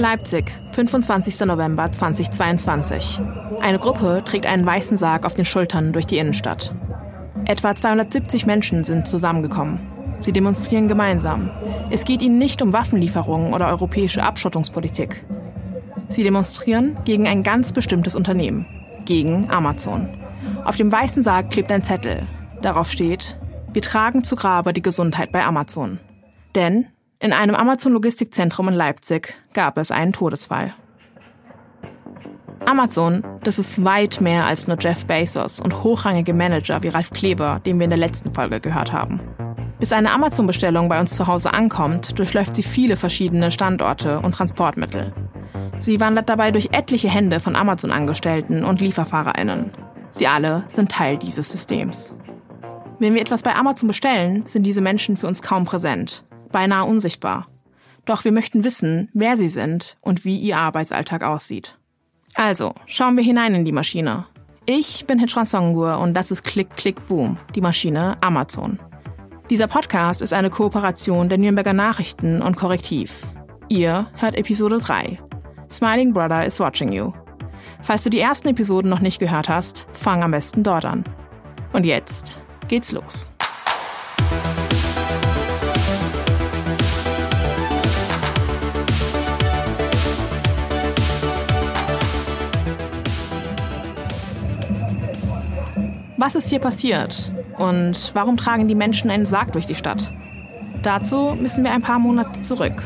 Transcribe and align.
Leipzig, 0.00 0.52
25. 0.72 1.40
November 1.46 1.90
2022. 1.90 3.20
Eine 3.60 3.78
Gruppe 3.78 4.22
trägt 4.24 4.46
einen 4.46 4.66
weißen 4.66 4.96
Sarg 4.96 5.24
auf 5.24 5.34
den 5.34 5.44
Schultern 5.44 5.92
durch 5.92 6.06
die 6.06 6.18
Innenstadt. 6.18 6.74
Etwa 7.46 7.74
270 7.74 8.46
Menschen 8.46 8.84
sind 8.84 9.06
zusammengekommen. 9.06 9.80
Sie 10.20 10.32
demonstrieren 10.32 10.88
gemeinsam. 10.88 11.50
Es 11.90 12.04
geht 12.04 12.22
ihnen 12.22 12.38
nicht 12.38 12.62
um 12.62 12.72
Waffenlieferungen 12.72 13.52
oder 13.52 13.68
europäische 13.68 14.22
Abschottungspolitik. 14.22 15.24
Sie 16.08 16.22
demonstrieren 16.22 16.96
gegen 17.04 17.26
ein 17.26 17.42
ganz 17.42 17.72
bestimmtes 17.72 18.14
Unternehmen, 18.14 18.66
gegen 19.04 19.50
Amazon. 19.50 20.08
Auf 20.64 20.76
dem 20.76 20.90
weißen 20.90 21.22
Sarg 21.22 21.50
klebt 21.50 21.70
ein 21.70 21.82
Zettel. 21.82 22.22
Darauf 22.62 22.90
steht, 22.90 23.36
wir 23.74 23.82
tragen 23.82 24.22
zu 24.22 24.36
Grabe 24.36 24.72
die 24.72 24.82
Gesundheit 24.82 25.32
bei 25.32 25.44
Amazon. 25.44 25.98
Denn 26.54 26.86
in 27.18 27.32
einem 27.32 27.56
Amazon-Logistikzentrum 27.56 28.68
in 28.68 28.74
Leipzig 28.74 29.34
gab 29.52 29.78
es 29.78 29.90
einen 29.90 30.12
Todesfall. 30.12 30.74
Amazon, 32.64 33.24
das 33.42 33.58
ist 33.58 33.84
weit 33.84 34.20
mehr 34.20 34.46
als 34.46 34.68
nur 34.68 34.78
Jeff 34.78 35.06
Bezos 35.06 35.58
und 35.60 35.82
hochrangige 35.82 36.32
Manager 36.32 36.82
wie 36.84 36.88
Ralf 36.88 37.10
Kleber, 37.10 37.60
den 37.66 37.78
wir 37.78 37.84
in 37.84 37.90
der 37.90 37.98
letzten 37.98 38.32
Folge 38.32 38.60
gehört 38.60 38.92
haben. 38.92 39.20
Bis 39.80 39.92
eine 39.92 40.12
Amazon-Bestellung 40.12 40.88
bei 40.88 41.00
uns 41.00 41.14
zu 41.16 41.26
Hause 41.26 41.52
ankommt, 41.52 42.18
durchläuft 42.18 42.54
sie 42.54 42.62
viele 42.62 42.96
verschiedene 42.96 43.50
Standorte 43.50 44.20
und 44.20 44.32
Transportmittel. 44.32 45.12
Sie 45.80 46.00
wandert 46.00 46.28
dabei 46.28 46.52
durch 46.52 46.70
etliche 46.72 47.10
Hände 47.10 47.40
von 47.40 47.56
Amazon-Angestellten 47.56 48.64
und 48.64 48.80
LieferfahrerInnen. 48.80 49.72
Sie 50.12 50.28
alle 50.28 50.62
sind 50.68 50.92
Teil 50.92 51.18
dieses 51.18 51.50
Systems. 51.50 52.16
Wenn 53.04 53.12
wir 53.12 53.20
etwas 53.20 53.42
bei 53.42 53.54
Amazon 53.54 53.86
bestellen, 53.86 54.46
sind 54.46 54.62
diese 54.62 54.80
Menschen 54.80 55.18
für 55.18 55.26
uns 55.26 55.42
kaum 55.42 55.66
präsent, 55.66 56.24
beinahe 56.50 56.86
unsichtbar. 56.86 57.48
Doch 58.06 58.24
wir 58.24 58.32
möchten 58.32 58.64
wissen, 58.64 59.10
wer 59.12 59.36
sie 59.36 59.50
sind 59.50 59.98
und 60.00 60.24
wie 60.24 60.38
ihr 60.38 60.56
Arbeitsalltag 60.56 61.22
aussieht. 61.22 61.76
Also, 62.32 62.72
schauen 62.86 63.18
wir 63.18 63.22
hinein 63.22 63.54
in 63.56 63.66
die 63.66 63.72
Maschine. 63.72 64.24
Ich 64.64 65.04
bin 65.04 65.18
Hitran 65.18 65.44
Songur 65.44 65.98
und 65.98 66.14
das 66.14 66.30
ist 66.30 66.44
Click 66.44 66.78
Click 66.78 67.04
Boom, 67.04 67.36
die 67.54 67.60
Maschine 67.60 68.16
Amazon. 68.22 68.78
Dieser 69.50 69.66
Podcast 69.66 70.22
ist 70.22 70.32
eine 70.32 70.48
Kooperation 70.48 71.28
der 71.28 71.36
Nürnberger 71.36 71.74
Nachrichten 71.74 72.40
und 72.40 72.56
Korrektiv. 72.56 73.12
Ihr 73.68 74.06
hört 74.16 74.34
Episode 74.34 74.78
3. 74.78 75.18
Smiling 75.70 76.14
Brother 76.14 76.46
is 76.46 76.58
watching 76.58 76.90
you. 76.90 77.12
Falls 77.82 78.04
du 78.04 78.08
die 78.08 78.20
ersten 78.20 78.48
Episoden 78.48 78.88
noch 78.88 79.00
nicht 79.00 79.18
gehört 79.18 79.50
hast, 79.50 79.88
fang 79.92 80.22
am 80.22 80.30
besten 80.30 80.62
dort 80.62 80.86
an. 80.86 81.04
Und 81.74 81.84
jetzt 81.84 82.40
geht's 82.68 82.92
los. 82.92 83.30
Was 96.16 96.34
ist 96.34 96.48
hier 96.48 96.58
passiert? 96.58 97.30
Und 97.58 98.12
warum 98.14 98.38
tragen 98.38 98.66
die 98.66 98.74
Menschen 98.74 99.10
einen 99.10 99.26
Sarg 99.26 99.52
durch 99.52 99.66
die 99.66 99.74
Stadt? 99.74 100.10
Dazu 100.82 101.36
müssen 101.38 101.64
wir 101.64 101.72
ein 101.72 101.82
paar 101.82 101.98
Monate 101.98 102.40
zurück. 102.40 102.82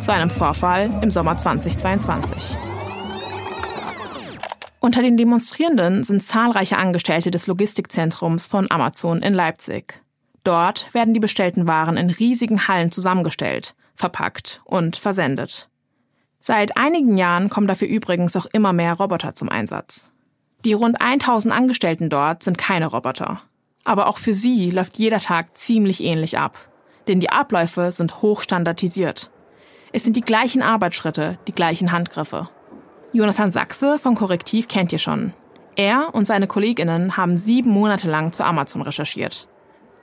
Zu 0.00 0.12
einem 0.12 0.30
Vorfall 0.30 0.90
im 1.00 1.10
Sommer 1.10 1.36
2022. 1.36 2.56
Unter 4.82 5.02
den 5.02 5.18
Demonstrierenden 5.18 6.04
sind 6.04 6.22
zahlreiche 6.22 6.78
Angestellte 6.78 7.30
des 7.30 7.46
Logistikzentrums 7.46 8.48
von 8.48 8.70
Amazon 8.70 9.20
in 9.20 9.34
Leipzig. 9.34 10.00
Dort 10.42 10.92
werden 10.94 11.12
die 11.12 11.20
bestellten 11.20 11.66
Waren 11.66 11.98
in 11.98 12.08
riesigen 12.08 12.66
Hallen 12.66 12.90
zusammengestellt, 12.90 13.74
verpackt 13.94 14.62
und 14.64 14.96
versendet. 14.96 15.68
Seit 16.38 16.78
einigen 16.78 17.18
Jahren 17.18 17.50
kommen 17.50 17.66
dafür 17.66 17.88
übrigens 17.88 18.34
auch 18.36 18.46
immer 18.46 18.72
mehr 18.72 18.94
Roboter 18.94 19.34
zum 19.34 19.50
Einsatz. 19.50 20.10
Die 20.64 20.72
rund 20.72 20.98
1000 21.02 21.52
Angestellten 21.52 22.08
dort 22.08 22.42
sind 22.42 22.56
keine 22.56 22.86
Roboter. 22.86 23.42
Aber 23.84 24.06
auch 24.06 24.16
für 24.16 24.32
sie 24.32 24.70
läuft 24.70 24.96
jeder 24.96 25.20
Tag 25.20 25.58
ziemlich 25.58 26.02
ähnlich 26.02 26.38
ab. 26.38 26.56
Denn 27.06 27.20
die 27.20 27.30
Abläufe 27.30 27.92
sind 27.92 28.22
hochstandardisiert. 28.22 29.30
Es 29.92 30.04
sind 30.04 30.16
die 30.16 30.22
gleichen 30.22 30.62
Arbeitsschritte, 30.62 31.38
die 31.46 31.52
gleichen 31.52 31.92
Handgriffe. 31.92 32.48
Jonathan 33.12 33.50
Sachse 33.50 33.98
von 33.98 34.14
Korrektiv 34.14 34.68
kennt 34.68 34.92
ihr 34.92 34.98
schon. 34.98 35.32
Er 35.74 36.10
und 36.12 36.26
seine 36.26 36.46
Kolleginnen 36.46 37.16
haben 37.16 37.36
sieben 37.36 37.70
Monate 37.70 38.08
lang 38.08 38.32
zu 38.32 38.44
Amazon 38.44 38.82
recherchiert. 38.82 39.48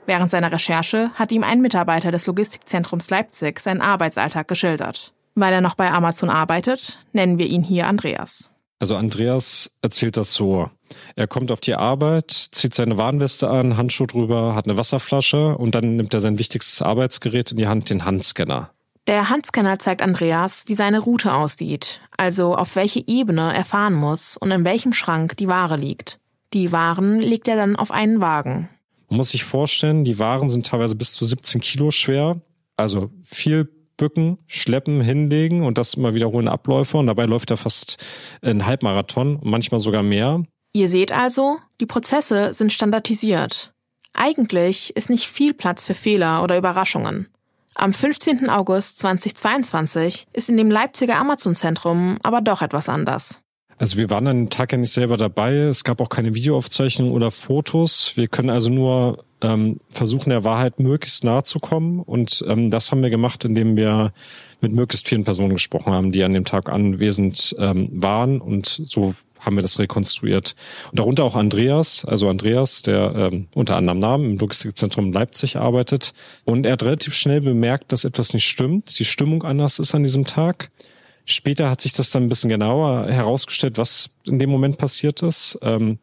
Während 0.06 0.30
seiner 0.30 0.52
Recherche 0.52 1.10
hat 1.14 1.32
ihm 1.32 1.42
ein 1.42 1.60
Mitarbeiter 1.60 2.10
des 2.10 2.26
Logistikzentrums 2.26 3.08
Leipzig 3.08 3.60
seinen 3.60 3.80
Arbeitsalltag 3.80 4.46
geschildert. 4.46 5.12
Weil 5.34 5.52
er 5.52 5.60
noch 5.60 5.74
bei 5.74 5.90
Amazon 5.90 6.28
arbeitet, 6.30 6.98
nennen 7.12 7.38
wir 7.38 7.46
ihn 7.46 7.62
hier 7.62 7.86
Andreas. 7.86 8.50
Also 8.78 8.96
Andreas 8.96 9.70
erzählt 9.82 10.16
das 10.16 10.34
so. 10.34 10.70
Er 11.16 11.26
kommt 11.26 11.50
auf 11.50 11.60
die 11.60 11.74
Arbeit, 11.74 12.30
zieht 12.30 12.74
seine 12.74 12.98
Warnweste 12.98 13.48
an, 13.48 13.76
Handschuh 13.76 14.06
drüber, 14.06 14.54
hat 14.54 14.66
eine 14.66 14.76
Wasserflasche 14.76 15.56
und 15.56 15.74
dann 15.74 15.96
nimmt 15.96 16.14
er 16.14 16.20
sein 16.20 16.38
wichtigstes 16.38 16.82
Arbeitsgerät 16.82 17.52
in 17.52 17.56
die 17.58 17.66
Hand, 17.66 17.90
den 17.90 18.04
Handscanner. 18.04 18.70
Der 19.08 19.30
Handscanner 19.30 19.78
zeigt 19.78 20.02
Andreas, 20.02 20.64
wie 20.66 20.74
seine 20.74 20.98
Route 21.00 21.32
aussieht, 21.32 22.02
also 22.18 22.54
auf 22.54 22.76
welche 22.76 23.02
Ebene 23.06 23.54
er 23.54 23.64
fahren 23.64 23.94
muss 23.94 24.36
und 24.36 24.50
in 24.50 24.66
welchem 24.66 24.92
Schrank 24.92 25.34
die 25.38 25.48
Ware 25.48 25.78
liegt. 25.78 26.20
Die 26.52 26.72
Waren 26.72 27.18
legt 27.18 27.48
er 27.48 27.56
dann 27.56 27.74
auf 27.74 27.90
einen 27.90 28.20
Wagen. 28.20 28.68
Man 29.08 29.16
muss 29.16 29.30
sich 29.30 29.44
vorstellen, 29.44 30.04
die 30.04 30.18
Waren 30.18 30.50
sind 30.50 30.66
teilweise 30.66 30.94
bis 30.94 31.14
zu 31.14 31.24
17 31.24 31.62
Kilo 31.62 31.90
schwer, 31.90 32.42
also 32.76 33.10
viel 33.22 33.70
bücken, 33.96 34.36
schleppen, 34.46 35.00
hinlegen 35.00 35.64
und 35.64 35.78
das 35.78 35.94
immer 35.94 36.12
wiederholende 36.12 36.52
Abläufe. 36.52 36.98
Und 36.98 37.06
dabei 37.06 37.24
läuft 37.24 37.50
er 37.50 37.56
fast 37.56 37.96
ein 38.42 38.66
Halbmarathon, 38.66 39.40
manchmal 39.42 39.80
sogar 39.80 40.02
mehr. 40.02 40.42
Ihr 40.74 40.88
seht 40.88 41.12
also, 41.12 41.56
die 41.80 41.86
Prozesse 41.86 42.52
sind 42.52 42.74
standardisiert. 42.74 43.72
Eigentlich 44.12 44.94
ist 44.96 45.08
nicht 45.08 45.28
viel 45.28 45.54
Platz 45.54 45.86
für 45.86 45.94
Fehler 45.94 46.42
oder 46.42 46.58
Überraschungen. 46.58 47.28
Am 47.80 47.92
15. 47.92 48.50
August 48.50 48.98
2022 48.98 50.26
ist 50.32 50.50
in 50.50 50.56
dem 50.56 50.68
Leipziger 50.68 51.16
Amazon-Zentrum 51.16 52.18
aber 52.24 52.40
doch 52.40 52.60
etwas 52.60 52.88
anders. 52.88 53.40
Also 53.76 53.98
wir 53.98 54.10
waren 54.10 54.26
an 54.26 54.36
dem 54.36 54.50
Tag 54.50 54.72
ja 54.72 54.78
nicht 54.78 54.92
selber 54.92 55.16
dabei. 55.16 55.54
Es 55.54 55.84
gab 55.84 56.00
auch 56.00 56.08
keine 56.08 56.34
Videoaufzeichnung 56.34 57.12
oder 57.12 57.30
Fotos. 57.30 58.16
Wir 58.16 58.26
können 58.26 58.50
also 58.50 58.68
nur 58.68 59.24
ähm, 59.42 59.78
versuchen, 59.90 60.30
der 60.30 60.42
Wahrheit 60.42 60.80
möglichst 60.80 61.22
nahe 61.22 61.44
zu 61.44 61.60
kommen. 61.60 62.00
Und 62.00 62.44
ähm, 62.48 62.70
das 62.70 62.90
haben 62.90 63.00
wir 63.00 63.10
gemacht, 63.10 63.44
indem 63.44 63.76
wir 63.76 64.12
mit 64.60 64.72
möglichst 64.72 65.06
vielen 65.06 65.22
Personen 65.22 65.50
gesprochen 65.50 65.92
haben, 65.92 66.10
die 66.10 66.24
an 66.24 66.32
dem 66.32 66.44
Tag 66.44 66.68
anwesend 66.68 67.54
ähm, 67.60 67.90
waren. 67.92 68.40
Und 68.40 68.66
so 68.66 69.14
haben 69.40 69.56
wir 69.56 69.62
das 69.62 69.78
rekonstruiert. 69.78 70.54
Und 70.90 70.98
darunter 70.98 71.24
auch 71.24 71.36
Andreas, 71.36 72.04
also 72.04 72.28
Andreas, 72.28 72.82
der 72.82 73.14
ähm, 73.14 73.48
unter 73.54 73.76
anderem 73.76 73.98
Namen 73.98 74.32
im 74.32 74.38
Logistikzentrum 74.38 75.12
Leipzig 75.12 75.56
arbeitet. 75.56 76.12
Und 76.44 76.66
er 76.66 76.72
hat 76.72 76.82
relativ 76.82 77.14
schnell 77.14 77.40
bemerkt, 77.40 77.92
dass 77.92 78.04
etwas 78.04 78.32
nicht 78.32 78.46
stimmt, 78.46 78.98
die 78.98 79.04
Stimmung 79.04 79.42
anders 79.44 79.78
ist 79.78 79.94
an 79.94 80.02
diesem 80.02 80.24
Tag. 80.24 80.70
Später 81.24 81.68
hat 81.70 81.80
sich 81.80 81.92
das 81.92 82.10
dann 82.10 82.24
ein 82.24 82.28
bisschen 82.28 82.50
genauer 82.50 83.06
herausgestellt, 83.08 83.76
was 83.76 84.16
in 84.26 84.38
dem 84.38 84.50
Moment 84.50 84.78
passiert 84.78 85.22
ist. 85.22 85.58
Ähm, 85.62 85.98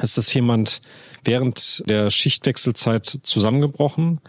ist 0.00 0.16
das 0.16 0.32
jemand 0.32 0.80
während 1.24 1.88
der 1.88 2.10
Schichtwechselzeit 2.10 3.06
zusammengebrochen? 3.22 4.20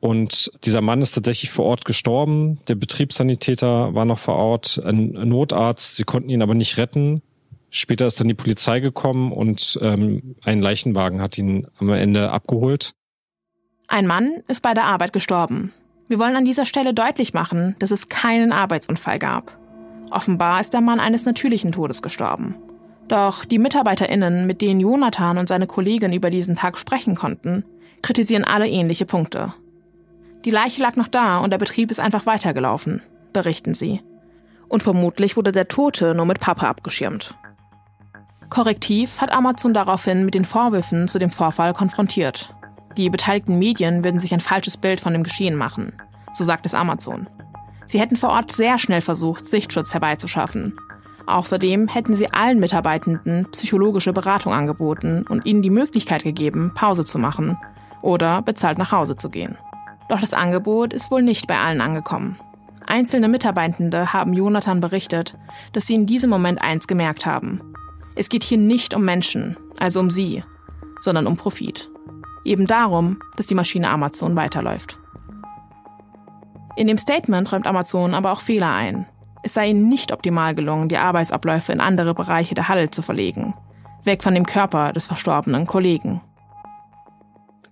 Und 0.00 0.50
dieser 0.64 0.82
Mann 0.82 1.02
ist 1.02 1.12
tatsächlich 1.12 1.50
vor 1.50 1.64
Ort 1.64 1.84
gestorben. 1.84 2.58
Der 2.68 2.74
Betriebssanitäter 2.74 3.94
war 3.94 4.04
noch 4.04 4.18
vor 4.18 4.36
Ort, 4.36 4.80
ein 4.84 5.12
Notarzt. 5.12 5.96
Sie 5.96 6.04
konnten 6.04 6.28
ihn 6.28 6.42
aber 6.42 6.54
nicht 6.54 6.76
retten. 6.76 7.22
Später 7.76 8.06
ist 8.06 8.18
dann 8.18 8.28
die 8.28 8.32
Polizei 8.32 8.80
gekommen 8.80 9.32
und 9.32 9.78
ähm, 9.82 10.34
ein 10.42 10.62
Leichenwagen 10.62 11.20
hat 11.20 11.36
ihn 11.36 11.66
am 11.78 11.90
Ende 11.90 12.30
abgeholt. 12.30 12.94
Ein 13.86 14.06
Mann 14.06 14.42
ist 14.48 14.62
bei 14.62 14.72
der 14.72 14.84
Arbeit 14.84 15.12
gestorben. 15.12 15.74
Wir 16.08 16.18
wollen 16.18 16.36
an 16.36 16.46
dieser 16.46 16.64
Stelle 16.64 16.94
deutlich 16.94 17.34
machen, 17.34 17.76
dass 17.78 17.90
es 17.90 18.08
keinen 18.08 18.52
Arbeitsunfall 18.52 19.18
gab. 19.18 19.58
Offenbar 20.10 20.62
ist 20.62 20.72
der 20.72 20.80
Mann 20.80 21.00
eines 21.00 21.26
natürlichen 21.26 21.72
Todes 21.72 22.00
gestorben. 22.00 22.54
Doch 23.08 23.44
die 23.44 23.58
MitarbeiterInnen, 23.58 24.46
mit 24.46 24.62
denen 24.62 24.80
Jonathan 24.80 25.36
und 25.36 25.46
seine 25.46 25.66
Kollegin 25.66 26.14
über 26.14 26.30
diesen 26.30 26.56
Tag 26.56 26.78
sprechen 26.78 27.14
konnten, 27.14 27.62
kritisieren 28.00 28.44
alle 28.44 28.68
ähnliche 28.68 29.04
Punkte. 29.04 29.52
Die 30.46 30.50
Leiche 30.50 30.80
lag 30.80 30.96
noch 30.96 31.08
da 31.08 31.40
und 31.40 31.50
der 31.50 31.58
Betrieb 31.58 31.90
ist 31.90 32.00
einfach 32.00 32.24
weitergelaufen, 32.24 33.02
berichten 33.34 33.74
sie. 33.74 34.00
Und 34.66 34.82
vermutlich 34.82 35.36
wurde 35.36 35.52
der 35.52 35.68
Tote 35.68 36.14
nur 36.14 36.24
mit 36.24 36.40
Pappe 36.40 36.66
abgeschirmt. 36.66 37.36
Korrektiv 38.48 39.20
hat 39.20 39.32
Amazon 39.32 39.74
daraufhin 39.74 40.24
mit 40.24 40.34
den 40.34 40.44
Vorwürfen 40.44 41.08
zu 41.08 41.18
dem 41.18 41.30
Vorfall 41.30 41.72
konfrontiert. 41.72 42.54
Die 42.96 43.10
beteiligten 43.10 43.58
Medien 43.58 44.04
würden 44.04 44.20
sich 44.20 44.32
ein 44.32 44.40
falsches 44.40 44.76
Bild 44.76 45.00
von 45.00 45.12
dem 45.12 45.22
Geschehen 45.22 45.56
machen, 45.56 45.92
so 46.32 46.44
sagt 46.44 46.64
es 46.64 46.74
Amazon. 46.74 47.28
Sie 47.86 48.00
hätten 48.00 48.16
vor 48.16 48.30
Ort 48.30 48.52
sehr 48.52 48.78
schnell 48.78 49.00
versucht, 49.00 49.46
Sichtschutz 49.46 49.92
herbeizuschaffen. 49.92 50.76
Außerdem 51.26 51.88
hätten 51.88 52.14
sie 52.14 52.32
allen 52.32 52.60
Mitarbeitenden 52.60 53.50
psychologische 53.50 54.12
Beratung 54.12 54.52
angeboten 54.52 55.24
und 55.28 55.44
ihnen 55.44 55.62
die 55.62 55.70
Möglichkeit 55.70 56.22
gegeben, 56.22 56.72
Pause 56.74 57.04
zu 57.04 57.18
machen 57.18 57.58
oder 58.00 58.42
bezahlt 58.42 58.78
nach 58.78 58.92
Hause 58.92 59.16
zu 59.16 59.28
gehen. 59.28 59.58
Doch 60.08 60.20
das 60.20 60.34
Angebot 60.34 60.92
ist 60.92 61.10
wohl 61.10 61.22
nicht 61.22 61.48
bei 61.48 61.58
allen 61.58 61.80
angekommen. 61.80 62.38
Einzelne 62.86 63.28
Mitarbeitende 63.28 64.12
haben 64.12 64.32
Jonathan 64.32 64.80
berichtet, 64.80 65.36
dass 65.72 65.86
sie 65.88 65.94
in 65.94 66.06
diesem 66.06 66.30
Moment 66.30 66.62
eins 66.62 66.86
gemerkt 66.86 67.26
haben. 67.26 67.60
Es 68.16 68.30
geht 68.30 68.42
hier 68.42 68.58
nicht 68.58 68.94
um 68.94 69.04
Menschen, 69.04 69.58
also 69.78 70.00
um 70.00 70.08
sie, 70.08 70.42
sondern 71.00 71.26
um 71.26 71.36
Profit. 71.36 71.90
Eben 72.44 72.66
darum, 72.66 73.18
dass 73.36 73.46
die 73.46 73.54
Maschine 73.54 73.90
Amazon 73.90 74.36
weiterläuft. 74.36 74.98
In 76.76 76.86
dem 76.86 76.96
Statement 76.96 77.52
räumt 77.52 77.66
Amazon 77.66 78.14
aber 78.14 78.32
auch 78.32 78.40
Fehler 78.40 78.72
ein. 78.72 79.06
Es 79.42 79.52
sei 79.52 79.68
ihnen 79.68 79.88
nicht 79.88 80.12
optimal 80.12 80.54
gelungen, 80.54 80.88
die 80.88 80.96
Arbeitsabläufe 80.96 81.72
in 81.72 81.80
andere 81.80 82.14
Bereiche 82.14 82.54
der 82.54 82.68
Halle 82.68 82.90
zu 82.90 83.02
verlegen, 83.02 83.54
weg 84.04 84.22
von 84.22 84.34
dem 84.34 84.46
Körper 84.46 84.92
des 84.92 85.06
verstorbenen 85.06 85.66
Kollegen. 85.66 86.22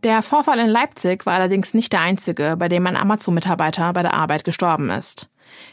Der 0.02 0.20
Vorfall 0.20 0.58
in 0.58 0.68
Leipzig 0.68 1.24
war 1.24 1.32
allerdings 1.34 1.72
nicht 1.72 1.92
der 1.94 2.02
einzige, 2.02 2.56
bei 2.58 2.68
dem 2.68 2.86
ein 2.86 2.96
Amazon-Mitarbeiter 2.96 3.94
bei 3.94 4.02
der 4.02 4.12
Arbeit 4.12 4.44
gestorben 4.44 4.90
ist. 4.90 5.30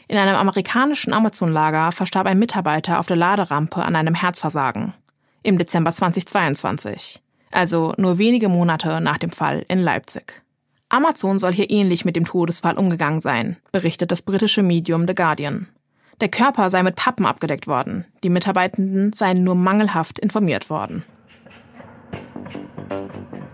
In 0.08 0.18
einem 0.18 0.36
amerikanischen 0.36 1.12
Amazon-Lager 1.12 1.92
verstarb 1.92 2.26
ein 2.26 2.38
Mitarbeiter 2.38 3.00
auf 3.00 3.06
der 3.06 3.16
Laderampe 3.16 3.82
an 3.82 3.96
einem 3.96 4.14
Herzversagen. 4.14 4.94
Im 5.42 5.58
Dezember 5.58 5.92
2022. 5.92 7.20
Also 7.50 7.94
nur 7.96 8.18
wenige 8.18 8.48
Monate 8.48 9.00
nach 9.00 9.18
dem 9.18 9.30
Fall 9.30 9.64
in 9.68 9.78
Leipzig. 9.78 10.42
Amazon 10.88 11.38
soll 11.38 11.52
hier 11.52 11.70
ähnlich 11.70 12.04
mit 12.04 12.16
dem 12.16 12.26
Todesfall 12.26 12.76
umgegangen 12.76 13.20
sein, 13.20 13.56
berichtet 13.72 14.12
das 14.12 14.22
britische 14.22 14.62
Medium 14.62 15.06
The 15.06 15.14
Guardian. 15.14 15.68
Der 16.20 16.28
Körper 16.28 16.70
sei 16.70 16.82
mit 16.82 16.96
Pappen 16.96 17.26
abgedeckt 17.26 17.66
worden. 17.66 18.04
Die 18.22 18.28
Mitarbeitenden 18.28 19.12
seien 19.12 19.42
nur 19.42 19.54
mangelhaft 19.54 20.18
informiert 20.18 20.70
worden. 20.70 21.02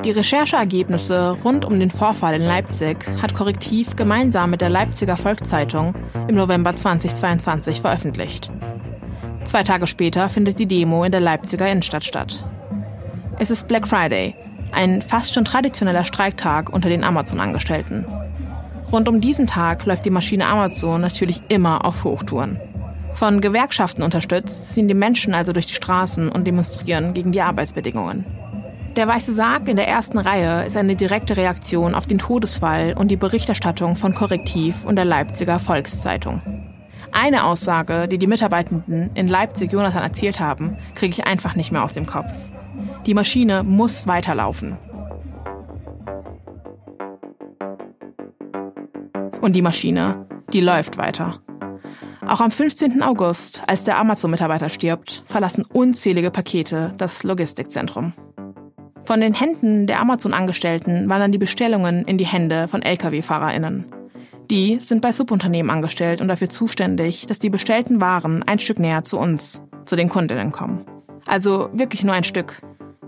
Die 0.08 0.12
Rechercheergebnisse 0.12 1.36
rund 1.44 1.66
um 1.66 1.78
den 1.78 1.90
Vorfall 1.90 2.32
in 2.32 2.40
Leipzig 2.40 2.96
hat 3.20 3.34
Korrektiv 3.34 3.94
gemeinsam 3.94 4.48
mit 4.48 4.62
der 4.62 4.70
Leipziger 4.70 5.18
Volkszeitung 5.18 5.94
im 6.28 6.34
November 6.34 6.74
2022 6.74 7.82
veröffentlicht. 7.82 8.50
Zwei 9.44 9.64
Tage 9.64 9.86
später 9.86 10.30
findet 10.30 10.58
die 10.60 10.64
Demo 10.64 11.04
in 11.04 11.12
der 11.12 11.20
Leipziger 11.20 11.70
Innenstadt 11.70 12.06
statt. 12.06 12.42
Es 13.38 13.50
ist 13.50 13.68
Black 13.68 13.86
Friday, 13.86 14.34
ein 14.72 15.02
fast 15.02 15.34
schon 15.34 15.44
traditioneller 15.44 16.04
Streiktag 16.04 16.72
unter 16.72 16.88
den 16.88 17.04
Amazon-Angestellten. 17.04 18.06
Rund 18.90 19.10
um 19.10 19.20
diesen 19.20 19.46
Tag 19.46 19.84
läuft 19.84 20.06
die 20.06 20.10
Maschine 20.10 20.46
Amazon 20.46 21.02
natürlich 21.02 21.42
immer 21.50 21.84
auf 21.84 22.04
Hochtouren. 22.04 22.58
Von 23.12 23.42
Gewerkschaften 23.42 24.02
unterstützt 24.02 24.72
ziehen 24.72 24.88
die 24.88 24.94
Menschen 24.94 25.34
also 25.34 25.52
durch 25.52 25.66
die 25.66 25.74
Straßen 25.74 26.30
und 26.30 26.46
demonstrieren 26.46 27.12
gegen 27.12 27.30
die 27.32 27.42
Arbeitsbedingungen. 27.42 28.37
Der 28.98 29.06
Weiße 29.06 29.32
Sarg 29.32 29.68
in 29.68 29.76
der 29.76 29.86
ersten 29.86 30.18
Reihe 30.18 30.66
ist 30.66 30.76
eine 30.76 30.96
direkte 30.96 31.36
Reaktion 31.36 31.94
auf 31.94 32.08
den 32.08 32.18
Todesfall 32.18 32.94
und 32.98 33.12
die 33.12 33.16
Berichterstattung 33.16 33.94
von 33.94 34.12
Korrektiv 34.12 34.84
und 34.84 34.96
der 34.96 35.04
Leipziger 35.04 35.60
Volkszeitung. 35.60 36.42
Eine 37.12 37.44
Aussage, 37.44 38.08
die 38.08 38.18
die 38.18 38.26
Mitarbeitenden 38.26 39.10
in 39.14 39.28
Leipzig 39.28 39.72
Jonathan 39.72 40.02
erzählt 40.02 40.40
haben, 40.40 40.76
kriege 40.96 41.12
ich 41.12 41.28
einfach 41.28 41.54
nicht 41.54 41.70
mehr 41.70 41.84
aus 41.84 41.92
dem 41.92 42.06
Kopf. 42.06 42.32
Die 43.06 43.14
Maschine 43.14 43.62
muss 43.62 44.08
weiterlaufen. 44.08 44.76
Und 49.40 49.54
die 49.54 49.62
Maschine, 49.62 50.26
die 50.52 50.60
läuft 50.60 50.98
weiter. 50.98 51.38
Auch 52.26 52.40
am 52.40 52.50
15. 52.50 53.00
August, 53.02 53.62
als 53.68 53.84
der 53.84 53.96
Amazon-Mitarbeiter 53.96 54.70
stirbt, 54.70 55.22
verlassen 55.28 55.64
unzählige 55.72 56.32
Pakete 56.32 56.94
das 56.98 57.22
Logistikzentrum. 57.22 58.12
Von 59.08 59.22
den 59.22 59.32
Händen 59.32 59.86
der 59.86 60.00
Amazon-Angestellten 60.00 61.08
wandern 61.08 61.32
die 61.32 61.38
Bestellungen 61.38 62.04
in 62.04 62.18
die 62.18 62.26
Hände 62.26 62.68
von 62.68 62.82
Lkw-FahrerInnen. 62.82 63.86
Die 64.50 64.80
sind 64.80 65.00
bei 65.00 65.12
Subunternehmen 65.12 65.70
angestellt 65.70 66.20
und 66.20 66.28
dafür 66.28 66.50
zuständig, 66.50 67.24
dass 67.24 67.38
die 67.38 67.48
bestellten 67.48 68.02
Waren 68.02 68.42
ein 68.42 68.58
Stück 68.58 68.78
näher 68.78 69.04
zu 69.04 69.18
uns, 69.18 69.62
zu 69.86 69.96
den 69.96 70.10
Kundinnen 70.10 70.52
kommen. 70.52 70.84
Also 71.24 71.70
wirklich 71.72 72.04
nur 72.04 72.12
ein 72.12 72.24
Stück. 72.24 72.60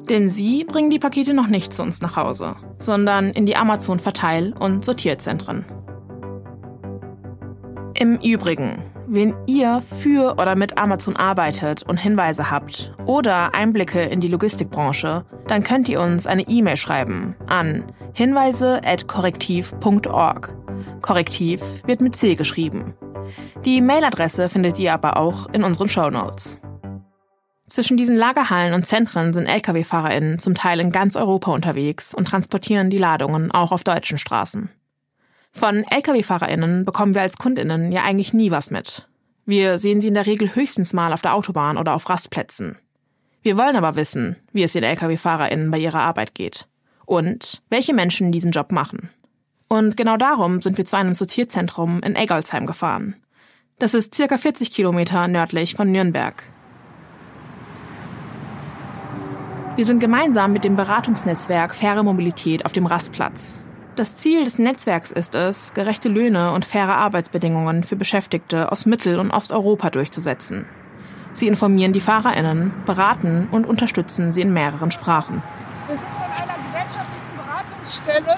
Denn 0.09 0.31
sie 0.31 0.65
bringen 0.65 0.89
die 0.89 0.99
Pakete 0.99 1.35
noch 1.35 1.49
nicht 1.49 1.71
zu 1.71 1.83
uns 1.83 2.01
nach 2.01 2.17
Hause, 2.17 2.57
sondern 2.79 3.29
in 3.29 3.45
die 3.45 3.57
Amazon-Verteil- 3.57 4.55
und 4.59 4.87
Sortierzentren. 4.87 5.67
Im 7.93 8.17
Übrigen, 8.17 8.83
wenn 9.13 9.35
ihr 9.49 9.83
für 9.83 10.37
oder 10.39 10.55
mit 10.55 10.79
Amazon 10.79 11.17
arbeitet 11.17 11.83
und 11.83 11.97
Hinweise 11.97 12.49
habt 12.49 12.95
oder 13.07 13.57
Einblicke 13.57 14.03
in 14.03 14.21
die 14.21 14.29
Logistikbranche, 14.29 15.25
dann 15.49 15.65
könnt 15.65 15.89
ihr 15.89 16.01
uns 16.01 16.29
eine 16.29 16.47
E-Mail 16.47 16.77
schreiben 16.77 17.35
an 17.49 17.91
hinweise@korrektiv.org. 18.15 20.55
Korrektiv 21.03 21.61
wird 21.87 22.03
mit 22.03 22.15
C 22.15 22.37
geschrieben. 22.37 22.95
Die 23.65 23.81
Mailadresse 23.81 24.49
findet 24.49 24.79
ihr 24.79 24.95
aber 24.95 25.17
auch 25.17 25.49
in 25.53 25.65
unseren 25.65 25.89
Show 25.89 26.11
Notes. 26.11 26.61
Zwischen 27.67 27.97
diesen 27.97 28.15
Lagerhallen 28.15 28.75
und 28.75 28.87
Zentren 28.87 29.33
sind 29.33 29.47
Lkw-FahrerInnen 29.47 30.39
zum 30.39 30.55
Teil 30.55 30.79
in 30.79 30.93
ganz 30.93 31.17
Europa 31.17 31.51
unterwegs 31.51 32.15
und 32.15 32.27
transportieren 32.27 32.91
die 32.91 32.99
Ladungen 32.99 33.51
auch 33.51 33.73
auf 33.73 33.83
deutschen 33.83 34.19
Straßen. 34.19 34.71
Von 35.53 35.85
Lkw-FahrerInnen 35.85 36.85
bekommen 36.85 37.15
wir 37.15 37.23
als 37.23 37.37
KundInnen 37.37 37.93
ja 37.93 38.03
eigentlich 38.05 38.33
nie 38.33 38.51
was 38.51 38.71
mit. 38.71 39.09
Wir 39.47 39.79
sehen 39.79 40.01
sie 40.01 40.09
in 40.09 40.15
der 40.15 40.27
Regel 40.27 40.55
höchstens 40.55 40.93
mal 40.93 41.13
auf 41.13 41.23
der 41.23 41.35
Autobahn 41.35 41.77
oder 41.77 41.95
auf 41.95 42.09
Rastplätzen. 42.09 42.77
Wir 43.43 43.57
wollen 43.57 43.77
aber 43.77 43.97
wissen, 43.97 44.37
wie 44.53 44.63
es 44.63 44.73
den 44.73 44.85
Lkw-FahrerInnen 44.85 45.71
bei 45.71 45.79
ihrer 45.79 46.01
Arbeit 46.01 46.35
geht. 46.35 46.69
Und 47.05 47.63
welche 47.69 47.95
Menschen 47.95 48.33
diesen 48.33 48.53
Job 48.53 48.71
machen. 48.71 49.11
Und 49.69 49.97
genau 49.97 50.17
darum 50.17 50.61
sind 50.63 50.79
wir 50.79 50.85
zu 50.85 50.97
einem 50.97 51.15
Sortierzentrum 51.15 52.01
in 52.03 52.17
Eggolsheim 52.17 52.67
gefahren. 52.67 53.17
Das 53.79 53.95
ist 53.95 54.15
circa 54.15 54.37
40 54.37 54.71
Kilometer 54.71 55.27
nördlich 55.27 55.75
von 55.75 55.91
Nürnberg. 55.91 56.43
Wir 59.77 59.85
sind 59.87 60.01
gemeinsam 60.01 60.53
mit 60.53 60.65
dem 60.65 60.77
Beratungsnetzwerk 60.77 61.75
Faire 61.75 62.03
Mobilität 62.03 62.67
auf 62.67 62.73
dem 62.73 62.87
Rastplatz. 62.87 63.63
Das 64.01 64.15
Ziel 64.15 64.45
des 64.45 64.59
Netzwerks 64.59 65.11
ist 65.11 65.35
es, 65.35 65.75
gerechte 65.75 66.09
Löhne 66.09 66.53
und 66.53 66.65
faire 66.65 66.97
Arbeitsbedingungen 66.97 67.85
für 67.85 67.97
Beschäftigte 67.97 68.73
aus 68.73 68.87
Mittel- 68.87 69.19
und 69.19 69.31
Osteuropa 69.31 69.91
durchzusetzen. 69.91 70.65
Sie 71.35 71.47
informieren 71.47 71.93
die 71.93 72.01
FahrerInnen, 72.01 72.73
beraten 72.87 73.47
und 73.51 73.67
unterstützen 73.67 74.33
sie 74.33 74.41
in 74.41 74.55
mehreren 74.55 74.91
Sprachen. 74.91 75.43
Wir 75.87 75.99
sind 75.99 76.09
von 76.13 76.23
einer 76.23 76.57
gewerkschaftlichen 76.67 77.29
Beratungsstelle. 77.37 78.37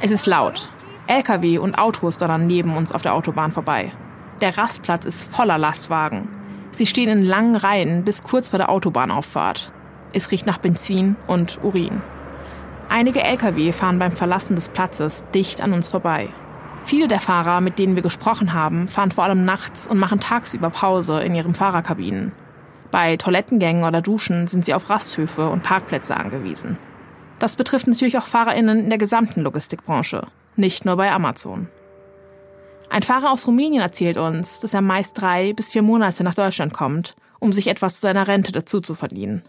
Es 0.00 0.10
ist 0.10 0.26
laut. 0.26 0.66
Lkw 1.06 1.58
und 1.58 1.76
Autos 1.76 2.18
donnern 2.18 2.48
neben 2.48 2.76
uns 2.76 2.90
auf 2.90 3.02
der 3.02 3.14
Autobahn 3.14 3.52
vorbei. 3.52 3.92
Der 4.40 4.58
Rastplatz 4.58 5.04
ist 5.04 5.32
voller 5.32 5.56
Lastwagen. 5.56 6.28
Sie 6.72 6.88
stehen 6.88 7.10
in 7.10 7.22
langen 7.22 7.54
Reihen 7.54 8.02
bis 8.02 8.24
kurz 8.24 8.48
vor 8.48 8.58
der 8.58 8.70
Autobahnauffahrt. 8.70 9.70
Es 10.12 10.32
riecht 10.32 10.46
nach 10.46 10.58
Benzin 10.58 11.14
und 11.28 11.62
Urin. 11.62 12.02
Einige 12.94 13.24
Lkw 13.24 13.72
fahren 13.72 13.98
beim 13.98 14.12
Verlassen 14.12 14.54
des 14.54 14.68
Platzes 14.68 15.24
dicht 15.34 15.60
an 15.60 15.72
uns 15.72 15.88
vorbei. 15.88 16.28
Viele 16.84 17.08
der 17.08 17.18
Fahrer, 17.18 17.60
mit 17.60 17.80
denen 17.80 17.96
wir 17.96 18.04
gesprochen 18.04 18.54
haben, 18.54 18.86
fahren 18.86 19.10
vor 19.10 19.24
allem 19.24 19.44
nachts 19.44 19.88
und 19.88 19.98
machen 19.98 20.20
tagsüber 20.20 20.70
Pause 20.70 21.20
in 21.20 21.34
ihren 21.34 21.56
Fahrerkabinen. 21.56 22.30
Bei 22.92 23.16
Toilettengängen 23.16 23.82
oder 23.82 24.00
Duschen 24.00 24.46
sind 24.46 24.64
sie 24.64 24.74
auf 24.74 24.90
Rasthöfe 24.90 25.48
und 25.48 25.64
Parkplätze 25.64 26.16
angewiesen. 26.16 26.78
Das 27.40 27.56
betrifft 27.56 27.88
natürlich 27.88 28.16
auch 28.16 28.26
Fahrerinnen 28.26 28.78
in 28.78 28.90
der 28.90 28.98
gesamten 28.98 29.40
Logistikbranche, 29.40 30.28
nicht 30.54 30.84
nur 30.84 30.94
bei 30.94 31.10
Amazon. 31.10 31.66
Ein 32.90 33.02
Fahrer 33.02 33.32
aus 33.32 33.48
Rumänien 33.48 33.82
erzählt 33.82 34.18
uns, 34.18 34.60
dass 34.60 34.72
er 34.72 34.82
meist 34.82 35.20
drei 35.20 35.52
bis 35.52 35.72
vier 35.72 35.82
Monate 35.82 36.22
nach 36.22 36.34
Deutschland 36.34 36.72
kommt, 36.72 37.16
um 37.40 37.52
sich 37.52 37.66
etwas 37.66 37.96
zu 37.96 38.02
seiner 38.02 38.28
Rente 38.28 38.52
dazu 38.52 38.80
zu 38.80 38.94
verdienen. 38.94 39.42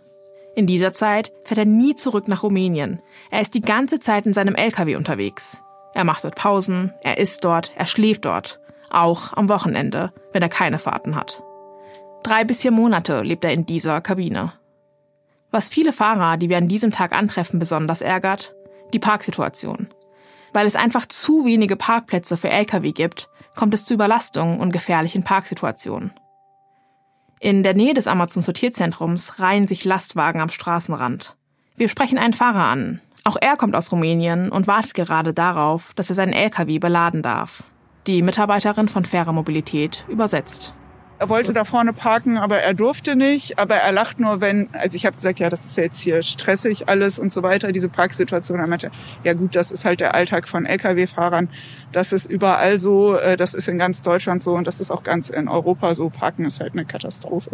In 0.55 0.67
dieser 0.67 0.93
Zeit 0.93 1.33
fährt 1.43 1.57
er 1.57 1.65
nie 1.65 1.95
zurück 1.95 2.27
nach 2.29 2.43
Rumänien. 2.43 3.01
Er 3.29 3.41
ist 3.41 3.53
die 3.53 3.61
ganze 3.61 3.99
Zeit 3.99 4.25
in 4.25 4.33
seinem 4.33 4.55
LKW 4.55 4.95
unterwegs. 4.95 5.61
Er 5.93 6.05
macht 6.05 6.23
dort 6.23 6.35
Pausen, 6.35 6.93
er 7.01 7.17
isst 7.17 7.43
dort, 7.43 7.73
er 7.75 7.85
schläft 7.85 8.25
dort. 8.25 8.59
Auch 8.89 9.33
am 9.33 9.49
Wochenende, 9.49 10.13
wenn 10.31 10.41
er 10.41 10.49
keine 10.49 10.79
Fahrten 10.79 11.15
hat. 11.15 11.43
Drei 12.23 12.45
bis 12.45 12.61
vier 12.61 12.71
Monate 12.71 13.21
lebt 13.21 13.43
er 13.43 13.51
in 13.51 13.65
dieser 13.65 13.99
Kabine. 14.01 14.53
Was 15.51 15.67
viele 15.67 15.93
Fahrer, 15.93 16.37
die 16.37 16.49
wir 16.49 16.57
an 16.57 16.67
diesem 16.67 16.91
Tag 16.91 17.11
antreffen, 17.11 17.59
besonders 17.59 18.01
ärgert, 18.01 18.55
die 18.93 18.99
Parksituation. 18.99 19.87
Weil 20.53 20.67
es 20.67 20.75
einfach 20.75 21.05
zu 21.05 21.45
wenige 21.45 21.75
Parkplätze 21.75 22.37
für 22.37 22.49
Lkw 22.49 22.93
gibt, 22.93 23.29
kommt 23.55 23.73
es 23.73 23.85
zu 23.85 23.93
Überlastungen 23.93 24.59
und 24.59 24.71
gefährlichen 24.71 25.23
Parksituationen. 25.23 26.13
In 27.39 27.63
der 27.63 27.73
Nähe 27.73 27.93
des 27.93 28.07
Amazon-Sortierzentrums 28.07 29.39
reihen 29.39 29.67
sich 29.67 29.85
Lastwagen 29.85 30.41
am 30.41 30.49
Straßenrand. 30.49 31.35
Wir 31.75 31.89
sprechen 31.89 32.17
einen 32.17 32.33
Fahrer 32.33 32.65
an. 32.65 33.01
Auch 33.23 33.37
er 33.39 33.57
kommt 33.57 33.75
aus 33.75 33.91
Rumänien 33.91 34.51
und 34.51 34.67
wartet 34.67 34.93
gerade 34.93 35.33
darauf, 35.33 35.93
dass 35.95 36.09
er 36.09 36.15
seinen 36.15 36.33
LKW 36.33 36.79
beladen 36.79 37.21
darf. 37.21 37.63
Die 38.07 38.21
Mitarbeiterin 38.21 38.87
von 38.87 39.03
Fairer 39.03 39.33
Mobilität 39.33 40.05
übersetzt. 40.07 40.73
Er 41.17 41.29
wollte 41.29 41.53
da 41.53 41.63
vorne 41.63 41.93
parken, 41.93 42.37
aber 42.37 42.59
er 42.59 42.73
durfte 42.73 43.15
nicht. 43.15 43.57
Aber 43.57 43.75
er 43.75 43.91
lacht 43.91 44.19
nur, 44.19 44.41
wenn, 44.41 44.69
also 44.73 44.95
ich 44.95 45.05
habe 45.05 45.15
gesagt, 45.15 45.39
ja, 45.39 45.49
das 45.49 45.63
ist 45.63 45.77
jetzt 45.77 45.99
hier 45.99 46.21
stressig 46.21 46.89
alles 46.89 47.19
und 47.19 47.31
so 47.31 47.41
weiter, 47.41 47.71
diese 47.71 47.87
Parksituation. 47.87 48.59
Er 48.59 48.67
meinte, 48.67 48.91
ja 49.23 49.33
gut, 49.33 49.55
das 49.55 49.71
ist 49.71 49.85
halt 49.85 50.01
der 50.01 50.13
Alltag 50.13 50.47
von 50.47 50.65
Lkw-Fahrern. 50.65 51.49
Das 51.91 52.11
ist 52.11 52.25
überall 52.25 52.79
so, 52.79 53.15
äh, 53.15 53.37
das 53.37 53.53
ist 53.53 53.69
in 53.69 53.77
ganz 53.77 54.01
Deutschland 54.01 54.43
so 54.43 54.55
und 54.55 54.67
das 54.67 54.81
ist 54.81 54.91
auch 54.91 55.03
ganz 55.03 55.29
in 55.29 55.47
Europa 55.47 55.93
so. 55.93 56.09
Parken 56.09 56.45
ist 56.45 56.59
halt 56.59 56.73
eine 56.73 56.85
Katastrophe. 56.85 57.51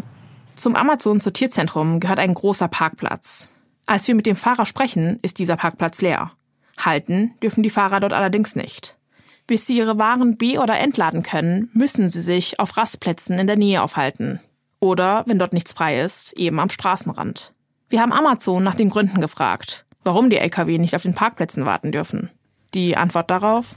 Zum 0.56 0.76
Amazon-Sortierzentrum 0.76 2.00
gehört 2.00 2.20
ein 2.20 2.34
großer 2.34 2.68
Parkplatz. 2.68 3.54
Als 3.86 4.08
wir 4.08 4.16
mit 4.16 4.26
dem 4.26 4.36
Fahrer 4.36 4.66
sprechen, 4.66 5.20
ist 5.22 5.38
dieser 5.38 5.56
Parkplatz 5.56 6.02
leer. 6.02 6.32
Halten 6.78 7.36
dürfen 7.44 7.64
die 7.64 7.70
Fahrer 7.70 8.00
dort 8.00 8.14
allerdings 8.14 8.56
nicht. 8.56 8.96
Bis 9.48 9.68
sie 9.68 9.78
ihre 9.78 9.98
Waren 9.98 10.38
be- 10.38 10.60
oder 10.60 10.80
entladen 10.80 11.24
können, 11.24 11.70
müssen 11.74 12.10
sie 12.10 12.22
sich 12.22 12.60
auf 12.60 12.78
Rastplätzen 12.78 13.38
in 13.38 13.48
der 13.48 13.58
Nähe 13.58 13.82
aufhalten. 13.82 14.40
Oder, 14.80 15.24
wenn 15.28 15.40
dort 15.40 15.54
nichts 15.54 15.74
frei 15.74 16.02
ist, 16.02 16.34
eben 16.34 16.60
am 16.60 16.70
Straßenrand. 16.70 17.54
Wir 17.90 18.02
haben 18.02 18.14
Amazon 18.14 18.64
nach 18.64 18.76
den 18.76 18.90
Gründen 18.90 19.22
gefragt, 19.22 19.86
warum 20.04 20.30
die 20.30 20.38
Lkw 20.38 20.78
nicht 20.78 20.96
auf 20.96 21.04
den 21.04 21.14
Parkplätzen 21.14 21.66
warten 21.66 21.92
dürfen. 21.92 22.30
Die 22.74 22.96
Antwort 22.96 23.30
darauf? 23.30 23.76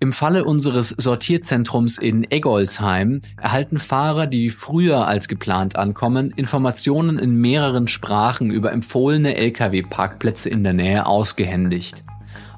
Im 0.00 0.12
Falle 0.12 0.44
unseres 0.44 0.90
Sortierzentrums 0.90 1.96
in 1.96 2.30
Eggolsheim 2.30 3.22
erhalten 3.40 3.78
Fahrer, 3.78 4.26
die 4.26 4.50
früher 4.50 5.06
als 5.06 5.28
geplant 5.28 5.76
ankommen, 5.76 6.30
Informationen 6.36 7.18
in 7.18 7.36
mehreren 7.36 7.88
Sprachen 7.88 8.50
über 8.50 8.70
empfohlene 8.72 9.34
Lkw-Parkplätze 9.36 10.50
in 10.50 10.62
der 10.62 10.74
Nähe 10.74 11.06
ausgehändigt. 11.06 12.04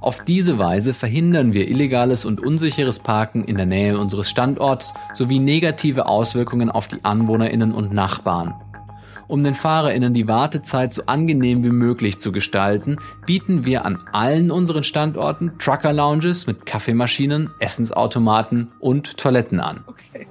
Auf 0.06 0.22
diese 0.22 0.56
Weise 0.56 0.94
verhindern 0.94 1.52
wir 1.52 1.66
illegales 1.66 2.24
und 2.24 2.40
unsicheres 2.40 3.00
Parken 3.00 3.42
in 3.42 3.56
der 3.56 3.66
Nähe 3.66 3.98
unseres 3.98 4.30
Standorts 4.30 4.94
sowie 5.14 5.40
negative 5.40 6.06
Auswirkungen 6.06 6.70
auf 6.70 6.86
die 6.86 7.04
Anwohnerinnen 7.04 7.72
und 7.72 7.92
Nachbarn. 7.92 8.54
Um 9.26 9.42
den 9.42 9.54
Fahrerinnen 9.54 10.14
die 10.14 10.28
Wartezeit 10.28 10.92
so 10.92 11.06
angenehm 11.06 11.64
wie 11.64 11.70
möglich 11.70 12.20
zu 12.20 12.30
gestalten, 12.30 12.98
bieten 13.26 13.64
wir 13.64 13.84
an 13.84 13.98
allen 14.12 14.52
unseren 14.52 14.84
Standorten 14.84 15.58
Trucker 15.58 15.92
Lounges 15.92 16.46
mit 16.46 16.66
Kaffeemaschinen, 16.66 17.50
Essensautomaten 17.58 18.70
und 18.78 19.16
Toiletten 19.16 19.58
an. 19.58 19.82
Okay. 19.88 20.28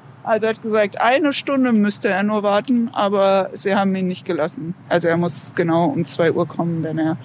Also 0.22 0.46
er 0.46 0.54
hat 0.54 0.62
gesagt, 0.62 1.00
eine 1.00 1.32
Stunde 1.32 1.72
müsste 1.72 2.08
er 2.08 2.22
nur 2.22 2.42
warten, 2.42 2.90
aber 2.92 3.50
sie 3.52 3.74
haben 3.74 3.94
ihn 3.96 4.06
nicht 4.06 4.24
gelassen. 4.24 4.74
Also 4.88 5.08
er 5.08 5.16
muss 5.16 5.52
genau 5.54 5.86
um 5.86 6.06
zwei 6.06 6.32
Uhr 6.32 6.46
kommen, 6.46 6.82
wenn 6.82 6.98
er 6.98 7.16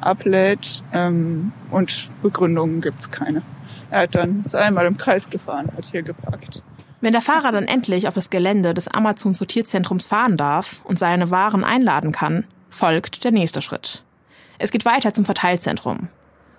ablädt. 0.00 0.84
Ähm, 0.92 1.52
und 1.70 2.10
Begründungen 2.22 2.80
gibt's 2.80 3.10
keine. 3.10 3.42
Er 3.90 4.02
hat 4.02 4.14
dann 4.14 4.42
ist 4.44 4.54
einmal 4.54 4.86
im 4.86 4.96
Kreis 4.96 5.30
gefahren, 5.30 5.70
hat 5.76 5.86
hier 5.86 6.02
geparkt. 6.02 6.62
Wenn 7.00 7.12
der 7.12 7.20
Fahrer 7.20 7.52
dann 7.52 7.66
endlich 7.66 8.06
auf 8.06 8.14
das 8.14 8.30
Gelände 8.30 8.74
des 8.74 8.88
Amazon-Sortierzentrums 8.88 10.06
fahren 10.06 10.36
darf 10.36 10.80
und 10.84 10.98
seine 10.98 11.30
Waren 11.30 11.64
einladen 11.64 12.12
kann, 12.12 12.44
folgt 12.70 13.24
der 13.24 13.32
nächste 13.32 13.60
Schritt. 13.60 14.04
Es 14.58 14.70
geht 14.70 14.84
weiter 14.84 15.12
zum 15.12 15.24
Verteilzentrum. 15.24 16.08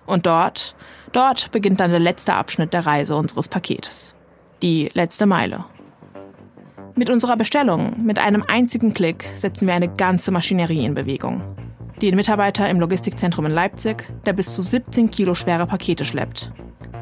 Und 0.06 0.26
dort, 0.26 0.74
dort 1.12 1.50
beginnt 1.50 1.80
dann 1.80 1.90
der 1.90 2.00
letzte 2.00 2.34
Abschnitt 2.34 2.74
der 2.74 2.84
Reise 2.84 3.16
unseres 3.16 3.48
Paketes. 3.48 4.14
Die 4.60 4.90
letzte 4.92 5.24
Meile. 5.24 5.64
Mit 6.96 7.10
unserer 7.10 7.36
Bestellung, 7.36 8.04
mit 8.04 8.20
einem 8.20 8.44
einzigen 8.46 8.94
Klick, 8.94 9.24
setzen 9.34 9.66
wir 9.66 9.74
eine 9.74 9.88
ganze 9.88 10.30
Maschinerie 10.30 10.84
in 10.84 10.94
Bewegung. 10.94 11.42
Den 12.00 12.14
Mitarbeiter 12.14 12.70
im 12.70 12.78
Logistikzentrum 12.78 13.46
in 13.46 13.52
Leipzig, 13.52 14.08
der 14.24 14.32
bis 14.32 14.54
zu 14.54 14.62
17 14.62 15.10
Kilo 15.10 15.34
schwere 15.34 15.66
Pakete 15.66 16.04
schleppt. 16.04 16.52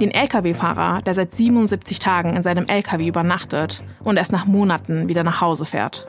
Den 0.01 0.11
Lkw-Fahrer, 0.11 1.03
der 1.03 1.15
seit 1.15 1.35
77 1.35 1.99
Tagen 1.99 2.35
in 2.37 2.43
seinem 2.43 2.65
Lkw 2.65 3.07
übernachtet 3.07 3.85
und 4.03 4.17
erst 4.17 4.33
nach 4.33 4.47
Monaten 4.47 5.09
wieder 5.09 5.25
nach 5.25 5.43
Hause 5.43 5.67
fährt. 5.67 6.09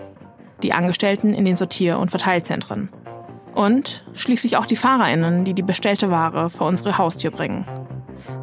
Die 0.64 0.72
Angestellten 0.72 1.34
in 1.34 1.44
den 1.44 1.58
Sortier- 1.58 2.00
und 2.00 2.10
Verteilzentren. 2.10 2.88
Und 3.54 4.06
schließlich 4.14 4.56
auch 4.56 4.66
die 4.66 4.78
FahrerInnen, 4.78 5.44
die 5.44 5.54
die 5.54 5.62
bestellte 5.62 6.10
Ware 6.10 6.50
vor 6.50 6.68
unsere 6.68 6.98
Haustür 6.98 7.32
bringen. 7.32 7.66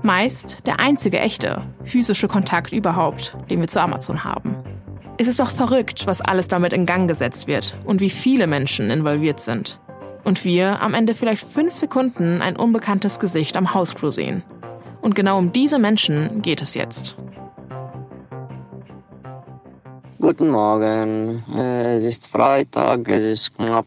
Meist 0.02 0.66
der 0.66 0.80
einzige 0.80 1.18
echte, 1.18 1.62
physische 1.84 2.28
Kontakt 2.28 2.74
überhaupt, 2.74 3.38
den 3.48 3.60
wir 3.60 3.68
zu 3.68 3.80
Amazon 3.80 4.22
haben. 4.22 4.69
Es 5.20 5.28
ist 5.28 5.38
doch 5.38 5.50
verrückt, 5.50 6.06
was 6.06 6.22
alles 6.22 6.48
damit 6.48 6.72
in 6.72 6.86
Gang 6.86 7.06
gesetzt 7.06 7.46
wird 7.46 7.76
und 7.84 8.00
wie 8.00 8.08
viele 8.08 8.46
Menschen 8.46 8.90
involviert 8.90 9.38
sind. 9.38 9.78
Und 10.24 10.46
wir 10.46 10.80
am 10.80 10.94
Ende 10.94 11.14
vielleicht 11.14 11.46
fünf 11.46 11.76
Sekunden 11.76 12.40
ein 12.40 12.56
unbekanntes 12.56 13.20
Gesicht 13.20 13.58
am 13.58 13.74
Hausflur 13.74 14.12
sehen. 14.12 14.42
Und 15.02 15.14
genau 15.14 15.36
um 15.36 15.52
diese 15.52 15.78
Menschen 15.78 16.40
geht 16.40 16.62
es 16.62 16.72
jetzt. 16.72 17.18
Guten 20.18 20.48
Morgen. 20.48 21.44
Äh, 21.54 21.96
Es 21.96 22.04
ist 22.04 22.26
Freitag, 22.26 23.06
es 23.10 23.24
ist 23.24 23.54
knapp 23.56 23.84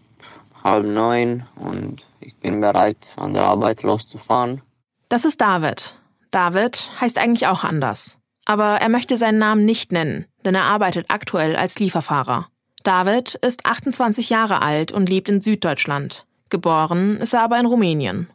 halb 0.64 0.86
neun 0.86 1.48
und 1.56 2.04
ich 2.20 2.36
bin 2.36 2.62
bereit, 2.62 3.12
an 3.18 3.34
der 3.34 3.46
Arbeit 3.46 3.82
loszufahren. 3.82 4.62
Das 5.10 5.26
ist 5.26 5.42
David. 5.42 5.96
David 6.30 6.92
heißt 7.02 7.18
eigentlich 7.18 7.48
auch 7.48 7.64
anders. 7.64 8.20
Aber 8.46 8.76
er 8.82 8.90
möchte 8.90 9.18
seinen 9.18 9.40
Namen 9.40 9.66
nicht 9.66 9.92
nennen, 9.92 10.26
denn 10.46 10.56
er 10.56 10.64
arbeitet 10.64 11.08
aktuell 11.10 11.56
als 11.56 11.80
Lieferfahrer. 11.80 12.48
David 12.84 13.36
ist 13.36 13.66
28 13.66 14.30
Jahre 14.30 14.62
alt 14.62 14.92
und 14.92 15.10
lebt 15.10 15.30
in 15.30 15.42
Süddeutschland. 15.42 16.26
Geboren 16.50 17.18
ist 17.18 17.34
er 17.34 17.42
aber 17.42 17.60
in 17.60 17.66
Rumänien. 17.66 18.30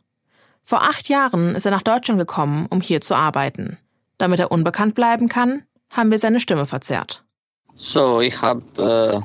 Vor 0.64 0.82
acht 0.82 1.08
Jahren 1.08 1.54
ist 1.54 1.64
er 1.64 1.70
nach 1.70 1.82
Deutschland 1.82 2.18
gekommen, 2.18 2.66
um 2.68 2.80
hier 2.80 3.00
zu 3.00 3.14
arbeiten. 3.14 3.78
Damit 4.18 4.40
er 4.40 4.50
unbekannt 4.50 4.94
bleiben 4.94 5.28
kann, 5.28 5.62
haben 5.92 6.10
wir 6.10 6.18
seine 6.18 6.40
Stimme 6.40 6.66
verzerrt. 6.66 7.24
So, 7.74 8.20
ich 8.20 8.42
habe 8.42 8.62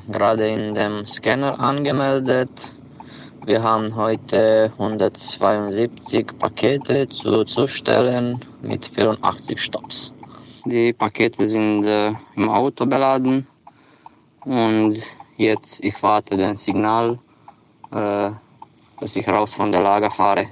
äh, 0.08 0.12
gerade 0.12 0.48
in 0.48 0.74
dem 0.74 1.04
Scanner 1.04 1.58
angemeldet. 1.58 2.50
Wir 3.44 3.62
haben 3.62 3.94
heute 3.96 4.70
172 4.78 6.38
Pakete 6.38 7.08
zu 7.08 7.44
zustellen 7.44 8.40
mit 8.62 8.86
84 8.86 9.60
Stops. 9.60 10.12
Die 10.64 10.92
Pakete 10.92 11.46
sind 11.46 11.84
äh, 11.84 12.12
im 12.36 12.48
Auto 12.48 12.86
beladen 12.86 13.46
und 14.44 14.98
jetzt 15.36 15.84
ich 15.84 16.02
warte 16.02 16.36
den 16.36 16.56
Signal, 16.56 17.18
äh, 17.92 18.30
dass 19.00 19.16
ich 19.16 19.28
raus 19.28 19.54
von 19.54 19.70
der 19.72 19.82
Lager 19.82 20.10
fahre. 20.10 20.46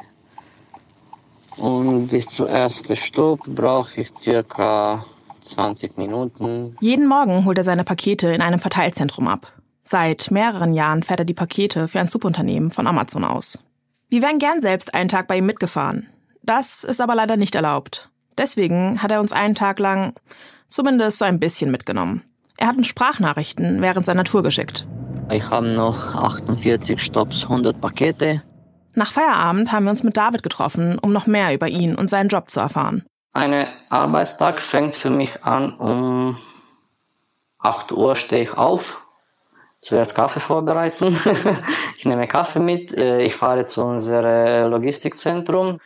Und 1.57 2.09
bis 2.09 2.28
zum 2.28 2.47
ersten 2.47 2.97
Stopp 2.97 3.40
brauche 3.47 4.02
ich 4.02 4.16
circa 4.16 5.04
20 5.40 5.97
Minuten. 5.97 6.76
Jeden 6.81 7.07
Morgen 7.07 7.45
holt 7.45 7.59
er 7.59 7.64
seine 7.64 7.85
Pakete 7.85 8.28
in 8.28 8.42
einem 8.42 8.59
Verteilzentrum 8.59 9.28
ab. 9.28 9.52
Seit 9.85 10.31
mehreren 10.31 10.75
Jahren 10.75 11.02
fährt 11.02 11.21
er 11.21 11.26
die 11.26 11.35
Pakete 11.35 11.88
für 11.88 12.00
ein 12.00 12.07
Subunternehmen 12.07 12.71
von 12.71 12.87
Amazon 12.87 13.25
aus. 13.25 13.61
Wir 14.09 14.23
wären 14.23 14.38
gern 14.38 14.61
selbst 14.61 14.95
einen 14.95 15.09
Tag 15.09 15.26
bei 15.26 15.38
ihm 15.38 15.47
mitgefahren. 15.47 16.07
Das 16.42 16.85
ist 16.85 17.00
aber 17.00 17.14
leider 17.14 17.37
nicht 17.37 17.54
erlaubt. 17.54 18.12
Deswegen 18.38 19.02
hat 19.02 19.10
er 19.10 19.20
uns 19.20 19.32
einen 19.32 19.54
Tag 19.54 19.78
lang 19.78 20.14
zumindest 20.68 21.18
so 21.18 21.24
ein 21.24 21.40
bisschen 21.40 21.70
mitgenommen. 21.70 22.22
Er 22.56 22.68
hat 22.68 22.76
uns 22.76 22.86
Sprachnachrichten 22.86 23.82
während 23.82 24.06
seiner 24.06 24.24
Tour 24.24 24.42
geschickt. 24.42 24.86
Ich 25.30 25.50
habe 25.50 25.66
noch 25.72 26.14
48 26.14 27.00
Stops, 27.00 27.44
100 27.44 27.80
Pakete. 27.80 28.42
Nach 28.94 29.10
Feierabend 29.10 29.72
haben 29.72 29.84
wir 29.84 29.90
uns 29.90 30.02
mit 30.02 30.16
David 30.16 30.42
getroffen, 30.42 30.98
um 30.98 31.12
noch 31.12 31.26
mehr 31.26 31.54
über 31.54 31.68
ihn 31.68 31.94
und 31.94 32.08
seinen 32.08 32.28
Job 32.28 32.50
zu 32.50 32.60
erfahren. 32.60 33.04
Ein 33.32 33.66
Arbeitstag 33.88 34.60
fängt 34.60 34.94
für 34.94 35.08
mich 35.10 35.42
an 35.44 35.72
um 35.74 36.36
8 37.58 37.92
Uhr 37.92 38.16
stehe 38.16 38.42
ich 38.42 38.52
auf. 38.52 39.06
Zuerst 39.80 40.14
Kaffee 40.14 40.40
vorbereiten. 40.40 41.16
ich 41.96 42.04
nehme 42.04 42.28
Kaffee 42.28 42.60
mit. 42.60 42.92
Äh, 42.92 43.22
Ich 43.22 43.34
fahre 43.34 43.66
zu 43.66 43.82
unserem 43.82 44.70
Logistikzentrum. 44.70 45.80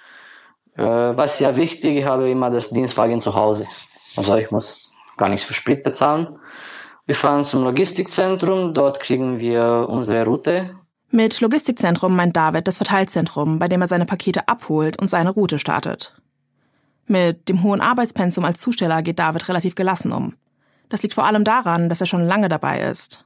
Äh, 0.76 0.83
Was 0.83 1.40
ja 1.40 1.56
wichtig, 1.56 1.97
ich 1.97 2.04
habe 2.04 2.30
immer 2.30 2.50
das 2.50 2.71
Dienstwagen 2.71 3.21
zu 3.21 3.35
Hause. 3.35 3.66
Also 4.16 4.37
ich 4.37 4.50
muss 4.50 4.95
gar 5.16 5.28
nichts 5.28 5.47
für 5.47 5.54
Sprit 5.54 5.83
bezahlen. 5.83 6.38
Wir 7.06 7.14
fahren 7.14 7.45
zum 7.45 7.64
Logistikzentrum. 7.64 8.75
Dort 8.75 9.00
kriegen 9.00 9.38
wir 9.38 9.87
unsere 9.88 10.25
Route. 10.25 10.76
Mit 11.11 11.40
Logistikzentrum 11.40 12.16
meint 12.16 12.37
David 12.37 12.66
das 12.66 12.78
Verteilzentrum, 12.78 13.59
bei 13.59 13.68
dem 13.68 13.80
er 13.80 13.88
seine 13.88 14.06
Pakete 14.06 14.49
abholt 14.49 15.00
und 15.00 15.09
seine 15.09 15.30
Route 15.30 15.59
startet. 15.59 16.21
Mit 17.06 17.49
dem 17.49 17.62
hohen 17.62 17.80
Arbeitspensum 17.80 18.45
als 18.45 18.59
Zusteller 18.59 19.02
geht 19.02 19.21
David 19.21 19.49
relativ 19.49 19.76
gelassen 19.76 20.11
um. 20.11 20.35
Das 20.88 21.02
liegt 21.02 21.14
vor 21.14 21.25
allem 21.25 21.45
daran, 21.45 21.88
dass 21.88 22.00
er 22.00 22.06
schon 22.06 22.26
lange 22.26 22.49
dabei 22.49 22.80
ist. 22.80 23.25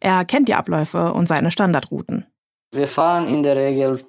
Er 0.00 0.24
kennt 0.24 0.48
die 0.48 0.54
Abläufe 0.54 1.12
und 1.12 1.28
seine 1.28 1.52
Standardrouten. 1.52 2.26
Wir 2.72 2.88
fahren 2.88 3.28
in 3.28 3.44
der 3.44 3.54
Regel 3.56 4.04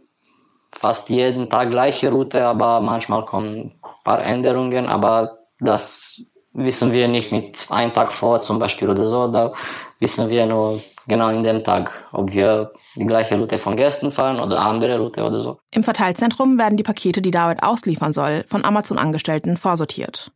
fast 0.80 1.10
jeden 1.10 1.50
Tag 1.50 1.70
gleiche 1.70 2.12
Route, 2.12 2.46
aber 2.46 2.82
manchmal 2.82 3.26
kommen 3.26 3.72
ein 3.82 4.04
paar 4.04 4.24
Änderungen, 4.24 4.88
aber 4.88 5.40
das 5.60 6.26
wissen 6.54 6.92
wir 6.94 7.08
nicht 7.08 7.32
mit 7.32 7.68
einem 7.70 7.94
Tag 7.94 8.14
vor 8.14 8.40
zum 8.40 8.60
Beispiel 8.60 8.90
oder 8.90 9.08
so. 9.08 9.28
Da 9.28 9.54
wissen 10.00 10.30
wir 10.30 10.46
nur 10.46 10.80
genau 11.08 11.30
in 11.30 11.44
dem 11.44 11.64
Tag, 11.64 11.92
ob 12.12 12.32
wir 12.32 12.72
die 12.96 13.06
gleiche 13.06 13.38
Route 13.38 13.60
von 13.60 13.76
gestern 13.76 14.12
fahren 14.12 14.40
oder 14.40 14.60
andere 14.60 15.00
Route 15.00 15.24
oder 15.24 15.42
so. 15.42 15.60
Im 15.72 15.84
Verteilzentrum 15.84 16.58
werden 16.58 16.78
die 16.78 16.84
Pakete, 16.84 17.22
die 17.22 17.32
David 17.32 17.64
ausliefern 17.64 18.14
soll, 18.14 18.46
von 18.48 18.66
Amazon-Angestellten 18.66 19.58
vorsortiert. 19.58 20.32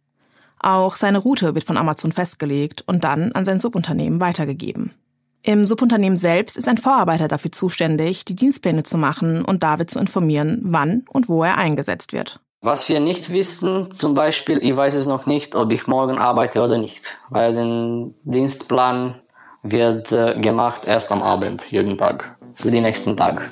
Auch 0.59 0.95
seine 0.95 1.19
Route 1.19 1.55
wird 1.55 1.63
von 1.63 1.77
Amazon 1.77 2.11
festgelegt 2.11 2.83
und 2.85 3.03
dann 3.05 3.31
an 3.31 3.45
sein 3.45 3.59
Subunternehmen 3.59 4.19
weitergegeben. 4.19 4.93
Im 5.41 5.65
Subunternehmen 5.65 6.17
selbst 6.17 6.57
ist 6.57 6.67
ein 6.67 6.77
Vorarbeiter 6.77 7.29
dafür 7.29 7.51
zuständig, 7.51 8.25
die 8.25 8.35
Dienstpläne 8.35 8.83
zu 8.83 8.97
machen 8.97 9.45
und 9.45 9.63
David 9.63 9.89
zu 9.89 9.99
informieren, 9.99 10.59
wann 10.63 11.05
und 11.09 11.29
wo 11.29 11.43
er 11.43 11.57
eingesetzt 11.57 12.11
wird. 12.11 12.41
Was 12.61 12.89
wir 12.89 12.99
nicht 12.99 13.31
wissen, 13.31 13.89
zum 13.91 14.15
Beispiel, 14.15 14.59
ich 14.61 14.75
weiß 14.75 14.93
es 14.95 15.07
noch 15.07 15.25
nicht, 15.25 15.55
ob 15.55 15.71
ich 15.71 15.87
morgen 15.87 16.17
arbeite 16.17 16.61
oder 16.61 16.77
nicht, 16.77 17.17
weil 17.29 17.53
der 17.53 18.11
Dienstplan 18.23 19.15
wird 19.63 20.11
äh, 20.11 20.37
gemacht 20.41 20.81
erst 20.85 21.09
am 21.13 21.23
Abend, 21.23 21.63
jeden 21.71 21.97
Tag, 21.97 22.35
für 22.55 22.69
den 22.69 22.83
nächsten 22.83 23.15
Tag. 23.15 23.49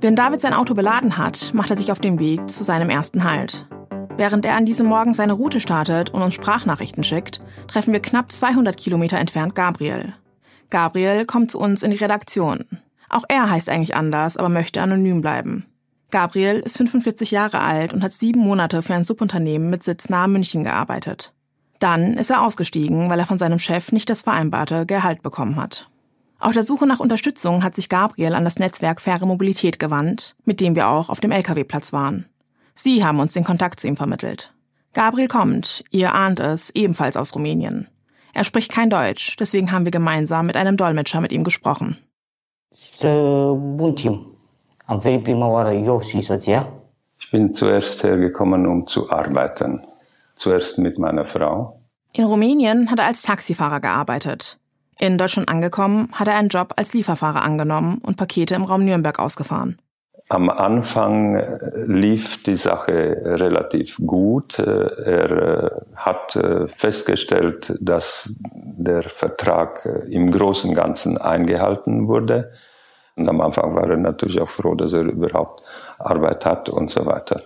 Wenn 0.00 0.14
David 0.14 0.40
sein 0.40 0.54
Auto 0.54 0.74
beladen 0.74 1.16
hat, 1.16 1.52
macht 1.54 1.70
er 1.70 1.76
sich 1.76 1.90
auf 1.90 1.98
den 1.98 2.20
Weg 2.20 2.48
zu 2.48 2.62
seinem 2.62 2.88
ersten 2.88 3.24
Halt. 3.24 3.66
Während 4.16 4.46
er 4.46 4.56
an 4.56 4.64
diesem 4.64 4.86
Morgen 4.86 5.12
seine 5.12 5.34
Route 5.34 5.60
startet 5.60 6.10
und 6.10 6.22
uns 6.22 6.34
Sprachnachrichten 6.34 7.04
schickt, 7.04 7.42
treffen 7.68 7.92
wir 7.92 8.00
knapp 8.00 8.32
200 8.32 8.76
Kilometer 8.76 9.18
entfernt 9.18 9.54
Gabriel. 9.54 10.14
Gabriel 10.70 11.26
kommt 11.26 11.50
zu 11.50 11.60
uns 11.60 11.82
in 11.82 11.90
die 11.90 11.98
Redaktion. 11.98 12.64
Auch 13.10 13.24
er 13.28 13.50
heißt 13.50 13.68
eigentlich 13.68 13.94
anders, 13.94 14.36
aber 14.38 14.48
möchte 14.48 14.80
anonym 14.80 15.20
bleiben. 15.20 15.66
Gabriel 16.10 16.60
ist 16.60 16.78
45 16.78 17.30
Jahre 17.30 17.60
alt 17.60 17.92
und 17.92 18.02
hat 18.02 18.12
sieben 18.12 18.40
Monate 18.40 18.80
für 18.80 18.94
ein 18.94 19.04
Subunternehmen 19.04 19.68
mit 19.68 19.82
Sitz 19.82 20.08
nahe 20.08 20.28
München 20.28 20.64
gearbeitet. 20.64 21.34
Dann 21.78 22.14
ist 22.14 22.30
er 22.30 22.42
ausgestiegen, 22.42 23.10
weil 23.10 23.18
er 23.18 23.26
von 23.26 23.38
seinem 23.38 23.58
Chef 23.58 23.92
nicht 23.92 24.08
das 24.08 24.22
vereinbarte 24.22 24.86
Gehalt 24.86 25.22
bekommen 25.22 25.56
hat. 25.56 25.90
Auf 26.38 26.52
der 26.52 26.64
Suche 26.64 26.86
nach 26.86 27.00
Unterstützung 27.00 27.62
hat 27.62 27.74
sich 27.74 27.88
Gabriel 27.88 28.34
an 28.34 28.44
das 28.44 28.58
Netzwerk 28.58 29.00
Faire 29.00 29.26
Mobilität 29.26 29.78
gewandt, 29.78 30.36
mit 30.44 30.60
dem 30.60 30.74
wir 30.74 30.88
auch 30.88 31.10
auf 31.10 31.20
dem 31.20 31.32
Lkw-Platz 31.32 31.92
waren. 31.92 32.26
Sie 32.76 33.04
haben 33.04 33.18
uns 33.18 33.32
den 33.32 33.44
Kontakt 33.44 33.80
zu 33.80 33.88
ihm 33.88 33.96
vermittelt. 33.96 34.52
Gabriel 34.92 35.28
kommt, 35.28 35.82
ihr 35.90 36.14
ahnt 36.14 36.40
es, 36.40 36.70
ebenfalls 36.70 37.16
aus 37.16 37.34
Rumänien. 37.34 37.88
Er 38.32 38.44
spricht 38.44 38.70
kein 38.70 38.90
Deutsch, 38.90 39.36
deswegen 39.36 39.72
haben 39.72 39.86
wir 39.86 39.92
gemeinsam 39.92 40.46
mit 40.46 40.56
einem 40.56 40.76
Dolmetscher 40.76 41.20
mit 41.20 41.32
ihm 41.32 41.42
gesprochen. 41.42 41.98
Ich 47.18 47.30
bin 47.30 47.54
zuerst 47.54 48.04
hergekommen, 48.04 48.66
um 48.66 48.86
zu 48.86 49.10
arbeiten. 49.10 49.80
Zuerst 50.36 50.78
mit 50.78 50.98
meiner 50.98 51.24
Frau. 51.24 51.80
In 52.12 52.24
Rumänien 52.24 52.90
hat 52.90 52.98
er 52.98 53.06
als 53.06 53.22
Taxifahrer 53.22 53.80
gearbeitet. 53.80 54.58
In 54.98 55.18
Deutschland 55.18 55.48
angekommen, 55.48 56.08
hat 56.12 56.28
er 56.28 56.36
einen 56.36 56.48
Job 56.48 56.74
als 56.76 56.94
Lieferfahrer 56.94 57.42
angenommen 57.42 57.98
und 57.98 58.16
Pakete 58.16 58.54
im 58.54 58.64
Raum 58.64 58.84
Nürnberg 58.84 59.18
ausgefahren. 59.18 59.78
Am 60.28 60.50
Anfang 60.50 61.36
äh, 61.36 61.84
lief 61.86 62.42
die 62.42 62.56
Sache 62.56 63.22
relativ 63.24 63.98
gut. 64.04 64.58
Äh, 64.58 64.64
er 64.64 65.30
äh, 65.30 65.70
hat 65.94 66.38
festgestellt, 66.66 67.76
dass 67.80 68.34
der 68.42 69.04
Vertrag 69.04 69.88
im 70.08 70.30
Großen 70.30 70.70
und 70.70 70.76
Ganzen 70.76 71.16
eingehalten 71.18 72.08
wurde. 72.08 72.52
Und 73.14 73.28
am 73.28 73.40
Anfang 73.40 73.74
war 73.74 73.88
er 73.88 73.96
natürlich 73.96 74.40
auch 74.40 74.50
froh, 74.50 74.74
dass 74.74 74.92
er 74.92 75.02
überhaupt 75.02 75.62
Arbeit 75.98 76.44
hat 76.44 76.68
und 76.68 76.90
so 76.90 77.06
weiter. 77.06 77.42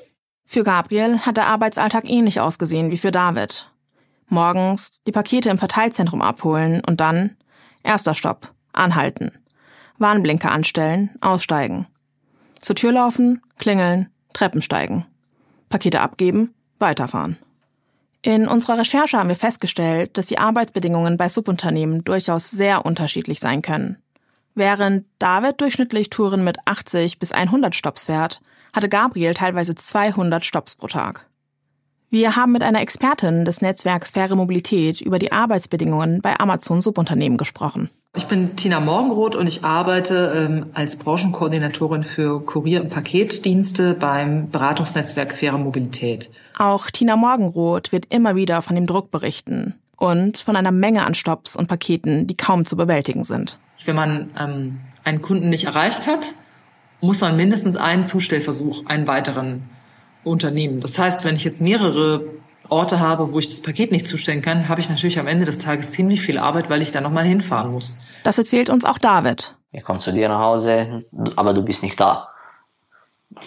Für 0.46 0.64
Gabriel 0.64 1.20
hat 1.20 1.36
der 1.36 1.46
Arbeitsalltag 1.46 2.10
ähnlich 2.10 2.40
ausgesehen 2.40 2.90
wie 2.90 2.96
für 2.96 3.12
David. 3.12 3.70
Morgens 4.28 5.02
die 5.06 5.12
Pakete 5.12 5.48
im 5.48 5.58
Verteilzentrum 5.58 6.22
abholen 6.22 6.82
und 6.84 7.00
dann 7.00 7.36
erster 7.84 8.14
Stopp, 8.14 8.52
anhalten. 8.72 9.32
Warnblinker 9.98 10.50
anstellen, 10.50 11.10
aussteigen. 11.20 11.86
Zur 12.60 12.76
Tür 12.76 12.92
laufen, 12.92 13.42
klingeln, 13.58 14.08
Treppen 14.32 14.62
steigen. 14.62 15.06
Pakete 15.68 16.00
abgeben, 16.00 16.54
weiterfahren. 16.78 17.36
In 18.22 18.46
unserer 18.46 18.78
Recherche 18.78 19.16
haben 19.16 19.30
wir 19.30 19.36
festgestellt, 19.36 20.18
dass 20.18 20.26
die 20.26 20.38
Arbeitsbedingungen 20.38 21.16
bei 21.16 21.28
Subunternehmen 21.28 22.04
durchaus 22.04 22.50
sehr 22.50 22.84
unterschiedlich 22.84 23.40
sein 23.40 23.62
können. 23.62 23.96
Während 24.54 25.06
David 25.18 25.60
durchschnittlich 25.60 26.10
Touren 26.10 26.44
mit 26.44 26.58
80 26.66 27.18
bis 27.18 27.32
100 27.32 27.74
Stops 27.74 28.04
fährt, 28.04 28.42
hatte 28.74 28.90
Gabriel 28.90 29.32
teilweise 29.32 29.74
200 29.74 30.44
Stops 30.44 30.74
pro 30.74 30.86
Tag. 30.86 31.26
Wir 32.10 32.36
haben 32.36 32.52
mit 32.52 32.62
einer 32.62 32.82
Expertin 32.82 33.44
des 33.44 33.62
Netzwerks 33.62 34.10
Faire 34.10 34.36
Mobilität 34.36 35.00
über 35.00 35.18
die 35.18 35.32
Arbeitsbedingungen 35.32 36.20
bei 36.20 36.38
Amazon 36.38 36.82
Subunternehmen 36.82 37.38
gesprochen. 37.38 37.88
Ich 38.16 38.26
bin 38.26 38.56
Tina 38.56 38.80
Morgenroth 38.80 39.36
und 39.36 39.46
ich 39.46 39.64
arbeite 39.64 40.32
ähm, 40.34 40.66
als 40.74 40.96
Branchenkoordinatorin 40.96 42.02
für 42.02 42.44
Kurier- 42.44 42.82
und 42.82 42.90
Paketdienste 42.90 43.94
beim 43.94 44.50
Beratungsnetzwerk 44.50 45.36
Faire 45.36 45.58
Mobilität. 45.58 46.28
Auch 46.58 46.90
Tina 46.90 47.14
Morgenroth 47.14 47.92
wird 47.92 48.12
immer 48.12 48.34
wieder 48.34 48.62
von 48.62 48.74
dem 48.74 48.88
Druck 48.88 49.12
berichten 49.12 49.74
und 49.96 50.38
von 50.38 50.56
einer 50.56 50.72
Menge 50.72 51.06
an 51.06 51.14
Stops 51.14 51.54
und 51.54 51.68
Paketen, 51.68 52.26
die 52.26 52.36
kaum 52.36 52.64
zu 52.64 52.76
bewältigen 52.76 53.22
sind. 53.22 53.58
Wenn 53.84 53.94
man 53.94 54.30
ähm, 54.36 54.80
einen 55.04 55.22
Kunden 55.22 55.48
nicht 55.48 55.66
erreicht 55.66 56.08
hat, 56.08 56.34
muss 57.00 57.20
man 57.20 57.36
mindestens 57.36 57.76
einen 57.76 58.04
Zustellversuch, 58.04 58.86
einen 58.86 59.06
weiteren 59.06 59.68
Unternehmen. 60.24 60.80
Das 60.80 60.98
heißt, 60.98 61.24
wenn 61.24 61.36
ich 61.36 61.44
jetzt 61.44 61.60
mehrere 61.60 62.24
Orte 62.70 63.00
habe, 63.00 63.32
wo 63.32 63.38
ich 63.38 63.46
das 63.46 63.62
Paket 63.62 63.92
nicht 63.92 64.06
zustellen 64.06 64.42
kann, 64.42 64.68
habe 64.68 64.80
ich 64.80 64.88
natürlich 64.88 65.18
am 65.18 65.26
Ende 65.26 65.44
des 65.44 65.58
Tages 65.58 65.92
ziemlich 65.92 66.20
viel 66.20 66.38
Arbeit, 66.38 66.70
weil 66.70 66.82
ich 66.82 66.92
da 66.92 67.00
nochmal 67.00 67.24
hinfahren 67.24 67.72
muss. 67.72 67.98
Das 68.24 68.38
erzählt 68.38 68.70
uns 68.70 68.84
auch 68.84 68.98
David. 68.98 69.54
Ich 69.72 69.84
komme 69.84 69.98
zu 69.98 70.12
dir 70.12 70.28
nach 70.28 70.40
Hause, 70.40 71.04
aber 71.36 71.54
du 71.54 71.62
bist 71.62 71.82
nicht 71.82 71.98
da. 72.00 72.28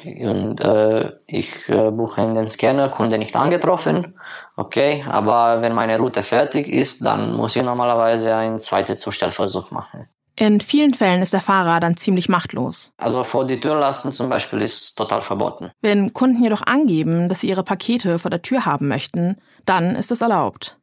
Und 0.06 0.62
äh, 0.62 1.12
ich 1.28 1.68
äh, 1.68 1.92
buche 1.92 2.22
in 2.22 2.36
dem 2.36 2.48
Scanner, 2.48 2.88
Kunde 2.88 3.18
nicht 3.18 3.36
angetroffen. 3.36 4.18
Okay, 4.56 5.04
aber 5.08 5.62
wenn 5.62 5.74
meine 5.74 6.00
Route 6.00 6.24
fertig 6.24 6.68
ist, 6.68 7.06
dann 7.06 7.34
muss 7.34 7.56
ich 7.58 7.64
normalerweise 7.64 8.34
einen 8.34 8.60
zweiten 8.60 8.96
Zustellversuch 8.96 9.72
machen. 9.72 10.08
In 10.36 10.62
vielen 10.62 10.96
Fällen 10.96 11.22
ist 11.22 11.34
der 11.34 11.42
Fahrer 11.42 11.80
dann 11.80 11.96
ziemlich 11.96 12.28
machtlos. 12.28 12.92
Also 12.98 13.24
vor 13.24 13.46
die 13.46 13.60
Tür 13.60 13.76
lassen 13.76 14.12
zum 14.12 14.30
Beispiel 14.30 14.62
ist 14.62 14.96
total 14.96 15.22
verboten. 15.22 15.72
Wenn 15.82 16.12
Kunden 16.14 16.44
jedoch 16.44 16.64
angeben, 16.64 17.30
dass 17.30 17.42
sie 17.42 17.50
ihre 17.50 17.64
Pakete 17.64 18.18
vor 18.18 18.32
der 18.32 18.42
Tür 18.42 18.66
haben 18.66 18.88
möchten, 18.88 19.38
dann 19.66 19.96
ist 19.96 20.12
es 20.12 20.22
erlaubt. 20.22 20.78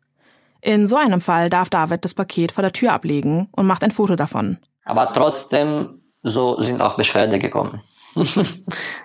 In 0.60 0.86
so 0.86 0.96
einem 0.96 1.20
Fall 1.20 1.50
darf 1.50 1.68
David 1.68 2.04
das 2.04 2.14
Paket 2.14 2.52
vor 2.52 2.62
der 2.62 2.72
Tür 2.72 2.92
ablegen 2.92 3.48
und 3.52 3.66
macht 3.66 3.82
ein 3.82 3.90
Foto 3.90 4.14
davon. 4.14 4.58
Aber 4.84 5.12
trotzdem, 5.12 6.02
so 6.22 6.62
sind 6.62 6.80
auch 6.80 6.96
Beschwerde 6.96 7.38
gekommen. 7.38 7.82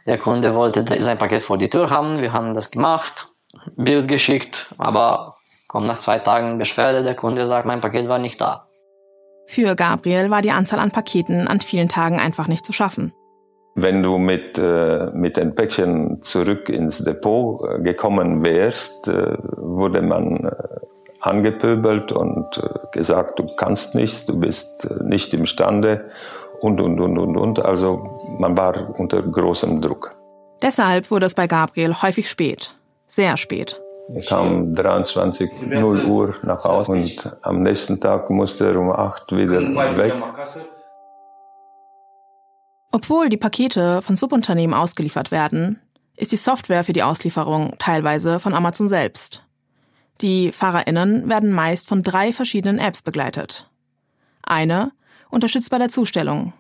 der 0.06 0.18
Kunde 0.18 0.54
wollte 0.54 0.86
sein 1.02 1.18
Paket 1.18 1.44
vor 1.44 1.58
die 1.58 1.70
Tür 1.70 1.90
haben, 1.90 2.22
wir 2.22 2.34
haben 2.34 2.54
das 2.54 2.72
gemacht, 2.72 3.28
Bild 3.76 4.08
geschickt, 4.08 4.74
aber 4.78 5.36
kommt 5.68 5.88
nach 5.88 5.98
zwei 5.98 6.20
Tagen 6.20 6.58
Beschwerde, 6.58 7.04
der 7.04 7.16
Kunde 7.16 7.48
sagt, 7.48 7.66
mein 7.66 7.82
Paket 7.82 8.08
war 8.08 8.20
nicht 8.20 8.42
da. 8.42 8.65
Für 9.48 9.76
Gabriel 9.76 10.30
war 10.30 10.42
die 10.42 10.52
Anzahl 10.52 10.80
an 10.80 10.92
Paketen 10.92 11.48
an 11.48 11.62
vielen 11.62 11.90
Tagen 11.90 12.20
einfach 12.20 12.48
nicht 12.48 12.66
zu 12.66 12.74
schaffen. 12.74 13.14
Wenn 13.76 14.02
du 14.02 14.18
mit, 14.18 14.58
äh, 14.58 15.12
mit 15.14 15.36
den 15.38 15.54
Päckchen 15.54 16.22
zurück 16.22 16.70
ins 16.70 17.04
Depot 17.04 17.62
äh, 17.70 17.82
gekommen 17.82 18.44
wärst, 18.44 19.10
äh, 19.10 19.38
wurde 19.58 20.02
man 20.02 20.46
äh, 20.46 20.52
angepöbelt 21.20 22.12
und 22.14 22.58
äh, 22.58 22.70
gesagt, 22.94 23.40
du 23.40 23.48
kannst 23.58 23.94
nicht, 23.94 24.30
du 24.30 24.40
bist 24.40 24.86
äh, 24.90 25.04
nicht 25.04 25.34
imstande 25.34 26.10
und, 26.62 26.80
und, 26.80 27.00
und, 27.02 27.18
und, 27.18 27.36
und. 27.36 27.60
Also 27.60 28.38
man 28.40 28.58
war 28.58 28.98
unter 28.98 29.22
großem 29.22 29.82
Druck. 29.82 30.16
Deshalb 30.62 31.12
wurde 31.12 31.26
es 31.26 31.34
bei 31.34 31.48
Gabriel 31.48 32.02
häufig 32.02 32.30
spät. 32.30 32.76
Sehr 33.08 33.36
spät. 33.36 33.82
Ich 34.08 34.28
kam 34.28 34.76
23 34.76 35.52
0 35.68 36.06
Uhr 36.06 36.36
nach 36.44 36.64
Hause 36.64 36.92
und 36.92 37.38
am 37.42 37.64
nächsten 37.64 38.00
Tag 38.00 38.30
musste 38.30 38.68
er 38.68 38.80
um 38.80 38.92
8 38.92 39.32
wieder 39.32 39.62
weg. 39.98 40.14
Obwohl 42.92 43.30
die 43.30 43.38
Pakete 43.38 44.02
von 44.02 44.16
Subunternehmen 44.16 44.76
ausgeliefert 44.76 45.32
werden, 45.32 45.82
ist 46.16 46.32
die 46.32 46.38
Software 46.38 46.84
für 46.84 46.94
die 46.94 47.04
Auslieferung 47.04 47.76
teilweise 47.80 48.40
von 48.40 48.54
Amazon 48.54 48.88
selbst. 48.88 49.44
Die 50.22 50.52
FahrerInnen 50.52 51.28
werden 51.28 51.52
meist 51.52 51.88
von 51.88 52.04
drei 52.04 52.32
verschiedenen 52.32 52.80
Apps 52.80 53.02
begleitet. 53.02 53.70
Eine 54.44 54.92
unterstützt 55.30 55.72
bei 55.72 55.80
der 55.80 55.90
Zustellung, 55.90 56.54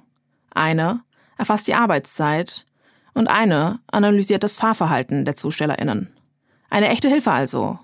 eine 0.53 1.01
erfasst 1.38 1.67
die 1.67 1.75
Arbeitszeit 1.75 2.65
und 3.13 3.27
eine 3.27 3.79
analysiert 3.88 4.43
das 4.43 4.55
Fahrverhalten 4.55 5.25
der 5.25 5.36
ZustellerInnen. 5.36 6.14
Eine 6.69 6.89
echte 6.89 7.08
Hilfe 7.10 7.32
also. 7.32 7.80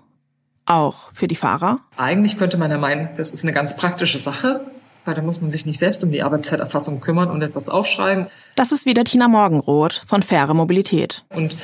Auch 0.65 1.11
für 1.13 1.27
die 1.27 1.35
Fahrer? 1.35 1.79
Eigentlich 1.97 2.37
könnte 2.37 2.57
man 2.57 2.71
ja 2.71 2.77
meinen, 2.77 3.09
das 3.17 3.33
ist 3.33 3.43
eine 3.43 3.53
ganz 3.53 3.75
praktische 3.75 4.17
Sache, 4.17 4.61
weil 5.05 5.15
da 5.15 5.21
muss 5.21 5.41
man 5.41 5.49
sich 5.49 5.65
nicht 5.65 5.79
selbst 5.79 6.03
um 6.03 6.11
die 6.11 6.21
Arbeitszeiterfassung 6.21 6.99
kümmern 6.99 7.29
und 7.29 7.41
etwas 7.41 7.67
aufschreiben. 7.67 8.27
Das 8.55 8.71
ist 8.71 8.85
wieder 8.85 9.03
Tina 9.03 9.27
Morgenroth 9.27 10.03
von 10.05 10.21
Faire 10.21 10.53
Mobilität. 10.53 11.23
Und 11.29 11.55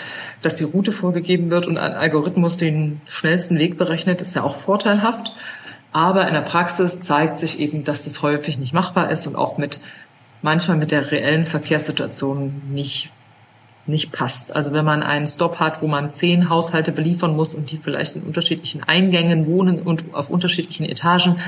dass 0.41 0.55
die 0.55 0.63
Route 0.63 0.91
vorgegeben 0.91 1.51
wird 1.51 1.67
und 1.67 1.77
ein 1.77 1.93
Algorithmus 1.93 2.57
den 2.57 3.01
schnellsten 3.05 3.59
Weg 3.59 3.77
berechnet, 3.77 4.21
ist 4.21 4.35
ja 4.35 4.43
auch 4.43 4.55
vorteilhaft. 4.55 5.33
Aber 5.91 6.27
in 6.27 6.33
der 6.33 6.41
Praxis 6.41 6.99
zeigt 6.99 7.37
sich 7.37 7.59
eben, 7.59 7.83
dass 7.83 8.03
das 8.03 8.21
häufig 8.21 8.57
nicht 8.57 8.73
machbar 8.73 9.09
ist 9.11 9.27
und 9.27 9.35
auch 9.35 9.57
mit 9.57 9.79
manchmal 10.41 10.77
mit 10.77 10.91
der 10.91 11.11
reellen 11.11 11.45
Verkehrssituation 11.45 12.61
nicht 12.69 13.11
nicht 13.87 14.11
passt. 14.11 14.55
Also 14.55 14.71
wenn 14.71 14.85
man 14.85 15.03
einen 15.03 15.27
Stop 15.27 15.59
hat, 15.59 15.81
wo 15.81 15.87
man 15.87 16.11
zehn 16.11 16.49
Haushalte 16.49 16.91
beliefern 16.91 17.35
muss 17.35 17.55
und 17.55 17.71
die 17.71 17.77
vielleicht 17.77 18.15
in 18.15 18.23
unterschiedlichen 18.23 18.83
Eingängen 18.83 19.47
wohnen 19.47 19.79
und 19.79 20.13
auf 20.13 20.29
unterschiedlichen 20.29 20.85
Etagen, 20.85 21.39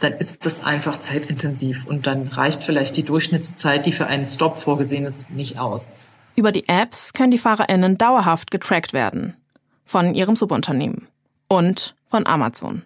dann 0.00 0.12
ist 0.12 0.44
das 0.44 0.64
einfach 0.64 0.98
zeitintensiv 1.00 1.86
und 1.86 2.06
dann 2.06 2.28
reicht 2.28 2.62
vielleicht 2.62 2.96
die 2.96 3.04
Durchschnittszeit, 3.04 3.86
die 3.86 3.92
für 3.92 4.06
einen 4.06 4.26
Stop 4.26 4.58
vorgesehen 4.58 5.04
ist, 5.04 5.30
nicht 5.30 5.58
aus. 5.58 5.96
Über 6.34 6.50
die 6.50 6.68
Apps 6.68 7.12
können 7.12 7.30
die 7.30 7.38
FahrerInnen 7.38 7.98
dauerhaft 7.98 8.50
getrackt 8.50 8.92
werden. 8.92 9.36
Von 9.84 10.14
ihrem 10.14 10.36
Subunternehmen. 10.36 11.08
Und 11.48 11.94
von 12.08 12.26
Amazon. 12.26 12.82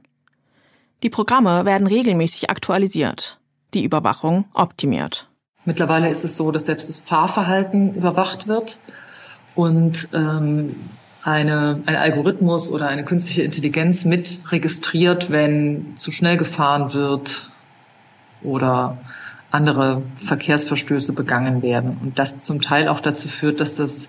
Die 1.02 1.10
Programme 1.10 1.64
werden 1.64 1.86
regelmäßig 1.86 2.50
aktualisiert. 2.50 3.38
Die 3.74 3.84
Überwachung 3.84 4.46
optimiert. 4.54 5.28
Mittlerweile 5.66 6.08
ist 6.08 6.24
es 6.24 6.36
so, 6.36 6.50
dass 6.52 6.66
selbst 6.66 6.88
das 6.88 7.00
Fahrverhalten 7.00 7.94
überwacht 7.94 8.46
wird 8.46 8.78
und 9.54 10.08
ähm, 10.14 10.76
eine, 11.22 11.82
ein 11.86 11.96
Algorithmus 11.96 12.70
oder 12.70 12.86
eine 12.86 13.04
künstliche 13.04 13.42
Intelligenz 13.42 14.04
mit 14.04 14.38
registriert, 14.52 15.28
wenn 15.30 15.96
zu 15.96 16.12
schnell 16.12 16.36
gefahren 16.36 16.94
wird 16.94 17.50
oder 18.42 18.96
andere 19.50 20.02
Verkehrsverstöße 20.14 21.12
begangen 21.12 21.62
werden. 21.62 21.98
Und 22.00 22.18
das 22.18 22.42
zum 22.42 22.62
Teil 22.62 22.86
auch 22.86 23.00
dazu 23.00 23.26
führt, 23.26 23.60
dass 23.60 23.74
das 23.76 24.08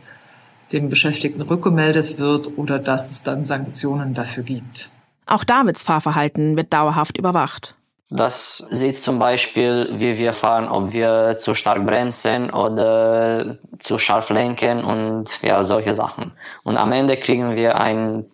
dem 0.71 0.89
Beschäftigten 0.89 1.41
rückgemeldet 1.41 2.19
wird 2.19 2.57
oder 2.57 2.77
dass 2.77 3.09
es 3.09 3.23
dann 3.23 3.45
Sanktionen 3.45 4.13
dafür 4.13 4.43
gibt. 4.43 4.89
Auch 5.25 5.43
Davids 5.43 5.81
Fahrverhalten 5.81 6.55
wird 6.55 6.71
dauerhaft 6.71 7.17
überwacht. 7.17 7.76
Das 8.09 8.65
sieht 8.69 9.03
zum 9.03 9.19
Beispiel, 9.19 9.89
wie 9.99 10.17
wir 10.17 10.31
fahren, 10.31 10.69
ob 10.69 10.93
wir 10.93 11.35
zu 11.37 11.53
stark 11.53 11.85
bremsen 11.85 12.49
oder 12.51 13.57
zu 13.79 13.99
scharf 13.99 14.29
lenken 14.29 14.83
und 14.85 15.41
ja, 15.41 15.61
solche 15.63 15.93
Sachen. 15.93 16.31
Und 16.63 16.77
am 16.77 16.93
Ende 16.93 17.17
kriegen 17.17 17.55
wir 17.55 17.79
ein, 17.79 18.25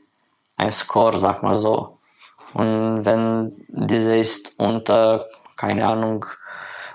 ein 0.58 0.70
Score, 0.70 1.18
sag 1.18 1.42
mal 1.42 1.56
so. 1.56 1.98
Und 2.54 3.04
wenn 3.04 3.66
diese 3.68 4.16
ist 4.16 4.60
unter, 4.60 5.26
keine 5.58 5.88
Ahnung, 5.88 6.24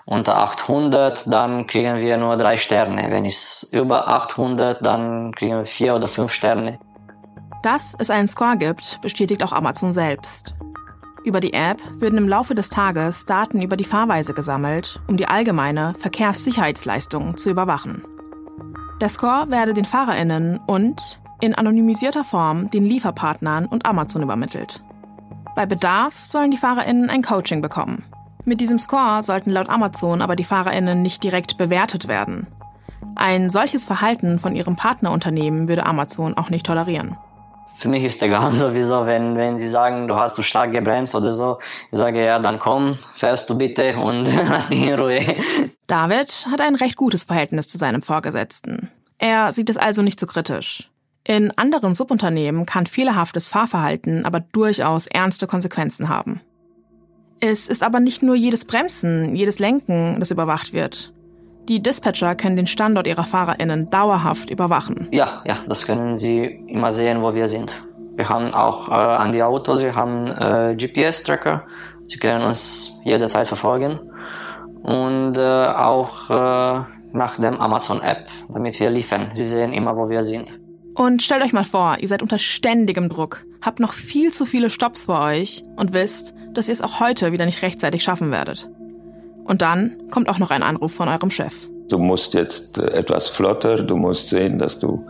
unter 0.05 0.39
800, 0.39 1.31
dann 1.31 1.67
kriegen 1.67 1.97
wir 1.97 2.17
nur 2.17 2.37
drei 2.37 2.59
Sterne. 2.59 3.11
Wenn 3.11 3.27
es 3.27 3.69
über 3.73 4.07
800, 4.07 4.87
dann 4.87 5.35
kriegen 5.35 5.59
wir 5.59 5.67
vier 5.67 5.97
oder 5.97 6.07
fünf 6.07 6.33
Sterne. 6.33 6.79
Dass 7.65 7.97
es 7.99 8.09
einen 8.09 8.29
Score 8.29 8.57
gibt, 8.57 9.01
bestätigt 9.03 9.43
auch 9.43 9.53
Amazon 9.53 9.93
selbst. 9.93 10.55
Über 11.29 11.41
die 11.41 11.53
App 11.53 11.83
würden 11.99 12.17
im 12.17 12.27
Laufe 12.27 12.55
des 12.55 12.71
Tages 12.71 13.27
Daten 13.27 13.61
über 13.61 13.77
die 13.77 13.85
Fahrweise 13.85 14.33
gesammelt, 14.33 14.99
um 15.09 15.19
die 15.19 15.29
allgemeine 15.29 15.93
Verkehrssicherheitsleistung 15.99 17.37
zu 17.37 17.51
überwachen. 17.51 18.03
Der 19.03 19.11
Score 19.11 19.51
werde 19.51 19.75
den 19.75 19.85
FahrerInnen 19.85 20.59
und 20.67 21.21
in 21.43 21.55
anonymisierter 21.55 22.25
Form 22.25 22.71
den 22.71 22.87
Lieferpartnern 22.87 23.67
und 23.67 23.85
Amazon 23.85 24.23
übermittelt. 24.23 24.83
Bei 25.55 25.67
Bedarf 25.67 26.25
sollen 26.25 26.51
die 26.51 26.57
FahrerInnen 26.57 27.11
ein 27.11 27.21
Coaching 27.21 27.61
bekommen. 27.61 28.05
Mit 28.47 28.63
diesem 28.63 28.79
Score 28.79 29.23
sollten 29.23 29.51
laut 29.51 29.69
Amazon 29.69 30.23
aber 30.23 30.35
die 30.35 30.45
FahrerInnen 30.45 31.03
nicht 31.03 31.23
direkt 31.23 31.59
bewertet 31.59 32.09
werden. 32.09 32.47
Ein 33.17 33.51
solches 33.51 33.85
Verhalten 33.85 34.39
von 34.39 34.57
ihrem 34.57 34.77
Partnerunternehmen 34.77 35.69
würde 35.69 35.85
Amazon 35.85 36.39
auch 36.39 36.49
nicht 36.49 36.65
tolerieren. 36.65 37.19
Für 37.79 37.89
mich 37.89 38.03
ist 38.03 38.21
egal 38.23 38.53
sowieso, 38.55 39.07
wenn, 39.07 39.37
wenn 39.37 39.59
sie 39.59 39.69
sagen, 39.69 40.09
du 40.09 40.17
hast 40.17 40.35
zu 40.35 40.43
stark 40.43 40.73
gebremst 40.73 41.15
oder 41.15 41.31
so. 41.31 41.59
Ich 41.93 41.99
sage, 41.99 42.25
ja, 42.25 42.41
dann 42.41 42.59
komm, 42.59 42.99
fährst 43.15 43.49
du 43.49 43.57
bitte 43.57 43.97
und 43.97 44.25
lass 44.49 44.69
mich 44.69 44.83
in 44.83 44.95
Ruhe. 44.95 45.21
David 45.87 46.49
hat 46.51 46.61
ein 46.61 46.75
recht 46.75 46.97
gutes 46.97 47.25
Verhältnis 47.25 47.69
zu 47.69 47.79
seinem 47.79 48.03
Vorgesetzten. 48.03 48.91
Er 49.19 49.53
sieht 49.53 49.71
es 49.71 49.77
also 49.77 50.03
nicht 50.03 50.19
so 50.19 50.27
kritisch. 50.27 50.91
In 51.25 51.57
anderen 51.57 51.95
Subunternehmen 51.95 52.67
kann 52.67 52.87
fehlerhaftes 52.87 53.47
Fahrverhalten 53.47 54.25
aber 54.25 54.41
durchaus 54.41 55.07
ernste 55.07 55.47
Konsequenzen 55.47 56.09
haben. 56.09 56.41
Es 57.41 57.69
ist 57.69 57.85
aber 57.85 58.01
nicht 58.01 58.23
nur 58.23 58.35
jedes 58.35 58.65
Bremsen, 58.65 59.37
jedes 59.37 59.61
Lenken, 59.61 60.17
das 60.19 60.33
überwacht 60.33 60.73
wird. 60.73 61.13
Die 61.69 61.83
Dispatcher 61.83 62.35
können 62.35 62.57
den 62.57 62.67
Standort 62.67 63.07
ihrer 63.07 63.25
FahrerInnen 63.25 63.91
dauerhaft 63.91 64.49
überwachen. 64.49 65.09
Ja, 65.13 65.43
ja, 65.47 65.59
das 65.69 65.87
können 65.87 66.17
sie 66.17 66.45
immer 66.67 66.93
sehen, 66.93 67.21
wo 67.21 67.35
wir 67.35 67.47
sind. 67.47 67.71
Wir 68.17 68.31
haben 68.31 68.55
auch 68.55 68.89
äh, 68.89 68.95
an 68.95 69.33
die 69.33 69.43
Autos, 69.43 69.83
wir 69.83 69.95
haben 69.95 70.29
äh, 70.29 70.75
GPS-Tracker. 70.77 71.65
Sie 72.07 72.19
können 72.19 72.43
uns 72.43 73.01
jederzeit 73.05 73.49
verfolgen. 73.49 74.01
Und 74.83 75.37
äh, 75.37 75.67
auch 75.67 76.31
äh, 76.31 76.85
nach 77.13 77.37
dem 77.37 77.61
Amazon-App, 77.61 78.29
damit 78.49 78.81
wir 78.81 78.89
liefern. 78.89 79.31
Sie 79.35 79.45
sehen 79.45 79.75
immer, 79.75 79.95
wo 79.95 80.09
wir 80.09 80.23
sind. 80.23 80.49
Und 80.95 81.23
stellt 81.23 81.45
euch 81.45 81.53
mal 81.53 81.65
vor, 81.65 81.99
ihr 82.01 82.09
seid 82.09 82.23
unter 82.23 82.39
ständigem 82.39 83.11
Druck, 83.11 83.45
habt 83.63 83.79
noch 83.79 83.93
viel 83.93 84.33
zu 84.33 84.47
viele 84.47 84.71
Stops 84.71 85.05
vor 85.05 85.21
euch 85.21 85.63
und 85.77 85.93
wisst, 85.93 86.35
dass 86.55 86.69
ihr 86.69 86.73
es 86.73 86.83
auch 86.83 86.99
heute 86.99 87.31
wieder 87.31 87.45
nicht 87.45 87.63
rechtzeitig 87.63 88.03
schaffen 88.03 88.31
werdet. 88.31 88.71
Und 89.49 89.63
dann 89.63 90.11
kommt 90.11 90.29
auch 90.29 90.39
noch 90.39 90.51
ein 90.51 90.63
Anruf 90.63 90.93
von 90.93 91.09
eurem 91.09 91.31
Chef. 91.31 91.69
Du 91.89 91.99
musst 91.99 92.35
jetzt 92.35 92.79
äh, 92.79 92.93
etwas 92.93 93.29
flotter, 93.29 93.83
du 93.83 93.97
musst 93.97 94.29
sehen, 94.29 94.59
dass 94.59 94.79
du 94.79 95.07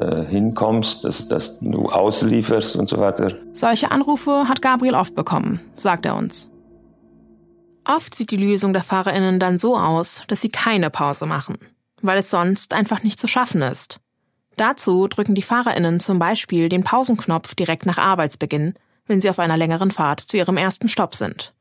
äh, 0.00 0.24
hinkommst, 0.24 1.04
dass, 1.04 1.28
dass 1.28 1.60
du 1.60 1.86
auslieferst 1.86 2.76
und 2.76 2.88
so 2.88 2.98
weiter. 2.98 3.36
Solche 3.52 3.90
Anrufe 3.90 4.48
hat 4.48 4.62
Gabriel 4.62 4.94
oft 4.94 5.14
bekommen, 5.14 5.60
sagt 5.76 6.06
er 6.06 6.16
uns. 6.16 6.50
Oft 7.84 8.14
sieht 8.14 8.30
die 8.30 8.38
Lösung 8.38 8.72
der 8.72 8.82
FahrerInnen 8.82 9.38
dann 9.38 9.58
so 9.58 9.76
aus, 9.76 10.22
dass 10.28 10.40
sie 10.40 10.48
keine 10.48 10.88
Pause 10.88 11.26
machen, 11.26 11.58
weil 12.00 12.18
es 12.18 12.30
sonst 12.30 12.72
einfach 12.72 13.02
nicht 13.02 13.18
zu 13.18 13.28
schaffen 13.28 13.60
ist. 13.60 14.00
Dazu 14.56 15.08
drücken 15.08 15.34
die 15.34 15.42
FahrerInnen 15.42 16.00
zum 16.00 16.18
Beispiel 16.18 16.70
den 16.70 16.84
Pausenknopf 16.84 17.54
direkt 17.54 17.84
nach 17.84 17.98
Arbeitsbeginn, 17.98 18.74
wenn 19.06 19.20
sie 19.20 19.28
auf 19.28 19.38
einer 19.38 19.58
längeren 19.58 19.90
Fahrt 19.90 20.20
zu 20.20 20.38
ihrem 20.38 20.56
ersten 20.56 20.88
Stopp 20.88 21.14
sind. 21.14 21.53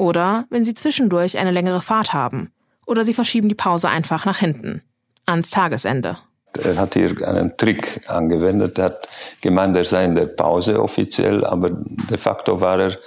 Oder 0.00 0.46
wenn 0.48 0.64
Sie 0.64 0.72
zwischendurch 0.72 1.36
eine 1.36 1.50
längere 1.50 1.82
Fahrt 1.82 2.14
haben. 2.14 2.54
Oder 2.86 3.04
Sie 3.04 3.12
verschieben 3.12 3.50
die 3.50 3.54
Pause 3.54 3.90
einfach 3.90 4.24
nach 4.24 4.38
hinten. 4.38 4.80
Ans 5.26 5.50
Tagesende. 5.50 6.16
Er 6.58 6.78
hat 6.78 6.94
hier 6.94 7.28
einen 7.28 7.54
Trick 7.58 8.00
angewendet. 8.08 8.78
Er 8.78 8.86
hat 8.86 9.08
gemeint, 9.42 9.76
er 9.76 9.84
sei 9.84 10.06
in 10.06 10.14
der 10.14 10.24
Pause 10.24 10.82
offiziell, 10.82 11.44
aber 11.44 11.68
de 11.70 12.16
facto 12.16 12.62
war 12.62 12.80
er 12.80 12.98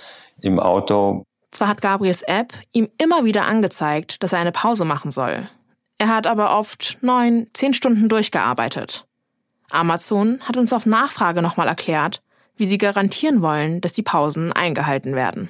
im 0.42 0.60
Auto. 0.60 1.24
Zwar 1.50 1.70
hat 1.70 1.82
Gabriels 1.82 2.22
App 2.22 2.54
ihm 2.74 2.88
immer 3.02 3.26
wieder 3.26 3.48
angezeigt, 3.48 4.22
dass 4.22 4.32
er 4.32 4.40
eine 4.40 4.52
Pause 4.52 4.86
machen 4.86 5.10
soll. 5.10 5.50
Er 5.98 6.10
hat 6.10 6.28
aber 6.28 6.56
oft 6.56 7.00
neun, 7.02 7.48
zehn 7.54 7.74
Stunden 7.74 8.08
durchgearbeitet. 8.08 9.08
Amazon 9.72 10.42
hat 10.42 10.58
uns 10.58 10.72
auf 10.72 10.86
Nachfrage 10.86 11.42
nochmal 11.42 11.68
erklärt, 11.68 12.22
wie 12.56 12.68
sie 12.68 12.78
garantieren 12.78 13.42
wollen, 13.42 13.82
dass 13.82 13.94
die 13.94 14.04
Pausen 14.04 14.54
eingehalten 14.54 15.16
werden. 15.16 15.50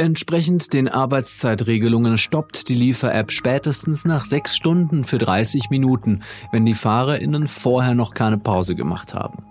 Entsprechend 0.00 0.72
den 0.72 0.88
Arbeitszeitregelungen 0.88 2.16
stoppt 2.16 2.70
die 2.70 2.74
Liefer-App 2.74 3.30
spätestens 3.30 4.06
nach 4.06 4.24
sechs 4.24 4.56
Stunden 4.56 5.04
für 5.04 5.18
30 5.18 5.68
Minuten, 5.68 6.20
wenn 6.52 6.64
die 6.64 6.72
FahrerInnen 6.72 7.46
vorher 7.46 7.94
noch 7.94 8.14
keine 8.14 8.38
Pause 8.38 8.74
gemacht 8.74 9.12
haben. 9.12 9.44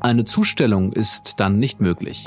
Eine 0.00 0.24
Zustellung 0.24 0.94
ist 0.94 1.34
dann 1.36 1.58
nicht 1.58 1.82
möglich. 1.82 2.24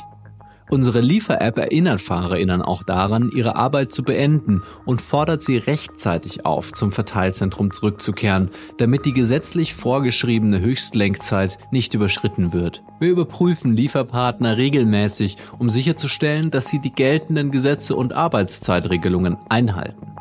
Unsere 0.70 1.00
Liefer-App 1.00 1.60
erinnert 1.60 2.02
FahrerInnen 2.02 2.64
auch 2.64 2.82
daran, 2.82 3.30
ihre 3.32 3.56
Arbeit 3.56 3.94
zu 3.94 4.02
beenden 4.02 4.64
und 4.86 5.00
fordert 5.00 5.44
sie 5.44 5.58
rechtzeitig 5.58 6.46
auf, 6.46 6.74
zum 6.74 6.92
Verteilzentrum 6.92 7.72
zurückzukehren, 7.72 8.50
damit 8.78 9.06
die 9.06 9.14
gesetzlich 9.14 9.76
vorgeschriebene 9.76 10.60
Höchstlenkzeit 10.60 11.60
nicht 11.70 11.94
überschritten 11.94 12.52
wird. 12.52 12.84
Wir 13.00 13.10
überprüfen 13.10 13.78
Lieferpartner 13.78 14.58
regelmäßig, 14.58 15.38
um 15.60 15.70
sicherzustellen, 15.70 16.50
dass 16.50 16.68
sie 16.68 16.80
die 16.80 16.94
geltenden 16.94 17.52
Gesetze 17.52 17.96
und 17.96 18.14
Arbeitszeitregelungen 18.14 19.38
einhalten. 19.50 20.16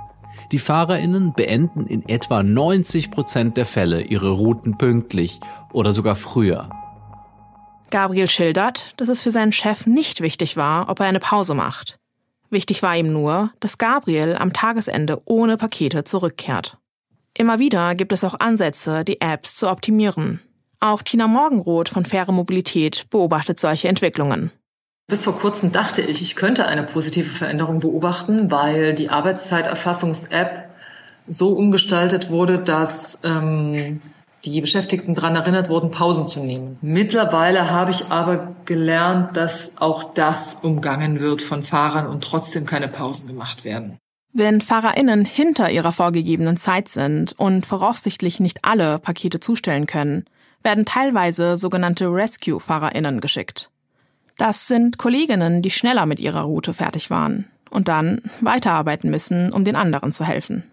Die 0.53 0.59
FahrerInnen 0.59 1.33
beenden 1.33 1.87
in 1.87 2.07
etwa 2.07 2.43
90 2.43 3.11
Prozent 3.11 3.57
der 3.57 3.65
Fälle 3.65 4.03
ihre 4.03 4.31
Routen 4.31 4.77
pünktlich 4.77 5.41
oder 5.73 5.95
sogar 5.95 6.17
früher. 6.17 6.69
Gabriel 7.95 8.29
schildert, 8.29 8.93
dass 8.97 9.07
es 9.07 9.21
für 9.21 9.31
seinen 9.31 9.53
Chef 9.53 9.87
nicht 9.87 10.21
wichtig 10.21 10.57
war, 10.57 10.89
ob 10.89 10.99
er 10.99 11.07
eine 11.07 11.21
Pause 11.21 11.55
macht. 11.55 12.01
Wichtig 12.51 12.83
war 12.83 12.97
ihm 12.97 13.13
nur, 13.13 13.53
dass 13.61 13.79
Gabriel 13.79 14.35
am 14.35 14.53
Tagesende 14.53 15.23
ohne 15.27 15.57
Pakete 15.57 16.03
zurückkehrt. 16.03 16.77
Immer 17.39 17.61
wieder 17.61 17.95
gibt 17.95 18.13
es 18.13 18.25
auch 18.25 18.41
Ansätze, 18.41 19.05
die 19.05 19.21
Apps 19.21 19.55
zu 19.55 19.71
optimieren. 19.71 20.41
Auch 20.81 21.03
Tina 21.03 21.29
Morgenroth 21.29 21.89
von 21.89 22.05
Faire 22.05 22.33
Mobilität 22.33 23.07
beobachtet 23.11 23.61
solche 23.61 23.87
Entwicklungen. 23.87 24.51
Bis 25.07 25.23
vor 25.23 25.39
kurzem 25.39 25.71
dachte 25.71 26.03
ich, 26.03 26.21
ich 26.21 26.35
könnte 26.35 26.67
eine 26.67 26.83
positive 26.83 27.31
Veränderung 27.31 27.79
beobachten, 27.79 28.51
weil 28.51 28.95
die 28.95 29.09
Arbeitszeiterfassungs-App 29.09 30.69
so 31.29 31.51
umgestaltet 31.51 32.29
wurde, 32.29 32.59
dass 32.59 33.21
ähm, 33.23 34.01
die 34.53 34.61
Beschäftigten 34.61 35.15
daran 35.15 35.37
erinnert 35.37 35.69
wurden, 35.69 35.91
Pausen 35.91 36.29
zu 36.29 36.41
nehmen. 36.41 36.79
Mittlerweile 36.83 37.71
habe 37.71 37.91
ich 37.91 38.07
aber 38.11 38.55
gelernt, 38.65 39.37
dass 39.37 39.79
auch 39.79 40.15
das 40.15 40.55
umgangen 40.63 41.21
wird 41.21 41.43
von 41.43 41.63
Fahrern 41.63 42.07
und 42.07 42.25
trotzdem 42.25 42.67
keine 42.67 42.89
Pausen 42.89 43.27
gemacht 43.27 43.65
werden. 43.65 43.99
Wenn 44.33 44.61
FahrerInnen 44.61 45.25
hinter 45.25 45.71
ihrer 45.71 45.93
vorgegebenen 45.93 46.57
Zeit 46.57 46.89
sind 46.89 47.33
und 47.39 47.67
voraussichtlich 47.67 48.41
nicht 48.41 48.65
alle 48.65 48.99
Pakete 48.99 49.39
zustellen 49.39 49.87
können, 49.87 50.25
werden 50.63 50.85
teilweise 50.85 51.57
sogenannte 51.57 52.07
Rescue-FahrerInnen 52.07 53.21
geschickt. 53.21 53.71
Das 54.37 54.67
sind 54.67 54.99
Kolleginnen, 54.99 55.63
die 55.63 55.71
schneller 55.71 56.07
mit 56.07 56.19
ihrer 56.19 56.43
Route 56.43 56.75
fertig 56.75 57.11
waren 57.11 57.47
und 57.71 57.87
dann 57.87 58.23
weiterarbeiten 58.41 59.09
müssen, 59.11 59.53
um 59.53 59.65
den 59.65 59.77
anderen 59.77 60.11
zu 60.11 60.25
helfen. 60.25 60.65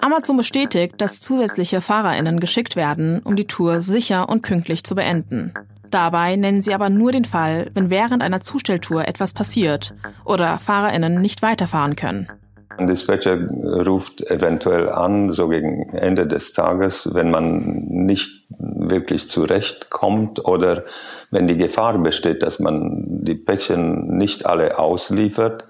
Amazon 0.00 0.36
bestätigt, 0.36 0.94
dass 0.98 1.20
zusätzliche 1.20 1.80
FahrerInnen 1.80 2.40
geschickt 2.40 2.76
werden, 2.76 3.20
um 3.24 3.36
die 3.36 3.46
Tour 3.46 3.80
sicher 3.80 4.28
und 4.28 4.42
pünktlich 4.42 4.84
zu 4.84 4.94
beenden. 4.94 5.54
Dabei 5.90 6.34
nennen 6.36 6.60
sie 6.60 6.74
aber 6.74 6.90
nur 6.90 7.12
den 7.12 7.24
Fall, 7.24 7.70
wenn 7.74 7.90
während 7.90 8.22
einer 8.22 8.40
Zustelltour 8.40 9.06
etwas 9.06 9.32
passiert 9.32 9.94
oder 10.24 10.58
FahrerInnen 10.58 11.20
nicht 11.20 11.42
weiterfahren 11.42 11.94
können. 11.94 12.28
Ein 12.76 12.88
Dispatcher 12.88 13.38
ruft 13.86 14.28
eventuell 14.28 14.88
an, 14.88 15.30
so 15.30 15.48
gegen 15.48 15.90
Ende 15.90 16.26
des 16.26 16.52
Tages, 16.52 17.14
wenn 17.14 17.30
man 17.30 17.84
nicht 17.88 18.46
wirklich 18.58 19.30
zurechtkommt 19.30 20.44
oder 20.44 20.84
wenn 21.30 21.46
die 21.46 21.56
Gefahr 21.56 21.96
besteht, 21.98 22.42
dass 22.42 22.58
man 22.58 23.22
die 23.24 23.36
Päckchen 23.36 24.16
nicht 24.16 24.46
alle 24.46 24.76
ausliefert, 24.78 25.68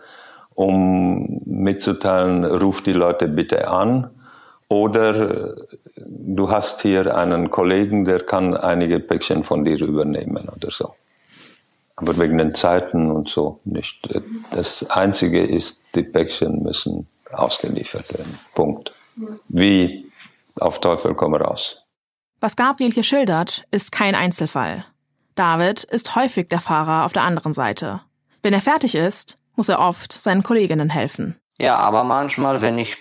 um 0.55 1.43
mitzuteilen, 1.45 2.45
ruft 2.45 2.87
die 2.87 2.93
Leute 2.93 3.29
bitte 3.29 3.71
an. 3.71 4.11
Oder 4.69 5.55
du 5.97 6.51
hast 6.51 6.83
hier 6.83 7.17
einen 7.17 7.51
Kollegen, 7.51 8.05
der 8.05 8.21
kann 8.21 8.57
einige 8.57 8.99
Päckchen 9.01 9.45
von 9.45 9.65
dir 9.65 9.81
übernehmen 9.81 10.49
oder 10.49 10.71
so 10.71 10.95
aber 11.97 12.19
wegen 12.19 12.39
den 12.39 12.55
Zeiten 12.55 13.11
und 13.11 13.31
so 13.31 13.61
nicht. 13.65 14.09
Das 14.51 14.89
Einzige 14.91 15.43
ist, 15.43 15.83
die 15.95 16.03
Päckchen 16.03 16.63
müssen 16.63 17.07
ausgeliefert 17.33 18.13
werden. 18.13 18.39
Punkt. 18.55 18.93
Wie 19.49 20.11
auf 20.57 20.81
Teufel 20.81 21.15
komm 21.15 21.35
raus. 21.35 21.83
Was 22.41 22.57
Gabriel 22.57 22.93
hier 22.93 23.05
schildert, 23.05 23.65
ist 23.71 23.93
kein 23.93 24.15
Einzelfall. 24.15 24.85
David 25.35 25.85
ist 25.85 26.15
häufig 26.15 26.49
der 26.49 26.61
Fahrer 26.61 27.05
auf 27.05 27.13
der 27.13 27.23
anderen 27.23 27.53
Seite. 27.53 28.03
Wenn 28.43 28.53
er 28.53 28.61
fertig 28.61 28.95
ist, 28.95 29.39
muss 29.57 29.69
er 29.69 29.81
oft 29.81 30.13
seinen 30.13 30.43
Kolleginnen 30.43 30.91
helfen. 30.91 31.37
Ja, 31.59 31.77
aber 31.77 32.05
manchmal, 32.05 32.61
wenn 32.61 32.79
ich, 32.79 32.97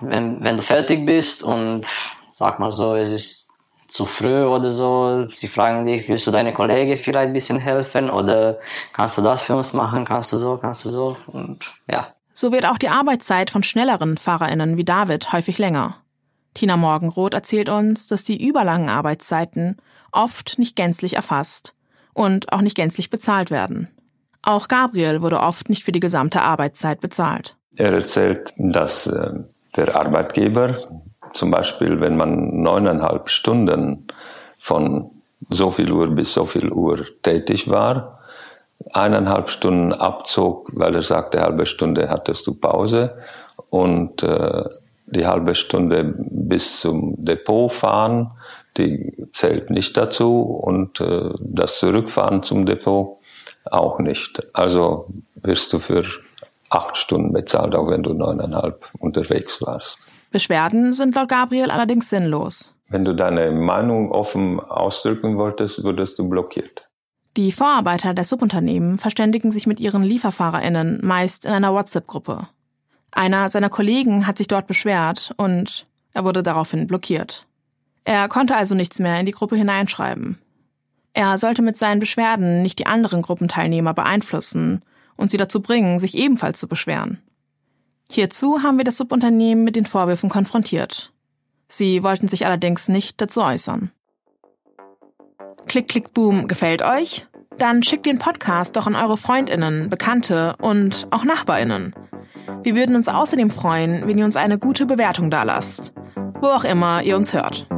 wenn, 0.00 0.42
wenn 0.42 0.56
du 0.56 0.62
fertig 0.62 1.06
bist 1.06 1.42
und 1.42 1.86
sag 2.32 2.58
mal 2.58 2.72
so, 2.72 2.94
es 2.94 3.10
ist 3.10 3.54
zu 3.88 4.06
früh 4.06 4.42
oder 4.44 4.70
so. 4.70 5.28
Sie 5.28 5.46
fragen 5.46 5.86
dich, 5.86 6.08
willst 6.08 6.26
du 6.26 6.30
deine 6.32 6.52
Kollege 6.52 6.96
vielleicht 6.96 7.28
ein 7.28 7.32
bisschen 7.32 7.60
helfen 7.60 8.10
oder 8.10 8.58
kannst 8.92 9.18
du 9.18 9.22
das 9.22 9.42
für 9.42 9.54
uns 9.54 9.72
machen, 9.72 10.04
kannst 10.04 10.32
du 10.32 10.36
so, 10.36 10.56
kannst 10.56 10.84
du 10.84 10.88
so 10.90 11.16
und 11.28 11.60
ja. 11.88 12.08
So 12.32 12.50
wird 12.50 12.66
auch 12.66 12.78
die 12.78 12.88
Arbeitszeit 12.88 13.50
von 13.50 13.62
schnelleren 13.62 14.18
FahrerInnen 14.18 14.76
wie 14.76 14.84
David 14.84 15.32
häufig 15.32 15.58
länger. 15.58 15.96
Tina 16.54 16.76
Morgenroth 16.76 17.34
erzählt 17.34 17.68
uns, 17.68 18.08
dass 18.08 18.24
die 18.24 18.44
überlangen 18.44 18.88
Arbeitszeiten 18.88 19.76
oft 20.10 20.58
nicht 20.58 20.74
gänzlich 20.74 21.14
erfasst 21.14 21.74
und 22.12 22.52
auch 22.52 22.60
nicht 22.60 22.76
gänzlich 22.76 23.10
bezahlt 23.10 23.52
werden. 23.52 23.88
Auch 24.42 24.66
Gabriel 24.66 25.22
wurde 25.22 25.40
oft 25.40 25.68
nicht 25.68 25.84
für 25.84 25.92
die 25.92 26.00
gesamte 26.00 26.42
Arbeitszeit 26.42 27.00
bezahlt. 27.00 27.56
Er 27.76 27.92
erzählt, 27.92 28.52
dass 28.56 29.06
äh, 29.06 29.32
der 29.76 29.96
Arbeitgeber 29.96 30.76
zum 31.34 31.50
Beispiel, 31.50 32.00
wenn 32.00 32.16
man 32.16 32.62
neuneinhalb 32.62 33.28
Stunden 33.28 34.06
von 34.58 35.10
so 35.50 35.70
viel 35.70 35.90
Uhr 35.92 36.08
bis 36.08 36.32
so 36.32 36.44
viel 36.44 36.70
Uhr 36.70 37.04
tätig 37.22 37.68
war, 37.68 38.20
eineinhalb 38.92 39.50
Stunden 39.50 39.92
abzog, 39.92 40.70
weil 40.74 40.94
er 40.94 41.02
sagte, 41.02 41.40
halbe 41.40 41.66
Stunde 41.66 42.08
hattest 42.08 42.46
du 42.46 42.54
Pause 42.54 43.14
und 43.70 44.22
äh, 44.22 44.64
die 45.06 45.26
halbe 45.26 45.54
Stunde 45.54 46.14
bis 46.16 46.80
zum 46.80 47.14
Depot 47.24 47.70
fahren, 47.70 48.30
die 48.76 49.12
zählt 49.32 49.70
nicht 49.70 49.96
dazu 49.96 50.42
und 50.42 51.00
äh, 51.00 51.30
das 51.40 51.78
Zurückfahren 51.78 52.42
zum 52.42 52.66
Depot 52.66 53.18
auch 53.70 53.98
nicht. 53.98 54.42
Also 54.54 55.08
wirst 55.36 55.72
du 55.72 55.78
für 55.78 56.04
acht 56.74 56.96
Stunden 56.96 57.32
bezahlt, 57.32 57.74
auch 57.74 57.88
wenn 57.88 58.02
du 58.02 58.12
neuneinhalb 58.12 58.88
unterwegs 58.98 59.62
warst. 59.62 59.98
Beschwerden 60.30 60.92
sind 60.92 61.14
laut 61.14 61.28
Gabriel 61.28 61.70
allerdings 61.70 62.10
sinnlos. 62.10 62.74
Wenn 62.88 63.04
du 63.04 63.14
deine 63.14 63.50
Meinung 63.52 64.10
offen 64.10 64.60
ausdrücken 64.60 65.38
wolltest, 65.38 65.82
wurdest 65.84 66.18
du 66.18 66.28
blockiert. 66.28 66.88
Die 67.36 67.52
Vorarbeiter 67.52 68.14
der 68.14 68.24
Subunternehmen 68.24 68.98
verständigen 68.98 69.50
sich 69.50 69.66
mit 69.66 69.80
ihren 69.80 70.02
LieferfahrerInnen 70.02 71.00
meist 71.02 71.46
in 71.46 71.52
einer 71.52 71.72
WhatsApp-Gruppe. 71.72 72.48
Einer 73.10 73.48
seiner 73.48 73.70
Kollegen 73.70 74.26
hat 74.26 74.38
sich 74.38 74.48
dort 74.48 74.66
beschwert 74.66 75.32
und 75.36 75.86
er 76.12 76.24
wurde 76.24 76.42
daraufhin 76.42 76.86
blockiert. 76.86 77.46
Er 78.04 78.28
konnte 78.28 78.56
also 78.56 78.74
nichts 78.74 78.98
mehr 78.98 79.18
in 79.18 79.26
die 79.26 79.32
Gruppe 79.32 79.56
hineinschreiben. 79.56 80.38
Er 81.12 81.38
sollte 81.38 81.62
mit 81.62 81.78
seinen 81.78 82.00
Beschwerden 82.00 82.62
nicht 82.62 82.78
die 82.78 82.86
anderen 82.86 83.22
Gruppenteilnehmer 83.22 83.94
beeinflussen 83.94 84.82
und 85.16 85.30
sie 85.30 85.36
dazu 85.36 85.60
bringen, 85.60 85.98
sich 85.98 86.16
ebenfalls 86.16 86.60
zu 86.60 86.68
beschweren. 86.68 87.18
Hierzu 88.10 88.62
haben 88.62 88.78
wir 88.78 88.84
das 88.84 88.96
Subunternehmen 88.96 89.64
mit 89.64 89.76
den 89.76 89.86
Vorwürfen 89.86 90.28
konfrontiert. 90.28 91.12
Sie 91.68 92.02
wollten 92.02 92.28
sich 92.28 92.46
allerdings 92.46 92.88
nicht 92.88 93.20
dazu 93.20 93.42
äußern. 93.42 93.90
Klick, 95.66 95.88
Klick, 95.88 96.12
Boom, 96.12 96.46
gefällt 96.46 96.82
euch? 96.82 97.26
Dann 97.56 97.82
schickt 97.82 98.06
den 98.06 98.18
Podcast 98.18 98.76
doch 98.76 98.86
an 98.86 98.96
eure 98.96 99.16
Freundinnen, 99.16 99.88
Bekannte 99.88 100.56
und 100.60 101.06
auch 101.10 101.24
Nachbarinnen. 101.24 101.94
Wir 102.62 102.74
würden 102.74 102.96
uns 102.96 103.08
außerdem 103.08 103.50
freuen, 103.50 104.06
wenn 104.06 104.18
ihr 104.18 104.24
uns 104.24 104.36
eine 104.36 104.58
gute 104.58 104.86
Bewertung 104.86 105.30
dalasst, 105.30 105.92
wo 106.40 106.48
auch 106.48 106.64
immer 106.64 107.02
ihr 107.02 107.16
uns 107.16 107.32
hört. 107.32 107.68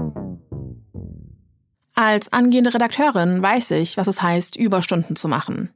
Als 1.94 2.32
angehende 2.32 2.74
Redakteurin 2.74 3.40
weiß 3.42 3.70
ich, 3.72 3.96
was 3.96 4.06
es 4.06 4.20
heißt, 4.20 4.56
Überstunden 4.56 5.16
zu 5.16 5.28
machen. 5.28 5.70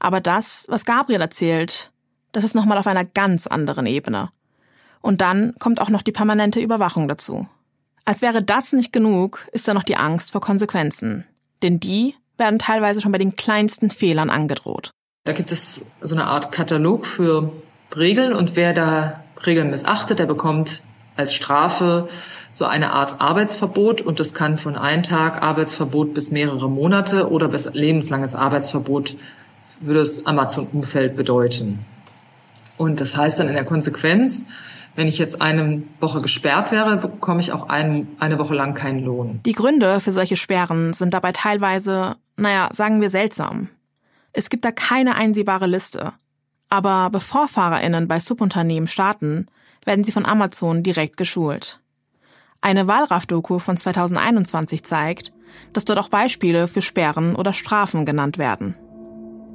Aber 0.00 0.20
das, 0.20 0.66
was 0.68 0.84
Gabriel 0.84 1.20
erzählt, 1.20 1.92
das 2.32 2.42
ist 2.42 2.54
nochmal 2.54 2.78
auf 2.78 2.86
einer 2.86 3.04
ganz 3.04 3.46
anderen 3.46 3.86
Ebene. 3.86 4.30
Und 5.00 5.20
dann 5.20 5.54
kommt 5.58 5.80
auch 5.80 5.88
noch 5.88 6.02
die 6.02 6.12
permanente 6.12 6.60
Überwachung 6.60 7.06
dazu. 7.06 7.46
Als 8.04 8.22
wäre 8.22 8.42
das 8.42 8.72
nicht 8.72 8.92
genug, 8.92 9.46
ist 9.52 9.68
da 9.68 9.74
noch 9.74 9.82
die 9.82 9.96
Angst 9.96 10.32
vor 10.32 10.40
Konsequenzen. 10.40 11.24
Denn 11.62 11.78
die 11.78 12.14
werden 12.36 12.58
teilweise 12.58 13.00
schon 13.00 13.12
bei 13.12 13.18
den 13.18 13.36
kleinsten 13.36 13.90
Fehlern 13.90 14.30
angedroht. 14.30 14.90
Da 15.24 15.32
gibt 15.32 15.52
es 15.52 15.90
so 16.00 16.14
eine 16.14 16.26
Art 16.26 16.50
Katalog 16.50 17.04
für 17.04 17.52
Regeln 17.94 18.32
und 18.32 18.56
wer 18.56 18.72
da 18.72 19.24
Regeln 19.44 19.70
missachtet, 19.70 20.18
der 20.18 20.26
bekommt 20.26 20.82
als 21.16 21.34
Strafe 21.34 22.08
so 22.50 22.64
eine 22.64 22.92
Art 22.92 23.20
Arbeitsverbot 23.20 24.00
und 24.00 24.18
das 24.18 24.34
kann 24.34 24.58
von 24.58 24.76
einem 24.76 25.02
Tag 25.02 25.42
Arbeitsverbot 25.42 26.14
bis 26.14 26.30
mehrere 26.30 26.68
Monate 26.68 27.30
oder 27.30 27.48
bis 27.48 27.66
lebenslanges 27.72 28.34
Arbeitsverbot 28.34 29.16
würde 29.80 30.00
das 30.00 30.26
Amazon-Umfeld 30.26 31.16
bedeuten. 31.16 31.84
Und 32.76 33.00
das 33.00 33.16
heißt 33.16 33.38
dann 33.38 33.48
in 33.48 33.54
der 33.54 33.64
Konsequenz, 33.64 34.44
wenn 34.96 35.06
ich 35.06 35.18
jetzt 35.18 35.40
eine 35.40 35.82
Woche 36.00 36.20
gesperrt 36.20 36.72
wäre, 36.72 36.96
bekomme 36.96 37.40
ich 37.40 37.52
auch 37.52 37.68
ein, 37.68 38.08
eine 38.18 38.38
Woche 38.38 38.54
lang 38.54 38.74
keinen 38.74 39.04
Lohn. 39.04 39.40
Die 39.44 39.52
Gründe 39.52 40.00
für 40.00 40.12
solche 40.12 40.36
Sperren 40.36 40.92
sind 40.92 41.14
dabei 41.14 41.32
teilweise, 41.32 42.16
naja, 42.36 42.68
sagen 42.72 43.00
wir 43.00 43.10
seltsam. 43.10 43.68
Es 44.32 44.48
gibt 44.50 44.64
da 44.64 44.72
keine 44.72 45.14
einsehbare 45.14 45.66
Liste. 45.66 46.12
Aber 46.68 47.10
bevor 47.10 47.48
FahrerInnen 47.48 48.08
bei 48.08 48.20
Subunternehmen 48.20 48.88
starten, 48.88 49.46
werden 49.84 50.04
sie 50.04 50.12
von 50.12 50.26
Amazon 50.26 50.82
direkt 50.82 51.16
geschult. 51.16 51.80
Eine 52.60 52.86
Wahlraff-Doku 52.86 53.58
von 53.58 53.76
2021 53.76 54.84
zeigt, 54.84 55.32
dass 55.72 55.84
dort 55.84 55.98
auch 55.98 56.08
Beispiele 56.08 56.68
für 56.68 56.82
Sperren 56.82 57.34
oder 57.34 57.52
Strafen 57.52 58.04
genannt 58.04 58.38
werden. 58.38 58.74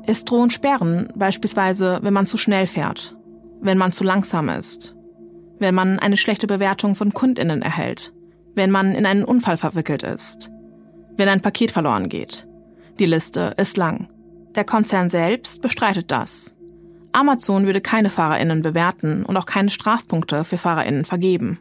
Es 0.07 0.23
drohen 0.23 0.51
Sperren, 0.51 1.09
beispielsweise 1.15 1.99
wenn 2.03 2.13
man 2.13 2.27
zu 2.27 2.37
schnell 2.37 2.67
fährt, 2.67 3.15
wenn 3.61 3.77
man 3.77 3.91
zu 3.91 4.03
langsam 4.03 4.49
ist, 4.49 4.95
wenn 5.59 5.73
man 5.73 5.97
eine 5.97 6.17
schlechte 6.17 6.45
Bewertung 6.47 6.95
von 6.95 7.13
Kundinnen 7.13 7.61
erhält, 7.61 8.13
wenn 8.53 8.69
man 8.69 8.93
in 8.93 9.05
einen 9.05 9.23
Unfall 9.23 9.57
verwickelt 9.57 10.03
ist, 10.03 10.51
wenn 11.17 11.29
ein 11.29 11.41
Paket 11.41 11.71
verloren 11.71 12.09
geht. 12.09 12.47
Die 12.99 13.05
Liste 13.05 13.55
ist 13.57 13.77
lang. 13.77 14.09
Der 14.53 14.63
Konzern 14.63 15.09
selbst 15.09 15.61
bestreitet 15.61 16.11
das. 16.11 16.55
Amazon 17.11 17.65
würde 17.65 17.81
keine 17.81 18.09
Fahrerinnen 18.09 18.61
bewerten 18.61 19.25
und 19.25 19.35
auch 19.37 19.45
keine 19.45 19.69
Strafpunkte 19.69 20.43
für 20.43 20.57
Fahrerinnen 20.57 21.05
vergeben. 21.05 21.59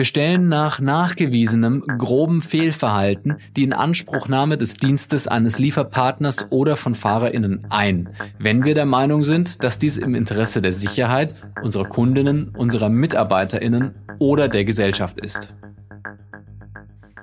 Wir 0.00 0.06
stellen 0.06 0.48
nach 0.48 0.80
nachgewiesenem 0.80 1.82
groben 1.98 2.40
Fehlverhalten 2.40 3.36
die 3.54 3.64
Inanspruchnahme 3.64 4.56
des 4.56 4.78
Dienstes 4.78 5.28
eines 5.28 5.58
Lieferpartners 5.58 6.50
oder 6.50 6.78
von 6.78 6.94
FahrerInnen 6.94 7.66
ein, 7.68 8.08
wenn 8.38 8.64
wir 8.64 8.72
der 8.74 8.86
Meinung 8.86 9.24
sind, 9.24 9.62
dass 9.62 9.78
dies 9.78 9.98
im 9.98 10.14
Interesse 10.14 10.62
der 10.62 10.72
Sicherheit 10.72 11.34
unserer 11.62 11.84
Kundinnen, 11.84 12.48
unserer 12.56 12.88
MitarbeiterInnen 12.88 13.94
oder 14.18 14.48
der 14.48 14.64
Gesellschaft 14.64 15.20
ist. 15.20 15.54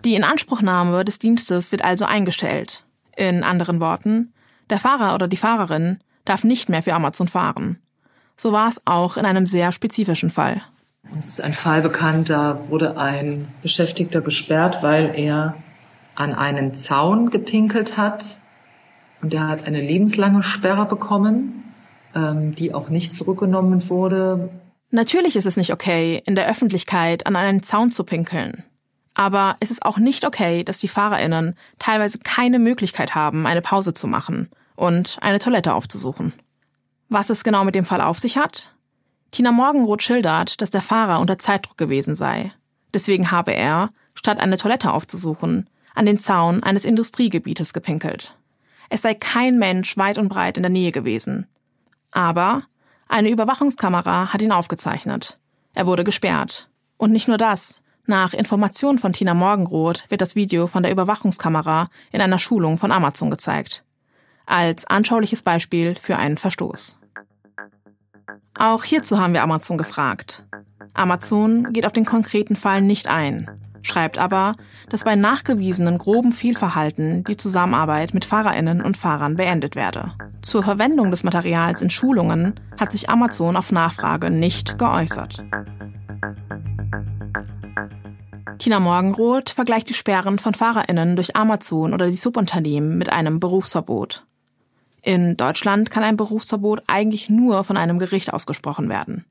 Die 0.05 0.13
Inanspruchnahme 0.13 1.03
des 1.03 1.17
Dienstes 1.17 1.71
wird 1.71 1.83
also 1.83 2.05
eingestellt. 2.05 2.85
In 3.15 3.41
anderen 3.41 3.79
Worten, 3.81 4.33
der 4.69 4.77
Fahrer 4.77 5.15
oder 5.15 5.27
die 5.27 5.37
Fahrerin 5.37 5.97
darf 6.25 6.43
nicht 6.43 6.69
mehr 6.69 6.83
für 6.83 6.93
Amazon 6.93 7.27
fahren. 7.27 7.79
So 8.35 8.51
war 8.51 8.69
es 8.69 8.85
auch 8.85 9.17
in 9.17 9.25
einem 9.25 9.47
sehr 9.47 9.71
spezifischen 9.71 10.29
Fall. 10.29 10.61
Uns 11.11 11.27
ist 11.27 11.41
ein 11.41 11.53
Fall 11.53 11.81
bekannt, 11.81 12.29
da 12.29 12.59
wurde 12.69 12.97
ein 12.97 13.47
Beschäftigter 13.61 14.21
gesperrt, 14.21 14.83
weil 14.83 15.17
er 15.17 15.55
an 16.15 16.33
einen 16.33 16.73
Zaun 16.73 17.29
gepinkelt 17.29 17.97
hat 17.97 18.37
und 19.21 19.33
er 19.33 19.47
hat 19.47 19.65
eine 19.65 19.81
lebenslange 19.81 20.43
Sperre 20.43 20.85
bekommen, 20.85 21.73
ähm, 22.15 22.55
die 22.55 22.73
auch 22.73 22.89
nicht 22.89 23.15
zurückgenommen 23.15 23.89
wurde. 23.89 24.49
Natürlich 24.89 25.35
ist 25.35 25.45
es 25.45 25.57
nicht 25.57 25.73
okay, 25.73 26.21
in 26.25 26.35
der 26.35 26.49
Öffentlichkeit 26.49 27.25
an 27.27 27.35
einen 27.35 27.63
Zaun 27.63 27.91
zu 27.91 28.03
pinkeln. 28.03 28.63
Aber 29.13 29.55
es 29.59 29.71
ist 29.71 29.83
auch 29.83 29.97
nicht 29.97 30.25
okay, 30.25 30.63
dass 30.63 30.79
die 30.79 30.87
Fahrerinnen 30.87 31.55
teilweise 31.79 32.19
keine 32.19 32.59
Möglichkeit 32.59 33.15
haben, 33.15 33.47
eine 33.47 33.61
Pause 33.61 33.93
zu 33.93 34.07
machen 34.07 34.49
und 34.75 35.17
eine 35.21 35.39
Toilette 35.39 35.73
aufzusuchen. 35.73 36.33
Was 37.09 37.29
es 37.29 37.43
genau 37.43 37.63
mit 37.63 37.73
dem 37.73 37.85
Fall 37.85 38.01
auf 38.01 38.19
sich 38.19 38.37
hat? 38.37 38.75
Tina 39.31 39.51
Morgenroth 39.51 40.03
schildert, 40.03 40.61
dass 40.61 40.71
der 40.71 40.81
Fahrer 40.81 41.19
unter 41.19 41.37
Zeitdruck 41.37 41.77
gewesen 41.77 42.15
sei. 42.15 42.51
Deswegen 42.93 43.31
habe 43.31 43.51
er, 43.51 43.89
statt 44.15 44.39
eine 44.39 44.57
Toilette 44.57 44.93
aufzusuchen, 44.93 45.69
an 45.93 46.05
den 46.05 46.19
Zaun 46.19 46.63
eines 46.63 46.85
Industriegebietes 46.85 47.73
gepinkelt. 47.73 48.37
Es 48.89 49.01
sei 49.01 49.13
kein 49.13 49.57
Mensch 49.59 49.97
weit 49.97 50.17
und 50.17 50.29
breit 50.29 50.57
in 50.57 50.63
der 50.63 50.69
Nähe 50.69 50.91
gewesen. 50.91 51.47
Aber 52.11 52.63
eine 53.07 53.29
Überwachungskamera 53.29 54.31
hat 54.31 54.41
ihn 54.41 54.51
aufgezeichnet. 54.51 55.37
Er 55.73 55.85
wurde 55.85 56.03
gesperrt. 56.03 56.69
Und 56.97 57.11
nicht 57.11 57.27
nur 57.27 57.37
das. 57.37 57.83
Nach 58.05 58.33
Informationen 58.33 58.99
von 58.99 59.11
Tina 59.11 59.33
Morgenroth 59.33 60.05
wird 60.09 60.21
das 60.21 60.35
Video 60.35 60.67
von 60.67 60.83
der 60.83 60.91
Überwachungskamera 60.91 61.89
in 62.11 62.21
einer 62.21 62.39
Schulung 62.39 62.77
von 62.77 62.91
Amazon 62.91 63.29
gezeigt. 63.29 63.83
Als 64.45 64.85
anschauliches 64.85 65.41
Beispiel 65.41 65.95
für 65.95 66.17
einen 66.17 66.37
Verstoß. 66.37 66.97
Auch 68.59 68.83
hierzu 68.83 69.19
haben 69.19 69.33
wir 69.33 69.43
Amazon 69.43 69.77
gefragt. 69.77 70.43
Amazon 70.93 71.71
geht 71.73 71.85
auf 71.85 71.91
den 71.91 72.05
konkreten 72.05 72.55
Fall 72.55 72.81
nicht 72.81 73.07
ein, 73.07 73.49
schreibt 73.81 74.17
aber, 74.17 74.55
dass 74.89 75.03
bei 75.03 75.15
nachgewiesenen 75.15 75.97
groben 75.99 76.31
Fehlverhalten 76.31 77.23
die 77.23 77.37
Zusammenarbeit 77.37 78.13
mit 78.13 78.25
Fahrerinnen 78.25 78.81
und 78.81 78.97
Fahrern 78.97 79.35
beendet 79.35 79.75
werde. 79.75 80.13
Zur 80.41 80.63
Verwendung 80.63 81.11
des 81.11 81.23
Materials 81.23 81.81
in 81.81 81.89
Schulungen 81.89 82.59
hat 82.79 82.91
sich 82.91 83.09
Amazon 83.09 83.55
auf 83.55 83.71
Nachfrage 83.71 84.31
nicht 84.31 84.79
geäußert. 84.79 85.43
Tina 88.57 88.79
Morgenroth 88.79 89.51
vergleicht 89.51 89.89
die 89.89 89.93
Sperren 89.93 90.39
von 90.39 90.55
Fahrerinnen 90.55 91.15
durch 91.15 91.35
Amazon 91.35 91.93
oder 91.93 92.09
die 92.09 92.17
Subunternehmen 92.17 92.97
mit 92.97 93.11
einem 93.11 93.39
Berufsverbot. 93.39 94.25
In 95.07 95.37
Deutschland 95.37 95.89
kann 95.89 96.03
ein 96.03 96.17
Berufsverbot 96.17 96.83
eigentlich 96.87 97.29
nur 97.29 97.63
von 97.63 97.77
einem 97.77 97.97
Gericht 97.97 98.33
ausgesprochen 98.33 98.89
werden. 98.89 99.23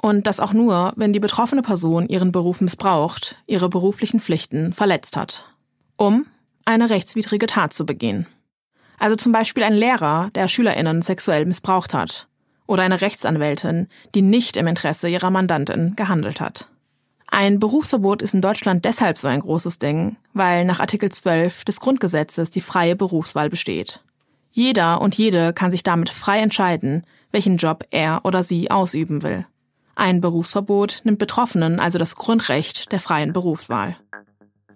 Und 0.00 0.26
das 0.26 0.40
auch 0.40 0.54
nur, 0.54 0.94
wenn 0.96 1.12
die 1.12 1.20
betroffene 1.20 1.60
Person 1.60 2.08
ihren 2.08 2.32
Beruf 2.32 2.62
missbraucht, 2.62 3.36
ihre 3.46 3.68
beruflichen 3.68 4.18
Pflichten 4.18 4.72
verletzt 4.72 5.18
hat. 5.18 5.44
Um 5.98 6.24
eine 6.64 6.88
rechtswidrige 6.88 7.46
Tat 7.46 7.74
zu 7.74 7.84
begehen. 7.84 8.26
Also 8.98 9.14
zum 9.14 9.30
Beispiel 9.30 9.64
ein 9.64 9.74
Lehrer, 9.74 10.30
der 10.34 10.48
SchülerInnen 10.48 11.02
sexuell 11.02 11.44
missbraucht 11.44 11.92
hat. 11.92 12.26
Oder 12.66 12.84
eine 12.84 13.02
Rechtsanwältin, 13.02 13.88
die 14.14 14.22
nicht 14.22 14.56
im 14.56 14.66
Interesse 14.66 15.10
ihrer 15.10 15.28
Mandantin 15.28 15.96
gehandelt 15.96 16.40
hat. 16.40 16.70
Ein 17.26 17.58
Berufsverbot 17.58 18.22
ist 18.22 18.32
in 18.32 18.40
Deutschland 18.40 18.86
deshalb 18.86 19.18
so 19.18 19.28
ein 19.28 19.40
großes 19.40 19.78
Ding, 19.78 20.16
weil 20.32 20.64
nach 20.64 20.80
Artikel 20.80 21.12
12 21.12 21.66
des 21.66 21.80
Grundgesetzes 21.80 22.48
die 22.48 22.62
freie 22.62 22.96
Berufswahl 22.96 23.50
besteht. 23.50 24.00
Jeder 24.56 25.00
und 25.00 25.16
jede 25.16 25.52
kann 25.52 25.72
sich 25.72 25.82
damit 25.82 26.10
frei 26.10 26.38
entscheiden, 26.38 27.04
welchen 27.32 27.56
Job 27.56 27.86
er 27.90 28.20
oder 28.22 28.44
sie 28.44 28.70
ausüben 28.70 29.24
will. 29.24 29.44
Ein 29.96 30.20
Berufsverbot 30.20 31.00
nimmt 31.02 31.18
Betroffenen 31.18 31.80
also 31.80 31.98
das 31.98 32.14
Grundrecht 32.14 32.92
der 32.92 33.00
freien 33.00 33.32
Berufswahl. 33.32 33.96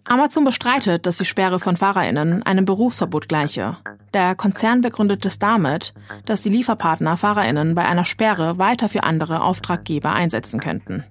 Amazon 0.05 0.45
bestreitet, 0.45 1.07
dass 1.07 1.19
die 1.19 1.25
Sperre 1.25 1.61
von 1.61 1.77
Fahrerinnen 1.77 2.43
einem 2.43 2.65
Berufsverbot 2.65 3.29
gleiche. 3.29 3.77
Der 4.15 4.35
Konzern 4.35 4.81
begründet 4.81 5.25
es 5.25 5.39
damit, 5.39 5.95
dass 6.25 6.43
die 6.43 6.49
Lieferpartner 6.49 7.17
Fahrerinnen 7.17 7.77
bei 7.77 7.87
einer 7.87 8.05
Sperre 8.05 8.59
weiter 8.59 8.89
für 8.89 9.05
andere 9.05 9.43
Auftraggeber 9.43 10.13
einsetzen 10.13 10.59
könnten. 10.59 11.05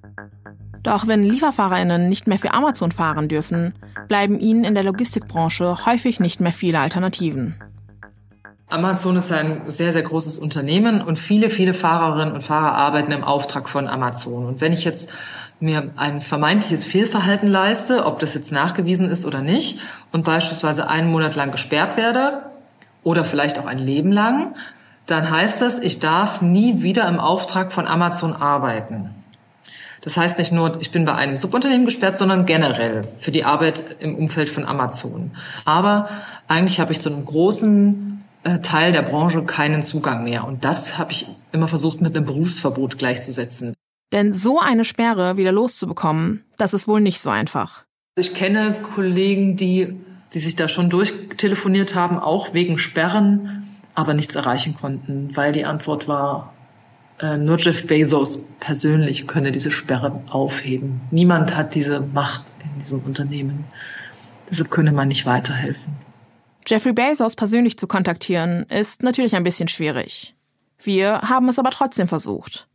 Doch 0.83 1.07
wenn 1.07 1.23
Lieferfahrerinnen 1.23 2.09
nicht 2.09 2.27
mehr 2.27 2.37
für 2.37 2.53
Amazon 2.53 2.91
fahren 2.91 3.29
dürfen, 3.29 3.75
bleiben 4.09 4.37
ihnen 4.41 4.65
in 4.65 4.73
der 4.73 4.83
Logistikbranche 4.83 5.85
häufig 5.85 6.19
nicht 6.19 6.41
mehr 6.41 6.53
viele 6.53 6.81
Alternativen. 6.81 7.55
Amazon 8.69 9.15
ist 9.15 9.31
ein 9.31 9.61
sehr, 9.67 9.93
sehr 9.93 10.01
großes 10.01 10.37
Unternehmen 10.37 11.01
und 11.01 11.17
viele, 11.17 11.49
viele 11.49 11.73
Fahrerinnen 11.73 12.33
und 12.33 12.41
Fahrer 12.41 12.73
arbeiten 12.73 13.13
im 13.13 13.23
Auftrag 13.23 13.69
von 13.69 13.87
Amazon. 13.87 14.45
Und 14.45 14.59
wenn 14.59 14.73
ich 14.73 14.83
jetzt 14.83 15.09
mir 15.61 15.91
ein 15.95 16.19
vermeintliches 16.19 16.83
Fehlverhalten 16.83 17.47
leiste, 17.47 18.05
ob 18.05 18.19
das 18.19 18.33
jetzt 18.33 18.51
nachgewiesen 18.51 19.09
ist 19.09 19.25
oder 19.25 19.41
nicht, 19.41 19.79
und 20.11 20.25
beispielsweise 20.25 20.89
einen 20.89 21.09
Monat 21.11 21.35
lang 21.35 21.51
gesperrt 21.51 21.95
werde 21.95 22.41
oder 23.03 23.23
vielleicht 23.23 23.57
auch 23.57 23.67
ein 23.67 23.79
Leben 23.79 24.11
lang, 24.11 24.55
dann 25.05 25.31
heißt 25.31 25.61
das, 25.61 25.79
ich 25.79 25.99
darf 25.99 26.41
nie 26.41 26.81
wieder 26.81 27.07
im 27.07 27.21
Auftrag 27.21 27.71
von 27.71 27.87
Amazon 27.87 28.33
arbeiten. 28.33 29.11
Das 30.01 30.17
heißt 30.17 30.37
nicht 30.37 30.51
nur, 30.51 30.79
ich 30.81 30.91
bin 30.91 31.05
bei 31.05 31.13
einem 31.13 31.37
Subunternehmen 31.37 31.85
gesperrt, 31.85 32.17
sondern 32.17 32.45
generell 32.45 33.03
für 33.17 33.31
die 33.31 33.45
Arbeit 33.45 33.81
im 33.99 34.15
Umfeld 34.15 34.49
von 34.49 34.65
Amazon. 34.65 35.31
Aber 35.63 36.09
eigentlich 36.49 36.81
habe 36.81 36.91
ich 36.91 36.99
zu 36.99 37.09
einem 37.09 37.23
großen 37.23 38.17
Teil 38.61 38.91
der 38.91 39.01
Branche 39.01 39.43
keinen 39.43 39.83
Zugang 39.83 40.23
mehr. 40.23 40.45
Und 40.45 40.63
das 40.63 40.97
habe 40.97 41.11
ich 41.11 41.27
immer 41.51 41.67
versucht 41.67 42.01
mit 42.01 42.15
einem 42.15 42.25
Berufsverbot 42.25 42.97
gleichzusetzen. 42.97 43.73
Denn 44.13 44.31
so 44.31 44.59
eine 44.59 44.85
Sperre 44.85 45.37
wieder 45.37 45.51
loszubekommen, 45.51 46.45
das 46.57 46.73
ist 46.73 46.87
wohl 46.87 47.01
nicht 47.01 47.19
so 47.19 47.29
einfach. 47.29 47.83
Ich 48.17 48.33
kenne 48.33 48.75
Kollegen, 48.95 49.57
die, 49.57 49.99
die 50.33 50.39
sich 50.39 50.55
da 50.55 50.69
schon 50.69 50.89
durchtelefoniert 50.89 51.93
haben, 51.93 52.17
auch 52.17 52.53
wegen 52.53 52.77
Sperren, 52.77 53.67
aber 53.95 54.13
nichts 54.13 54.35
erreichen 54.35 54.75
konnten, 54.75 55.35
weil 55.35 55.51
die 55.51 55.65
Antwort 55.65 56.07
war, 56.07 56.53
äh, 57.19 57.37
nur 57.37 57.57
Jeff 57.57 57.85
Bezos 57.87 58.39
persönlich 58.59 59.27
könne 59.27 59.51
diese 59.51 59.71
Sperre 59.71 60.21
aufheben. 60.29 61.01
Niemand 61.11 61.55
hat 61.55 61.75
diese 61.75 61.99
Macht 61.99 62.45
in 62.63 62.81
diesem 62.81 62.99
Unternehmen. 62.99 63.65
Deshalb 64.49 64.71
könne 64.71 64.91
man 64.91 65.07
nicht 65.09 65.25
weiterhelfen. 65.25 66.06
Jeffrey 66.67 66.91
Bezos 66.91 67.37
persönlich 67.37 67.79
zu 67.79 67.87
kontaktieren, 67.87 68.63
ist 68.63 69.01
natürlich 69.01 69.35
ein 69.35 69.43
bisschen 69.43 69.69
schwierig. 69.69 70.35
Wir 70.83 71.21
haben 71.21 71.47
es 71.47 71.59
aber 71.59 71.71
trotzdem 71.71 72.09
versucht. 72.09 72.67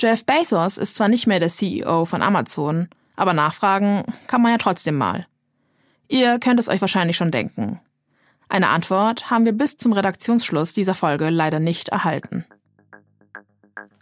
Jeff 0.00 0.24
Bezos 0.24 0.78
ist 0.78 0.94
zwar 0.94 1.08
nicht 1.08 1.26
mehr 1.26 1.38
der 1.38 1.50
CEO 1.50 2.06
von 2.06 2.22
Amazon, 2.22 2.88
aber 3.14 3.34
nachfragen 3.34 4.04
kann 4.26 4.40
man 4.40 4.52
ja 4.52 4.58
trotzdem 4.58 4.96
mal. 4.96 5.26
Ihr 6.08 6.38
könnt 6.38 6.58
es 6.58 6.68
euch 6.68 6.80
wahrscheinlich 6.80 7.16
schon 7.16 7.30
denken. 7.30 7.80
Eine 8.48 8.68
Antwort 8.68 9.30
haben 9.30 9.44
wir 9.44 9.52
bis 9.52 9.76
zum 9.76 9.92
Redaktionsschluss 9.92 10.72
dieser 10.72 10.94
Folge 10.94 11.28
leider 11.28 11.60
nicht 11.60 11.90
erhalten. 11.90 12.46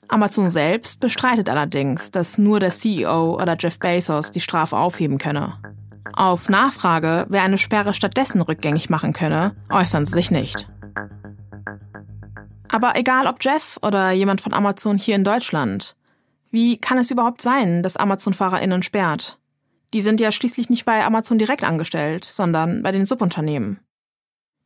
Amazon 0.08 0.50
selbst 0.50 1.00
bestreitet 1.00 1.48
allerdings, 1.48 2.10
dass 2.10 2.38
nur 2.38 2.58
der 2.58 2.70
CEO 2.70 3.40
oder 3.40 3.56
Jeff 3.58 3.78
Bezos 3.78 4.30
die 4.30 4.40
Strafe 4.40 4.76
aufheben 4.76 5.18
könne. 5.18 5.58
Auf 6.12 6.48
Nachfrage, 6.48 7.26
wer 7.28 7.42
eine 7.42 7.58
Sperre 7.58 7.94
stattdessen 7.94 8.40
rückgängig 8.40 8.90
machen 8.90 9.12
könne, 9.12 9.54
äußern 9.70 10.06
sie 10.06 10.12
sich 10.12 10.30
nicht. 10.30 10.68
Aber 12.68 12.96
egal 12.96 13.26
ob 13.26 13.36
Jeff 13.40 13.78
oder 13.82 14.10
jemand 14.10 14.40
von 14.40 14.54
Amazon 14.54 14.96
hier 14.96 15.16
in 15.16 15.24
Deutschland, 15.24 15.96
wie 16.50 16.78
kann 16.78 16.98
es 16.98 17.10
überhaupt 17.10 17.42
sein, 17.42 17.82
dass 17.82 17.96
Amazon-FahrerInnen 17.96 18.82
sperrt? 18.82 19.38
Die 19.92 20.00
sind 20.00 20.20
ja 20.20 20.30
schließlich 20.30 20.70
nicht 20.70 20.84
bei 20.84 21.04
Amazon 21.04 21.38
direkt 21.38 21.64
angestellt, 21.64 22.24
sondern 22.24 22.82
bei 22.82 22.92
den 22.92 23.06
Subunternehmen. 23.06 23.80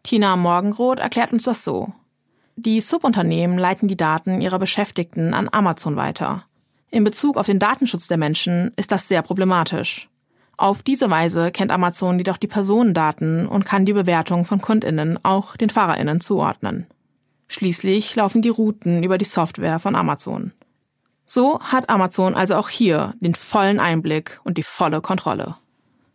Tina 0.03 0.37
Morgenroth 0.37 0.99
erklärt 0.99 1.33
uns 1.33 1.45
das 1.45 1.65
so. 1.65 1.95
Die 2.57 2.81
Subunternehmen 2.81 3.59
leiten 3.59 3.89
die 3.89 3.97
Daten 3.97 4.41
ihrer 4.41 4.59
Beschäftigten 4.59 5.35
an 5.35 5.49
Amazon 5.51 5.97
weiter. 5.97 6.45
In 6.91 7.05
Bezug 7.05 7.37
auf 7.37 7.47
den 7.47 7.59
Datenschutz 7.59 8.07
der 8.07 8.19
Menschen 8.19 8.73
ist 8.77 8.93
das 8.93 9.09
sehr 9.09 9.23
problematisch. 9.23 10.09
Auf 10.57 10.83
diese 10.83 11.11
Weise 11.11 11.51
kennt 11.51 11.73
Amazon 11.73 12.19
jedoch 12.19 12.37
die 12.37 12.47
Personendaten 12.47 13.47
und 13.49 13.65
kann 13.65 13.85
die 13.85 13.93
Bewertung 13.93 14.45
von 14.45 14.61
Kundinnen 14.61 15.19
auch 15.25 15.57
den 15.57 15.71
Fahrerinnen 15.71 16.21
zuordnen. 16.21 16.87
Schließlich 17.49 18.15
laufen 18.17 18.43
die 18.43 18.49
Routen 18.49 19.03
über 19.03 19.19
die 19.19 19.25
Software 19.25 19.81
von 19.81 19.97
Amazon. 19.97 20.53
So 21.27 21.61
hat 21.61 21.89
Amazon 21.89 22.35
also 22.35 22.55
auch 22.55 22.69
hier 22.69 23.15
den 23.21 23.35
vollen 23.35 23.81
Einblick 23.81 24.41
und 24.45 24.59
die 24.59 24.63
volle 24.63 25.01
Kontrolle. 25.01 25.57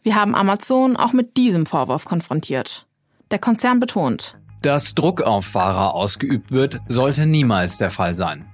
Wir 0.02 0.16
haben 0.16 0.36
Amazon 0.36 0.96
auch 0.96 1.14
mit 1.14 1.36
diesem 1.36 1.66
Vorwurf 1.66 2.06
konfrontiert. 2.06 2.86
Der 3.32 3.40
Konzern 3.40 3.80
betont, 3.80 4.38
dass 4.62 4.94
Druck 4.94 5.22
auf 5.22 5.46
Fahrer 5.46 5.94
ausgeübt 5.94 6.52
wird, 6.52 6.82
sollte 6.88 7.26
niemals 7.26 7.78
der 7.78 7.92
Fall 7.92 8.14
sein. 8.14 8.46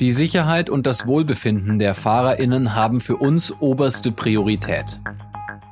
Die 0.00 0.12
Sicherheit 0.12 0.70
und 0.70 0.86
das 0.86 1.06
Wohlbefinden 1.06 1.78
der 1.78 1.94
Fahrerinnen 1.94 2.74
haben 2.74 3.00
für 3.00 3.16
uns 3.16 3.52
oberste 3.60 4.12
Priorität. 4.12 5.00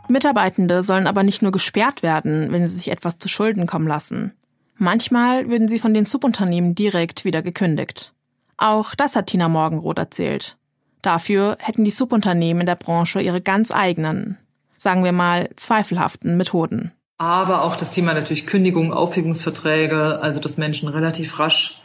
Mitarbeitende 0.08 0.82
sollen 0.82 1.06
aber 1.06 1.22
nicht 1.22 1.42
nur 1.42 1.52
gesperrt 1.52 2.02
werden, 2.02 2.52
wenn 2.52 2.66
sie 2.66 2.76
sich 2.76 2.90
etwas 2.90 3.18
zu 3.18 3.28
Schulden 3.28 3.66
kommen 3.66 3.86
lassen. 3.86 4.32
Manchmal 4.76 5.50
würden 5.50 5.68
sie 5.68 5.78
von 5.78 5.92
den 5.92 6.06
Subunternehmen 6.06 6.74
direkt 6.74 7.24
wieder 7.24 7.42
gekündigt. 7.42 8.12
Auch 8.56 8.94
das 8.94 9.16
hat 9.16 9.26
Tina 9.28 9.48
Morgenroth 9.48 9.98
erzählt. 9.98 10.56
Dafür 11.02 11.56
hätten 11.60 11.84
die 11.84 11.90
Subunternehmen 11.90 12.60
in 12.60 12.66
der 12.66 12.74
Branche 12.76 13.20
ihre 13.20 13.40
ganz 13.40 13.70
eigenen, 13.70 14.36
sagen 14.76 15.04
wir 15.04 15.12
mal, 15.12 15.50
zweifelhaften 15.56 16.36
Methoden. 16.36 16.92
Aber 17.18 17.64
auch 17.64 17.76
das 17.76 17.90
Thema 17.90 18.14
natürlich 18.14 18.46
Kündigung, 18.46 18.92
Aufhebungsverträge, 18.92 20.20
also 20.20 20.38
dass 20.38 20.56
Menschen 20.56 20.88
relativ 20.88 21.38
rasch 21.38 21.82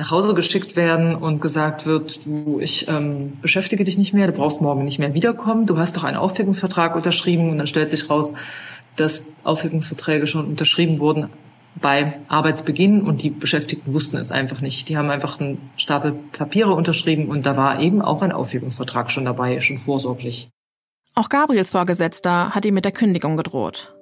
nach 0.00 0.10
Hause 0.10 0.32
geschickt 0.32 0.76
werden 0.76 1.14
und 1.14 1.42
gesagt 1.42 1.84
wird, 1.84 2.24
du, 2.24 2.58
ich 2.58 2.88
ähm, 2.88 3.34
beschäftige 3.42 3.84
dich 3.84 3.98
nicht 3.98 4.14
mehr, 4.14 4.26
du 4.26 4.32
brauchst 4.32 4.62
morgen 4.62 4.82
nicht 4.82 4.98
mehr 4.98 5.12
wiederkommen, 5.12 5.66
du 5.66 5.76
hast 5.76 5.94
doch 5.94 6.04
einen 6.04 6.16
Aufhebungsvertrag 6.16 6.96
unterschrieben 6.96 7.50
und 7.50 7.58
dann 7.58 7.66
stellt 7.66 7.90
sich 7.90 8.08
raus, 8.08 8.32
dass 8.96 9.26
Aufhebungsverträge 9.44 10.26
schon 10.26 10.46
unterschrieben 10.46 11.00
wurden 11.00 11.28
bei 11.82 12.18
Arbeitsbeginn 12.28 13.02
und 13.02 13.22
die 13.22 13.28
Beschäftigten 13.28 13.92
wussten 13.92 14.16
es 14.16 14.32
einfach 14.32 14.62
nicht. 14.62 14.88
Die 14.88 14.96
haben 14.96 15.10
einfach 15.10 15.38
einen 15.38 15.60
Stapel 15.76 16.12
Papiere 16.32 16.72
unterschrieben 16.72 17.28
und 17.28 17.44
da 17.44 17.58
war 17.58 17.80
eben 17.80 18.00
auch 18.00 18.22
ein 18.22 18.32
Aufhebungsvertrag 18.32 19.10
schon 19.10 19.26
dabei, 19.26 19.60
schon 19.60 19.76
vorsorglich. 19.76 20.48
Auch 21.14 21.28
Gabriels 21.28 21.70
Vorgesetzter 21.70 22.54
hat 22.54 22.64
ihm 22.64 22.72
mit 22.72 22.86
der 22.86 22.92
Kündigung 22.92 23.36
gedroht. 23.36 23.94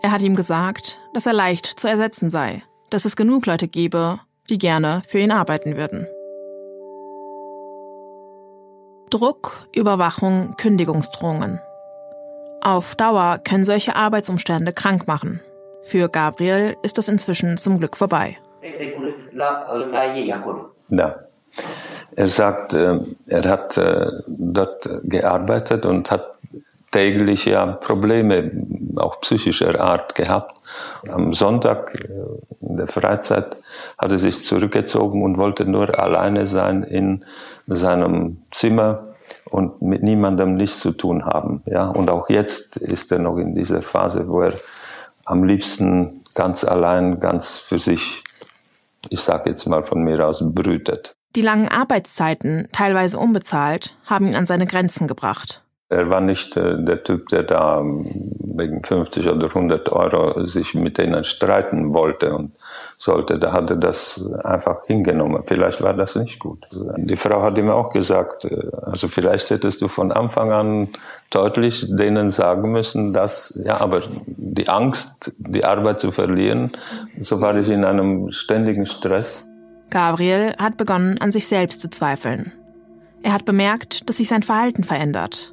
Er 0.00 0.12
hat 0.12 0.22
ihm 0.22 0.36
gesagt, 0.36 1.00
dass 1.12 1.26
er 1.26 1.32
leicht 1.32 1.66
zu 1.66 1.88
ersetzen 1.88 2.30
sei, 2.30 2.62
dass 2.90 3.04
es 3.04 3.16
genug 3.16 3.46
Leute 3.46 3.66
gebe, 3.66 4.20
die 4.50 4.58
gerne 4.58 5.02
für 5.08 5.18
ihn 5.18 5.30
arbeiten 5.30 5.76
würden. 5.76 6.06
Druck, 9.08 9.66
Überwachung, 9.74 10.54
Kündigungsdrohungen. 10.56 11.60
Auf 12.60 12.94
Dauer 12.94 13.38
können 13.38 13.64
solche 13.64 13.96
Arbeitsumstände 13.96 14.72
krank 14.72 15.06
machen. 15.06 15.40
Für 15.82 16.08
Gabriel 16.08 16.76
ist 16.82 16.98
das 16.98 17.08
inzwischen 17.08 17.56
zum 17.56 17.78
Glück 17.78 17.96
vorbei. 17.96 18.36
Ja. 20.88 21.16
Er 22.16 22.28
sagt, 22.28 22.74
äh, 22.74 22.98
er 23.26 23.44
hat 23.44 23.78
äh, 23.78 24.04
dort 24.28 24.88
gearbeitet 25.04 25.86
und 25.86 26.10
hat 26.10 26.39
täglich 26.90 27.44
ja 27.44 27.66
Probleme, 27.66 28.50
auch 28.96 29.20
psychischer 29.20 29.80
Art 29.80 30.14
gehabt. 30.14 30.56
Am 31.08 31.32
Sonntag 31.32 31.94
äh, 31.94 32.66
in 32.68 32.76
der 32.76 32.86
Freizeit 32.86 33.56
hat 33.98 34.12
er 34.12 34.18
sich 34.18 34.42
zurückgezogen 34.42 35.22
und 35.22 35.38
wollte 35.38 35.64
nur 35.64 35.98
alleine 35.98 36.46
sein 36.46 36.82
in 36.82 37.24
seinem 37.66 38.42
Zimmer 38.50 39.10
und 39.50 39.82
mit 39.82 40.02
niemandem 40.02 40.56
nichts 40.56 40.80
zu 40.80 40.92
tun 40.92 41.24
haben. 41.24 41.62
Ja, 41.66 41.88
und 41.88 42.10
auch 42.10 42.28
jetzt 42.28 42.76
ist 42.76 43.12
er 43.12 43.18
noch 43.18 43.36
in 43.38 43.54
dieser 43.54 43.82
Phase, 43.82 44.28
wo 44.28 44.42
er 44.42 44.54
am 45.24 45.44
liebsten 45.44 46.24
ganz 46.34 46.64
allein, 46.64 47.20
ganz 47.20 47.58
für 47.58 47.78
sich, 47.78 48.24
ich 49.08 49.20
sage 49.20 49.50
jetzt 49.50 49.66
mal 49.66 49.82
von 49.82 50.02
mir 50.02 50.26
aus, 50.26 50.42
brütet. 50.42 51.12
Die 51.36 51.42
langen 51.42 51.68
Arbeitszeiten, 51.68 52.68
teilweise 52.72 53.18
unbezahlt, 53.18 53.96
haben 54.06 54.26
ihn 54.26 54.34
an 54.34 54.46
seine 54.46 54.66
Grenzen 54.66 55.06
gebracht. 55.06 55.62
Er 55.90 56.08
war 56.08 56.20
nicht 56.20 56.56
äh, 56.56 56.82
der 56.84 57.02
Typ, 57.02 57.28
der 57.30 57.42
da 57.42 57.82
wegen 57.82 58.82
50 58.82 59.28
oder 59.28 59.48
100 59.48 59.88
Euro 59.90 60.46
sich 60.46 60.74
mit 60.76 60.98
denen 60.98 61.24
streiten 61.24 61.92
wollte 61.92 62.32
und 62.32 62.52
sollte. 62.96 63.40
Da 63.40 63.52
hat 63.52 63.70
er 63.70 63.76
das 63.76 64.24
einfach 64.44 64.84
hingenommen. 64.86 65.42
Vielleicht 65.46 65.82
war 65.82 65.92
das 65.92 66.14
nicht 66.14 66.38
gut. 66.38 66.64
Die 66.70 67.16
Frau 67.16 67.42
hat 67.42 67.58
ihm 67.58 67.70
auch 67.70 67.92
gesagt, 67.92 68.44
äh, 68.44 68.70
also 68.82 69.08
vielleicht 69.08 69.50
hättest 69.50 69.82
du 69.82 69.88
von 69.88 70.12
Anfang 70.12 70.52
an 70.52 70.88
deutlich 71.30 71.84
denen 71.88 72.30
sagen 72.30 72.70
müssen, 72.70 73.12
dass, 73.12 73.58
ja, 73.64 73.80
aber 73.80 74.02
die 74.26 74.68
Angst, 74.68 75.32
die 75.38 75.64
Arbeit 75.64 75.98
zu 75.98 76.12
verlieren, 76.12 76.70
so 77.20 77.40
war 77.40 77.56
ich 77.56 77.68
in 77.68 77.84
einem 77.84 78.30
ständigen 78.30 78.86
Stress. 78.86 79.48
Gabriel 79.90 80.54
hat 80.56 80.76
begonnen, 80.76 81.18
an 81.18 81.32
sich 81.32 81.48
selbst 81.48 81.82
zu 81.82 81.90
zweifeln. 81.90 82.52
Er 83.24 83.32
hat 83.32 83.44
bemerkt, 83.44 84.08
dass 84.08 84.18
sich 84.18 84.28
sein 84.28 84.44
Verhalten 84.44 84.84
verändert. 84.84 85.52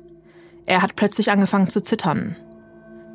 Er 0.67 0.81
hat 0.81 0.97
plötzlich 0.97 1.31
angefangen 1.31 1.69
zu 1.69 1.81
zittern. 1.81 2.35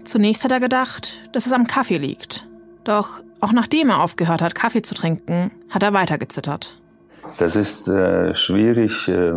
Zunächst 0.05 0.42
hat 0.42 0.50
er 0.50 0.59
gedacht, 0.59 1.18
dass 1.32 1.46
es 1.46 1.53
am 1.53 1.66
Kaffee 1.66 1.98
liegt. 1.98 2.46
Doch 2.82 3.20
auch 3.40 3.53
nachdem 3.53 3.90
er 3.90 4.00
aufgehört 4.00 4.40
hat, 4.40 4.55
Kaffee 4.55 4.82
zu 4.82 4.94
trinken, 4.94 5.53
hat 5.68 5.82
er 5.82 5.92
weiter 5.92 6.16
gezittert. 6.16 6.78
Das 7.38 7.55
ist 7.55 7.88
äh, 7.88 8.34
schwierig, 8.34 9.07
äh, 9.09 9.32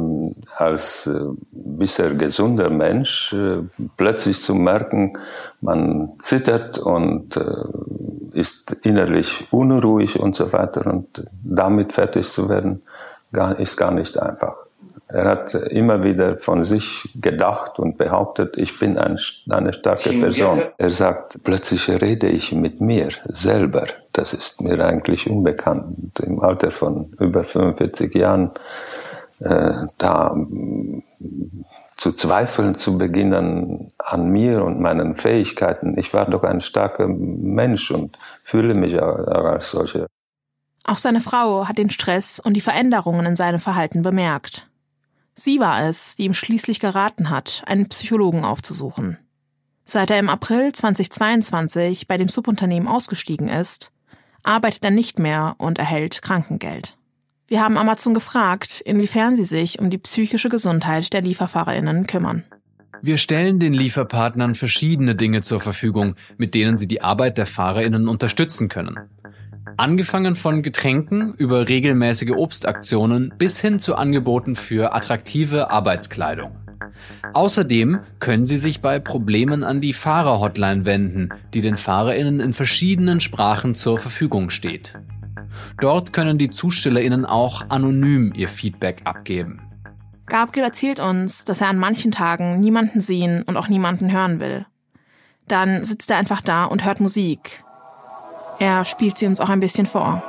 als 0.57 1.07
äh, 1.07 1.20
bisher 1.51 2.13
gesunder 2.13 2.70
Mensch 2.70 3.34
äh, 3.34 3.63
plötzlich 3.97 4.41
zu 4.41 4.55
merken, 4.55 5.18
man 5.59 6.13
zittert 6.20 6.80
und 6.80 7.36
äh, 7.36 7.43
ist 8.32 8.78
innerlich 8.84 9.47
unruhig 9.51 10.20
und 10.20 10.36
so 10.38 10.51
weiter. 10.53 10.88
Und 10.88 11.26
damit 11.43 11.93
fertig 11.93 12.28
zu 12.28 12.47
werden, 12.47 12.82
gar, 13.34 13.59
ist 13.59 13.76
gar 13.76 13.91
nicht 13.91 14.18
einfach. 14.18 14.64
Er 15.16 15.24
hat 15.30 15.53
immer 15.53 16.03
wieder 16.03 16.38
von 16.38 16.66
sich 16.66 17.09
gedacht 17.16 17.80
und 17.80 17.95
behauptet, 17.95 18.57
ich 18.57 18.78
bin 18.78 18.97
ein, 18.97 19.18
eine 19.49 19.72
starke 19.72 20.09
Person. 20.09 20.61
Er 20.78 20.89
sagt, 20.89 21.41
plötzlich 21.41 21.89
rede 21.89 22.28
ich 22.28 22.51
mit 22.51 22.82
mir 22.82 23.11
selber. 23.30 23.86
Das 24.11 24.34
ist 24.34 24.59
mir 24.59 24.78
eigentlich 24.84 25.30
unbekannt. 25.30 26.20
Im 26.20 26.43
Alter 26.43 26.70
von 26.70 27.13
über 27.18 27.45
45 27.45 28.13
Jahren 28.13 28.51
äh, 29.39 29.86
da 29.97 30.36
zu 31.95 32.11
zweifeln 32.11 32.76
zu 32.76 32.97
beginnen 32.97 33.93
an 33.99 34.28
mir 34.28 34.66
und 34.66 34.82
meinen 34.82 35.16
Fähigkeiten. 35.16 35.97
Ich 35.97 36.13
war 36.13 36.26
doch 36.26 36.43
ein 36.43 36.59
starker 36.59 37.07
Mensch 37.07 37.89
und 37.89 38.18
fühle 38.43 38.74
mich 38.74 39.01
auch 39.01 39.16
als 39.28 39.72
solcher. 39.72 40.07
Auch 40.84 40.97
seine 40.97 41.22
Frau 41.22 41.70
hat 41.70 41.78
den 41.78 41.89
Stress 41.89 42.41
und 42.41 42.53
die 42.53 42.61
Veränderungen 42.61 43.26
in 43.26 43.38
seinem 43.38 43.61
Verhalten 43.61 44.01
bemerkt. 44.01 44.68
Sie 45.36 45.60
war 45.60 45.88
es, 45.88 46.16
die 46.16 46.24
ihm 46.24 46.34
schließlich 46.34 46.80
geraten 46.80 47.30
hat, 47.30 47.64
einen 47.66 47.90
Psychologen 47.90 48.46
aufzusuchen. 48.46 49.18
Seit 49.84 50.10
er 50.10 50.18
im 50.18 50.30
April 50.30 50.72
2022 50.72 52.08
bei 52.08 52.18
dem 52.18 52.30
Subunternehmen 52.30 52.88
ausgestiegen 52.88 53.50
ist, 53.50 53.92
arbeitet 54.44 54.84
er 54.84 54.92
nicht 54.92 55.20
mehr 55.20 55.56
und 55.58 55.78
erhält 55.78 56.22
Krankengeld. 56.22 56.98
Wir 57.48 57.62
haben 57.62 57.78
Amazon 57.78 58.14
gefragt, 58.14 58.82
inwiefern 58.82 59.36
sie 59.36 59.44
sich 59.44 59.78
um 59.78 59.90
die 59.90 60.00
psychische 60.00 60.50
Gesundheit 60.50 61.14
der 61.14 61.22
Lieferfahrerinnen 61.22 62.08
kümmern. 62.08 62.44
Wir 63.02 63.18
stellen 63.18 63.60
den 63.60 63.74
Lieferpartnern 63.74 64.56
verschiedene 64.56 65.16
Dinge 65.16 65.42
zur 65.42 65.60
Verfügung, 65.60 66.16
mit 66.38 66.56
denen 66.56 66.78
sie 66.78 66.88
die 66.88 67.02
Arbeit 67.02 67.38
der 67.38 67.46
Fahrerinnen 67.46 68.08
unterstützen 68.08 68.70
können. 68.70 68.98
Angefangen 69.78 70.36
von 70.36 70.62
Getränken 70.62 71.34
über 71.34 71.68
regelmäßige 71.68 72.32
Obstaktionen 72.32 73.34
bis 73.38 73.60
hin 73.60 73.80
zu 73.80 73.96
Angeboten 73.96 74.56
für 74.56 74.94
attraktive 74.94 75.70
Arbeitskleidung. 75.70 76.56
Außerdem 77.34 78.00
können 78.20 78.46
Sie 78.46 78.58
sich 78.58 78.82
bei 78.82 79.00
Problemen 79.00 79.66
an 79.66 79.82
die 79.82 79.92
Fahrerhotline 79.92 80.86
wenden, 80.86 81.30
die 81.54 81.60
den 81.60 81.76
Fahrerinnen 81.76 82.40
in 82.40 82.54
verschiedenen 82.54 83.20
Sprachen 83.20 83.76
zur 83.76 84.00
Verfügung 84.00 84.50
steht. 84.50 84.94
Dort 85.82 86.14
können 86.14 86.38
die 86.38 86.50
Zustellerinnen 86.50 87.26
auch 87.26 87.70
anonym 87.70 88.32
ihr 88.34 88.48
Feedback 88.48 89.02
abgeben. 89.04 89.62
Gabriel 90.28 90.64
erzählt 90.64 91.00
uns, 91.02 91.44
dass 91.44 91.62
er 91.62 91.68
an 91.68 91.78
manchen 91.78 92.12
Tagen 92.12 92.60
niemanden 92.60 93.02
sehen 93.02 93.44
und 93.44 93.58
auch 93.58 93.68
niemanden 93.68 94.12
hören 94.12 94.40
will. 94.40 94.66
Dann 95.48 95.84
sitzt 95.86 96.10
er 96.10 96.18
einfach 96.18 96.42
da 96.42 96.64
und 96.64 96.84
hört 96.84 97.00
Musik, 97.00 97.64
er 98.60 98.86
spielt 98.86 99.18
sie 99.18 99.28
uns 99.28 99.39
auch 99.39 99.49
ein 99.49 99.60
bisschen 99.60 99.86
vor. 99.86 100.24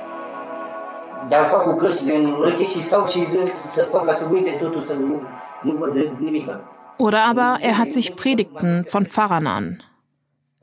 Oder 6.98 7.24
aber 7.24 7.58
er 7.60 7.78
hat 7.78 7.92
sich 7.92 8.16
Predigten 8.16 8.86
von 8.88 9.06
Pfarrern 9.06 9.46
an. 9.46 9.82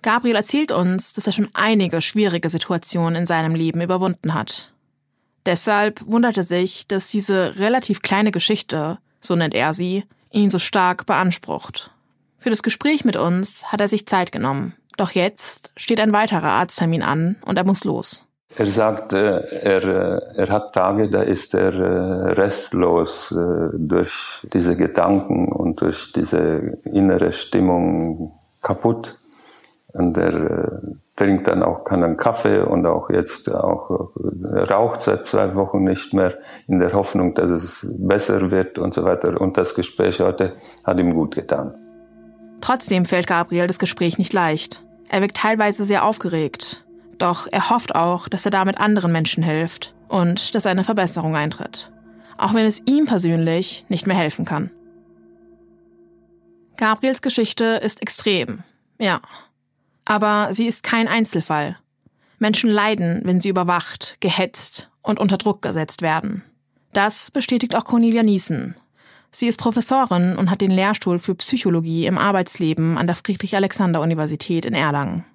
Gabriel 0.02 0.36
erzählt 0.36 0.72
uns, 0.72 1.14
dass 1.14 1.28
er 1.28 1.34
schon 1.34 1.50
einige 1.54 2.02
schwierige 2.02 2.50
Situationen 2.50 3.16
in 3.16 3.26
seinem 3.26 3.56
Leben 3.56 3.82
überwunden 3.82 4.34
hat. 4.34 4.74
Deshalb 5.46 6.06
wundert 6.06 6.38
er 6.38 6.44
sich, 6.44 6.88
dass 6.88 7.08
diese 7.08 7.58
relativ 7.58 8.02
kleine 8.02 8.32
Geschichte, 8.32 8.98
so 9.20 9.36
nennt 9.36 9.54
er 9.54 9.74
sie, 9.74 10.04
ihn 10.32 10.50
so 10.50 10.60
stark 10.60 11.06
beansprucht. 11.06 11.92
Für 12.38 12.50
das 12.50 12.64
Gespräch 12.64 13.06
mit 13.06 13.16
uns 13.16 13.72
hat 13.72 13.82
er 13.82 13.88
sich 13.88 14.06
Zeit 14.06 14.32
genommen. 14.32 14.74
Doch 14.98 15.12
jetzt 15.12 15.72
steht 15.76 16.00
ein 16.00 16.14
weiterer 16.14 16.50
Arzttermin 16.50 17.04
an 17.04 17.36
und 17.46 17.58
er 17.58 17.66
muss 17.66 17.84
los. 17.84 18.26
Er 18.56 18.68
sagt, 18.68 19.14
äh, 19.14 19.40
er, 19.64 19.84
äh, 19.84 20.22
er 20.38 20.50
hat 20.50 20.74
Tage, 20.74 21.10
da 21.10 21.22
ist 21.22 21.56
er 21.56 21.74
äh, 21.74 22.34
restlos 22.34 23.34
durch 23.74 24.46
diese 24.54 24.76
Gedanken 24.76 25.52
und 25.52 25.82
durch 25.82 26.12
diese 26.14 26.78
innere 26.84 27.34
Stimmung 27.34 28.34
kaputt. 28.62 29.16
Und 29.94 30.18
er 30.18 30.82
trinkt 31.16 31.48
dann 31.48 31.62
auch 31.62 31.84
keinen 31.84 32.18
Kaffee 32.18 32.62
und 32.62 32.88
auch 32.88 33.12
jetzt 33.12 33.54
auch 33.54 34.10
raucht 34.42 35.04
seit 35.04 35.28
zwei 35.28 35.54
Wochen 35.54 35.84
nicht 35.84 36.14
mehr 36.14 36.40
in 36.68 36.80
der 36.80 36.94
Hoffnung, 36.94 37.36
dass 37.36 37.52
es 37.52 37.88
besser 38.00 38.50
wird 38.50 38.80
und 38.80 38.96
so 38.96 39.04
weiter. 39.04 39.40
Und 39.40 39.56
das 39.56 39.76
Gespräch 39.76 40.20
heute 40.20 40.54
hat 40.84 40.98
ihm 40.98 41.14
gut 41.14 41.36
getan. 41.36 41.76
Trotzdem 42.64 43.04
fällt 43.06 43.28
Gabriel 43.28 43.68
das 43.68 43.78
Gespräch 43.78 44.18
nicht 44.18 44.32
leicht. 44.32 44.82
Er 45.10 45.20
wirkt 45.20 45.36
teilweise 45.36 45.84
sehr 45.84 46.06
aufgeregt. 46.06 46.86
Doch 47.18 47.46
er 47.52 47.70
hofft 47.70 47.94
auch, 47.94 48.30
dass 48.30 48.46
er 48.46 48.52
damit 48.52 48.78
anderen 48.78 49.12
Menschen 49.12 49.44
hilft 49.44 49.94
und 50.08 50.56
dass 50.56 50.66
eine 50.66 50.86
Verbesserung 50.86 51.36
eintritt. 51.36 51.92
auch 52.38 52.54
wenn 52.54 52.66
es 52.66 52.82
ihm 52.86 53.06
persönlich 53.06 53.86
nicht 53.90 54.08
mehr 54.08 54.16
helfen 54.16 54.46
kann. 54.46 54.72
Gabriels 56.78 57.22
Geschichte 57.22 57.66
ist 57.84 58.02
extrem, 58.02 58.64
ja. 58.98 59.22
Aber 60.06 60.50
sie 60.52 60.68
ist 60.68 60.84
kein 60.84 61.08
Einzelfall. 61.08 61.78
Menschen 62.40 62.70
leiden, 62.70 63.22
wenn 63.24 63.40
sie 63.40 63.50
überwacht, 63.50 64.18
gehetzt 64.20 64.90
und 65.02 65.20
unter 65.20 65.38
Druck 65.38 65.62
gesetzt 65.62 66.02
werden. 66.02 66.44
Das 66.94 67.30
bestätigt 67.30 67.76
auch 67.76 67.86
Cornelia 67.86 68.24
Niesen. 68.24 68.76
Sie 69.36 69.48
ist 69.48 69.58
Professorin 69.58 70.38
und 70.38 70.52
hat 70.52 70.62
den 70.62 70.70
Lehrstuhl 70.70 71.18
für 71.18 71.34
Psychologie 71.34 72.06
im 72.06 72.20
Arbeitsleben 72.20 73.00
an 73.00 73.08
der 73.08 73.16
Friedrich-Alexander-Universität 73.16 74.64
in 74.64 74.76
Erlangen. 74.76 75.26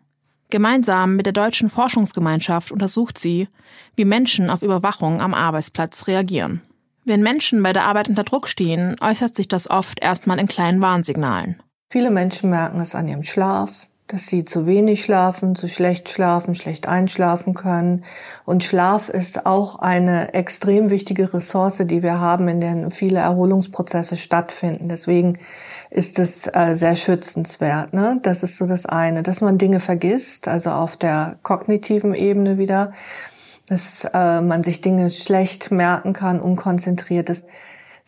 Gemeinsam 0.51 1.17
mit 1.17 1.27
der 1.27 1.33
Deutschen 1.33 1.69
Forschungsgemeinschaft 1.69 2.71
untersucht 2.71 3.19
sie, 3.19 3.49
wie 3.97 4.05
Menschen 4.05 4.51
auf 4.51 4.63
Überwachung 4.63 5.21
am 5.21 5.35
Arbeitsplatz 5.35 6.07
reagieren. 6.07 6.63
Wenn 7.05 7.23
Menschen 7.23 7.63
bei 7.63 7.73
der 7.73 7.85
Arbeit 7.87 8.09
unter 8.09 8.23
Druck 8.23 8.49
stehen, 8.49 8.97
äußert 9.01 9.35
sich 9.35 9.49
das 9.49 9.69
oft 9.69 10.01
erstmal 10.01 10.39
in 10.39 10.47
kleinen 10.47 10.81
Warnsignalen. 10.81 11.61
Viele 11.91 12.11
Menschen 12.11 12.51
merken 12.51 12.81
es 12.81 12.95
an 12.95 13.09
ihrem 13.09 13.25
Schlaf, 13.25 13.89
dass 14.09 14.27
sie 14.27 14.47
zu 14.47 14.67
wenig 14.67 15.05
schlafen, 15.05 15.55
zu 15.55 15.69
schlecht 15.69 16.09
schlafen, 16.09 16.55
schlecht 16.55 16.89
einschlafen 16.89 17.53
können. 17.53 18.05
Und 18.47 18.65
Schlaf 18.65 19.11
ist 19.11 19.45
auch 19.45 19.79
eine 19.79 20.33
extrem 20.33 20.89
wichtige 20.89 21.35
Ressource, 21.35 21.83
die 21.85 22.03
wir 22.03 22.19
haben, 22.19 22.49
in 22.49 22.61
der 22.61 22.91
viele 22.91 23.19
Erholungsprozesse 23.19 24.17
stattfinden. 24.17 24.89
Deswegen 24.89 25.39
ist 25.91 26.19
es 26.19 26.47
äh, 26.47 26.75
sehr 26.75 26.97
schützenswert. 26.97 27.93
Ne? 27.93 28.19
Das 28.23 28.43
ist 28.43 28.57
so 28.57 28.67
das 28.67 28.87
eine, 28.87 29.23
dass 29.23 29.43
man 29.43 29.59
Dinge 29.59 29.79
vergisst, 29.79 30.49
also 30.49 30.71
auf 30.71 30.97
der 30.97 31.37
kognitiven 31.43 32.15
Ebene 32.15 32.57
wieder, 32.57 32.95
dass 33.67 34.05
äh, 34.15 34.41
man 34.41 34.65
sich 34.65 34.81
Dinge 34.81 35.11
schlecht 35.11 35.71
merken 35.71 36.15
kann, 36.15 36.41
unkonzentriert 36.41 37.29
ist 37.29 37.47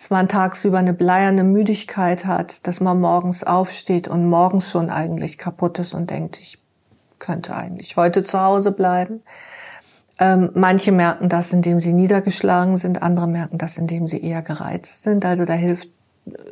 dass 0.01 0.09
man 0.09 0.29
tagsüber 0.29 0.79
eine 0.79 0.95
bleierne 0.95 1.45
Müdigkeit 1.45 2.25
hat, 2.25 2.67
dass 2.67 2.81
man 2.81 2.99
morgens 3.01 3.45
aufsteht 3.45 4.09
und 4.09 4.27
morgens 4.27 4.71
schon 4.71 4.89
eigentlich 4.89 5.37
kaputt 5.37 5.79
ist 5.79 5.93
und 5.93 6.09
denkt, 6.09 6.41
ich 6.41 6.59
könnte 7.19 7.55
eigentlich 7.55 7.99
heute 7.99 8.25
zu 8.25 8.41
Hause 8.41 8.73
bleiben. 8.73 9.21
Ähm, 10.19 10.53
manche 10.55 10.91
merken 10.91 11.29
das, 11.29 11.53
indem 11.53 11.83
sie 11.83 11.93
niedergeschlagen 11.93 12.79
sind, 12.79 13.03
andere 13.03 13.27
merken 13.27 13.59
das, 13.59 13.77
indem 13.77 14.09
sie 14.09 14.25
eher 14.25 14.41
gereizt 14.41 15.03
sind. 15.03 15.27
Also 15.27 15.45
da 15.45 15.53
hilft 15.53 15.91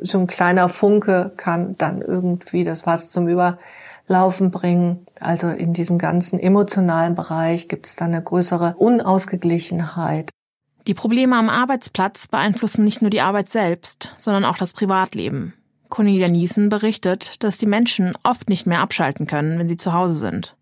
schon 0.03 0.21
ein 0.21 0.27
kleiner 0.27 0.69
Funke, 0.69 1.31
kann 1.35 1.75
dann 1.79 2.03
irgendwie 2.03 2.63
das 2.63 2.83
Fass 2.83 3.09
zum 3.09 3.27
Überlaufen 3.27 4.51
bringen. 4.51 5.07
Also 5.19 5.49
in 5.49 5.73
diesem 5.73 5.97
ganzen 5.97 6.39
emotionalen 6.39 7.15
Bereich 7.15 7.67
gibt 7.67 7.87
es 7.87 7.95
dann 7.95 8.13
eine 8.13 8.21
größere 8.21 8.75
Unausgeglichenheit. 8.77 10.29
Die 10.89 10.95
Probleme 10.95 11.35
am 11.35 11.49
Arbeitsplatz 11.49 12.27
beeinflussen 12.27 12.83
nicht 12.83 13.03
nur 13.03 13.11
die 13.11 13.21
Arbeit 13.21 13.51
selbst, 13.51 14.15
sondern 14.17 14.43
auch 14.43 14.57
das 14.57 14.73
Privatleben. 14.73 15.53
Cornelia 15.87 16.27
Niesen 16.27 16.69
berichtet, 16.69 17.43
dass 17.43 17.59
die 17.59 17.67
Menschen 17.67 18.15
oft 18.23 18.49
nicht 18.49 18.65
mehr 18.65 18.79
abschalten 18.79 19.27
können, 19.27 19.59
wenn 19.59 19.69
sie 19.69 19.77
zu 19.77 19.93
Hause 19.93 20.15
sind. 20.15 20.55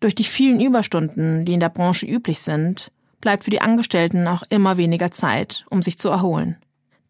Durch 0.00 0.16
die 0.16 0.24
vielen 0.24 0.58
Überstunden, 0.58 1.44
die 1.44 1.52
in 1.52 1.60
der 1.60 1.68
Branche 1.68 2.04
üblich 2.04 2.40
sind, 2.40 2.90
bleibt 3.20 3.44
für 3.44 3.50
die 3.52 3.60
Angestellten 3.60 4.26
auch 4.26 4.42
immer 4.48 4.76
weniger 4.76 5.12
Zeit, 5.12 5.64
um 5.70 5.82
sich 5.82 6.00
zu 6.00 6.08
erholen. 6.08 6.56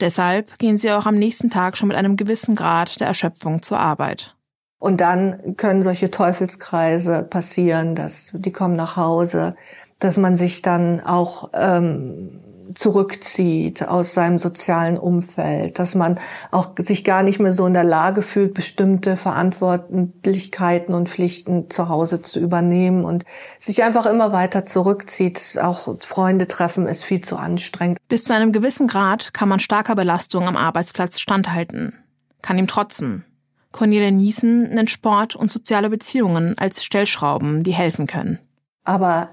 Deshalb 0.01 0.59
gehen 0.59 0.77
sie 0.77 0.91
auch 0.91 1.07
am 1.07 1.15
nächsten 1.15 1.49
Tag 1.49 1.79
schon 1.79 1.89
mit 1.89 1.97
einem 1.97 2.19
gewissen 2.19 2.57
Grad 2.57 3.01
der 3.01 3.07
Erschöpfung 3.07 3.63
zur 3.63 3.81
Arbeit. 3.81 4.37
Und 4.79 5.01
dann 5.01 5.57
können 5.57 5.81
solche 5.81 6.11
Teufelskreise 6.11 7.23
passieren, 7.23 7.95
dass 7.95 8.33
die 8.35 8.53
kommen 8.53 8.77
nach 8.77 8.97
Hause, 8.97 9.57
dass 9.99 10.17
man 10.17 10.37
sich 10.37 10.63
dann 10.63 11.01
auch 11.01 11.51
ähm, 11.55 12.41
zurückzieht 12.75 13.87
aus 13.87 14.15
seinem 14.15 14.39
sozialen 14.39 14.99
Umfeld, 14.99 15.79
dass 15.79 15.95
man 15.95 16.19
auch 16.51 16.73
sich 16.79 17.05
gar 17.05 17.23
nicht 17.23 17.39
mehr 17.39 17.53
so 17.53 17.67
in 17.67 17.75
der 17.75 17.85
Lage 17.85 18.23
fühlt, 18.23 18.55
bestimmte 18.55 19.17
Verantwortlichkeiten 19.17 20.95
und 20.95 21.09
Pflichten 21.09 21.71
zu 21.71 21.89
Hause 21.89 22.23
zu 22.23 22.41
übernehmen 22.41 23.05
und 23.05 23.25
sich 23.61 23.83
einfach 23.85 24.07
immer 24.07 24.33
weiter 24.33 24.67
zurückzieht. 24.67 25.59
Auch 25.61 25.97
Freunde 26.01 26.49
treffen 26.49 26.89
ist 26.89 27.05
viel 27.05 27.21
zu 27.21 27.37
anstrengend. 27.37 27.99
Bis 28.09 28.25
zu 28.25 28.35
einem 28.35 28.53
gewissen 28.53 28.89
Grad 28.89 29.35
kann 29.35 29.49
man 29.49 29.61
starker 29.61 29.95
Belastung 29.95 30.47
am 30.49 30.57
Arbeitsplatz 30.57 31.21
standhalten, 31.21 31.95
kann 32.43 32.59
ihm 32.59 32.67
trotzen. 32.67 33.25
Cornelia 33.73 34.13
Niesen 34.13 34.73
nennt 34.73 34.91
Sport 34.91 35.35
und 35.35 35.51
soziale 35.51 35.91
Beziehungen 35.91 36.57
als 36.59 36.85
Stellschrauben, 36.85 37.65
die 37.65 37.75
helfen 37.75 38.07
können. 38.07 38.39
Aber 38.85 39.31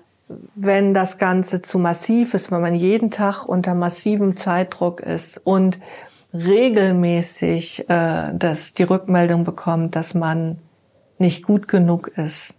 wenn 0.56 0.94
das 0.94 1.18
Ganze 1.18 1.62
zu 1.62 1.80
massiv 1.80 2.34
ist, 2.34 2.52
wenn 2.52 2.62
man 2.62 2.76
jeden 2.76 3.12
Tag 3.12 3.46
unter 3.46 3.76
massivem 3.76 4.36
Zeitdruck 4.36 5.00
ist 5.02 5.38
und 5.46 5.80
regelmäßig 6.34 7.90
äh, 7.90 8.34
das, 8.34 8.74
die 8.74 8.84
Rückmeldung 8.84 9.44
bekommt, 9.44 9.96
dass 9.96 10.14
man 10.14 10.60
nicht 11.18 11.44
gut 11.44 11.68
genug 11.68 12.08
ist 12.08 12.56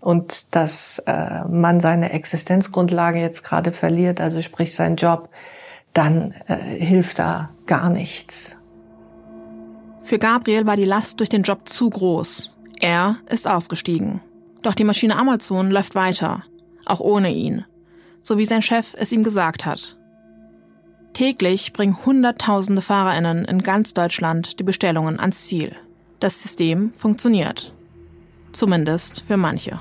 und 0.00 0.54
dass 0.54 1.02
äh, 1.06 1.44
man 1.48 1.80
seine 1.80 2.12
Existenzgrundlage 2.12 3.20
jetzt 3.20 3.44
gerade 3.44 3.72
verliert, 3.72 4.20
also 4.20 4.42
sprich 4.42 4.74
sein 4.74 4.96
Job, 4.96 5.28
dann 5.92 6.34
äh, 6.46 6.56
hilft 6.56 7.18
da 7.18 7.50
gar 7.66 7.90
nichts. 7.90 8.56
Für 10.02 10.18
Gabriel 10.18 10.66
war 10.66 10.76
die 10.76 10.84
Last 10.84 11.20
durch 11.20 11.28
den 11.28 11.42
Job 11.42 11.68
zu 11.68 11.90
groß. 11.90 12.54
Er 12.80 13.16
ist 13.28 13.46
ausgestiegen. 13.46 14.20
Doch 14.62 14.74
die 14.74 14.84
Maschine 14.84 15.16
Amazon 15.16 15.70
läuft 15.70 15.94
weiter 15.94 16.44
auch 16.88 17.00
ohne 17.00 17.30
ihn, 17.32 17.64
so 18.20 18.38
wie 18.38 18.46
sein 18.46 18.62
Chef 18.62 18.94
es 18.98 19.12
ihm 19.12 19.22
gesagt 19.22 19.66
hat. 19.66 19.96
Täglich 21.12 21.72
bringen 21.72 22.04
Hunderttausende 22.04 22.82
Fahrerinnen 22.82 23.44
in 23.44 23.62
ganz 23.62 23.94
Deutschland 23.94 24.58
die 24.58 24.62
Bestellungen 24.62 25.18
ans 25.18 25.46
Ziel. 25.46 25.74
Das 26.20 26.42
System 26.42 26.92
funktioniert. 26.94 27.74
Zumindest 28.52 29.24
für 29.26 29.36
manche. 29.36 29.80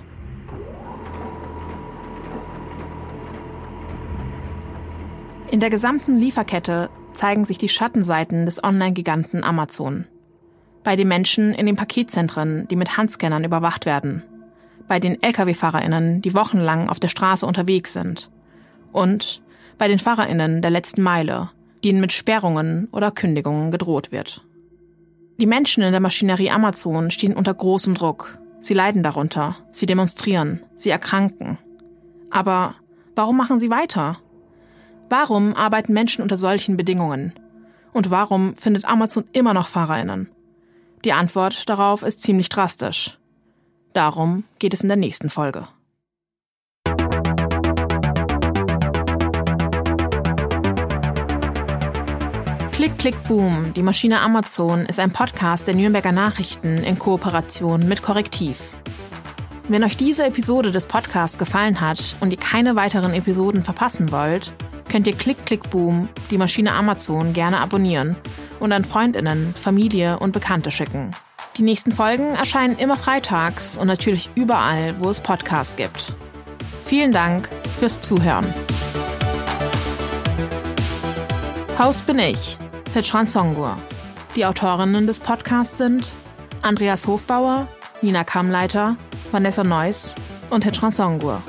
In 5.49 5.60
der 5.60 5.70
gesamten 5.70 6.18
Lieferkette 6.18 6.89
zeigen 7.14 7.45
sich 7.45 7.58
die 7.58 7.70
Schattenseiten 7.70 8.45
des 8.45 8.64
Online-Giganten 8.64 9.43
Amazon. 9.43 10.05
Bei 10.84 10.95
den 10.95 11.08
Menschen 11.08 11.53
in 11.53 11.66
den 11.66 11.76
Paketzentren, 11.76 12.68
die 12.68 12.76
mit 12.76 12.97
Handscannern 12.97 13.43
überwacht 13.43 13.86
werden– 13.86 14.24
bei 14.88 14.99
den 14.99 15.21
Lkw-Fahrerinnen, 15.21 16.21
die 16.21 16.33
wochenlang 16.33 16.89
auf 16.89 16.99
der 16.99 17.09
Straße 17.09 17.45
unterwegs 17.45 17.93
sind. 17.93 18.29
Und 18.91 19.41
bei 19.77 19.88
den 19.88 19.99
Fahrerinnen 19.99 20.61
der 20.61 20.71
letzten 20.71 21.01
Meile, 21.01 21.51
denen 21.83 22.01
mit 22.01 22.11
Sperrungen 22.11 22.88
oder 22.91 23.11
Kündigungen 23.11 23.71
gedroht 23.71 24.11
wird. 24.11 24.43
Die 25.39 25.45
Menschen 25.45 25.83
in 25.83 25.91
der 25.91 26.01
Maschinerie 26.01 26.49
Amazon 26.49 27.11
stehen 27.11 27.35
unter 27.35 27.53
großem 27.53 27.93
Druck. 27.93 28.39
Sie 28.59 28.73
leiden 28.73 29.03
darunter, 29.03 29.55
sie 29.71 29.85
demonstrieren, 29.85 30.61
sie 30.75 30.89
erkranken. 30.89 31.59
Aber 32.31 32.75
warum 33.15 33.38
machen 33.38 33.59
sie 33.59 33.69
weiter? 33.69 34.17
Warum 35.09 35.53
arbeiten 35.53 35.93
Menschen 35.93 36.23
unter 36.23 36.38
solchen 36.38 36.75
Bedingungen? 36.75 37.33
Und 37.93 38.09
warum 38.09 38.55
findet 38.55 38.85
Amazon 38.85 39.25
immer 39.31 39.53
noch 39.53 39.67
Fahrerinnen? 39.67 40.29
Die 41.05 41.13
Antwort 41.13 41.69
darauf 41.69 42.01
ist 42.01 42.23
ziemlich 42.23 42.49
drastisch. 42.49 43.17
Darum 43.98 44.43
geht 44.60 44.76
es 44.76 44.82
in 44.82 44.89
der 44.89 44.95
nächsten 44.95 45.32
Folge. 45.32 45.68
Klick, 52.72 53.00
Klick, 53.00 53.24
Boom, 53.28 53.74
die 53.74 53.82
Maschine 53.82 54.22
Amazon 54.22 54.86
ist 54.86 55.00
ein 55.00 55.12
Podcast 55.12 55.66
der 55.66 55.74
Nürnberger 55.74 56.12
Nachrichten 56.12 56.78
in 56.78 57.00
Kooperation 57.00 57.88
mit 57.88 58.04
Korrektiv. 58.04 58.76
Wenn 59.68 59.84
euch 59.84 59.98
diese 59.98 60.28
Episode 60.28 60.72
des 60.72 60.86
Podcasts 60.86 61.39
gefallen 61.39 61.82
hat 61.82 62.18
und 62.20 62.30
ihr 62.30 62.38
keine 62.38 62.76
weiteren 62.76 63.16
Episoden 63.16 63.64
verpassen 63.64 64.12
wollt, 64.12 64.54
könnt 64.91 65.08
ihr 65.08 65.16
Klick, 65.16 65.43
Klick, 65.48 65.72
Boom, 65.72 66.08
die 66.30 66.38
Maschine 66.38 66.74
Amazon 66.74 67.34
gerne 67.34 67.62
abonnieren 67.62 68.16
und 68.60 68.74
an 68.74 68.86
Freundinnen, 68.86 69.56
Familie 69.56 70.20
und 70.20 70.34
Bekannte 70.34 70.70
schicken. 70.70 71.16
Die 71.58 71.64
nächsten 71.64 71.91
Folgen 71.91 72.36
erscheinen 72.36 72.78
immer 72.78 72.97
freitags 72.97 73.78
und 73.78 73.88
natürlich 73.88 74.30
überall, 74.36 74.93
wo 74.99 75.10
es 75.10 75.22
Podcasts 75.22 75.76
gibt. 75.76 76.14
Vielen 76.86 77.12
Dank 77.12 77.49
fürs 77.80 77.99
Zuhören. 77.99 78.45
Host 81.80 82.05
bin 82.05 82.20
ich, 82.20 82.60
Petran 82.93 83.26
Songur. 83.26 83.76
Die 84.36 84.45
Autorinnen 84.45 85.08
des 85.08 85.20
Podcasts 85.20 85.80
sind 85.80 86.12
Andreas 86.62 87.08
Hofbauer, 87.08 87.68
Nina 88.03 88.24
Kammleiter, 88.24 88.95
Vanessa 89.32 89.64
Neuss 89.64 90.14
und 90.51 90.64
Hetran 90.64 90.91
Songur. 90.91 91.41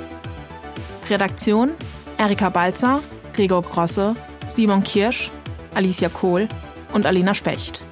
Redaktion 1.11 1.73
Erika 2.17 2.49
Balzer, 2.49 3.03
Gregor 3.35 3.63
Grosse, 3.63 4.17
Simon 4.47 4.83
Kirsch, 4.83 5.31
Alicia 5.75 6.09
Kohl 6.09 6.49
und 6.95 7.05
Alina 7.05 7.35
Specht. 7.35 7.83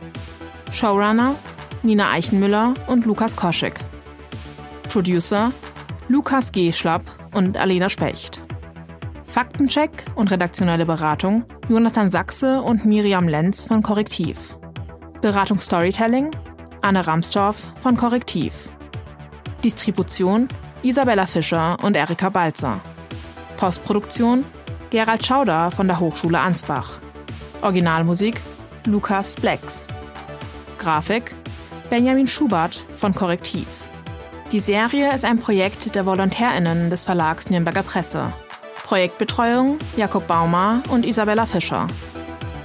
Showrunner 0.73 1.35
Nina 1.87 2.11
Eichenmüller 2.11 2.75
und 2.89 3.07
Lukas 3.07 3.37
Koschek. 3.37 3.79
Producer 4.89 5.53
Lukas 6.09 6.51
G. 6.51 6.73
Schlapp 6.73 7.03
und 7.33 7.57
Alena 7.57 7.89
Specht. 7.89 8.43
Faktencheck 9.29 10.05
und 10.17 10.33
redaktionelle 10.33 10.85
Beratung 10.85 11.45
Jonathan 11.69 12.11
Sachse 12.11 12.61
und 12.61 12.85
Miriam 12.85 13.29
Lenz 13.29 13.67
von 13.67 13.83
Korrektiv. 13.83 14.57
Beratung 15.21 15.61
Storytelling 15.61 16.33
Anne 16.83 17.07
Ramstorff 17.07 17.69
von 17.79 17.97
Korrektiv. 17.97 18.69
Distribution 19.63 20.49
Isabella 20.83 21.27
Fischer 21.27 21.77
und 21.85 21.97
Erika 21.97 22.31
Balzer. 22.31 22.81
Postproduktion 23.59 24.45
Gerald 24.91 25.25
Schauder 25.25 25.71
von 25.71 25.87
der 25.87 26.01
Hochschule 26.01 26.41
Ansbach. 26.41 26.99
Originalmusik 27.63 28.41
Lukas 28.87 29.37
Blacks. 29.37 29.87
Grafik 30.79 31.33
Benjamin 31.89 32.27
Schubert 32.27 32.85
von 32.97 33.15
Korrektiv. 33.15 33.67
Die 34.51 34.59
Serie 34.59 35.15
ist 35.15 35.25
ein 35.25 35.39
Projekt 35.39 35.95
der 35.95 36.05
VolontärInnen 36.05 36.91
des 36.91 37.05
Verlags 37.05 37.49
Nürnberger 37.49 37.85
Presse. 37.85 38.33
Projektbetreuung 38.85 39.79
Jakob 39.97 40.27
Baumer 40.27 40.83
und 40.91 41.07
Isabella 41.07 41.47
Fischer. 41.47 41.87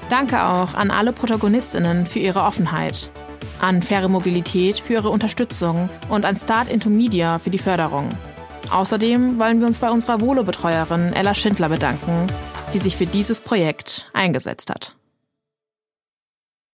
Danke 0.09 0.43
auch 0.43 0.73
an 0.73 0.89
alle 0.89 1.13
ProtagonistInnen 1.13 2.07
für 2.07 2.19
ihre 2.19 2.41
Offenheit, 2.41 3.11
an 3.61 3.83
Faire 3.83 4.09
Mobilität 4.09 4.79
für 4.79 4.93
ihre 4.93 5.09
Unterstützung 5.09 5.89
und 6.09 6.25
an 6.25 6.35
Start 6.35 6.67
into 6.67 6.89
Media 6.89 7.37
für 7.37 7.51
die 7.51 7.59
Förderung. 7.59 8.09
Außerdem 8.71 9.39
wollen 9.39 9.59
wir 9.59 9.67
uns 9.67 9.79
bei 9.79 9.91
unserer 9.91 10.19
Volo-Betreuerin 10.19 11.13
Ella 11.13 11.35
Schindler 11.35 11.69
bedanken, 11.69 12.25
die 12.73 12.79
sich 12.79 12.97
für 12.97 13.05
dieses 13.05 13.39
Projekt 13.39 14.09
eingesetzt 14.13 14.71
hat. 14.71 14.95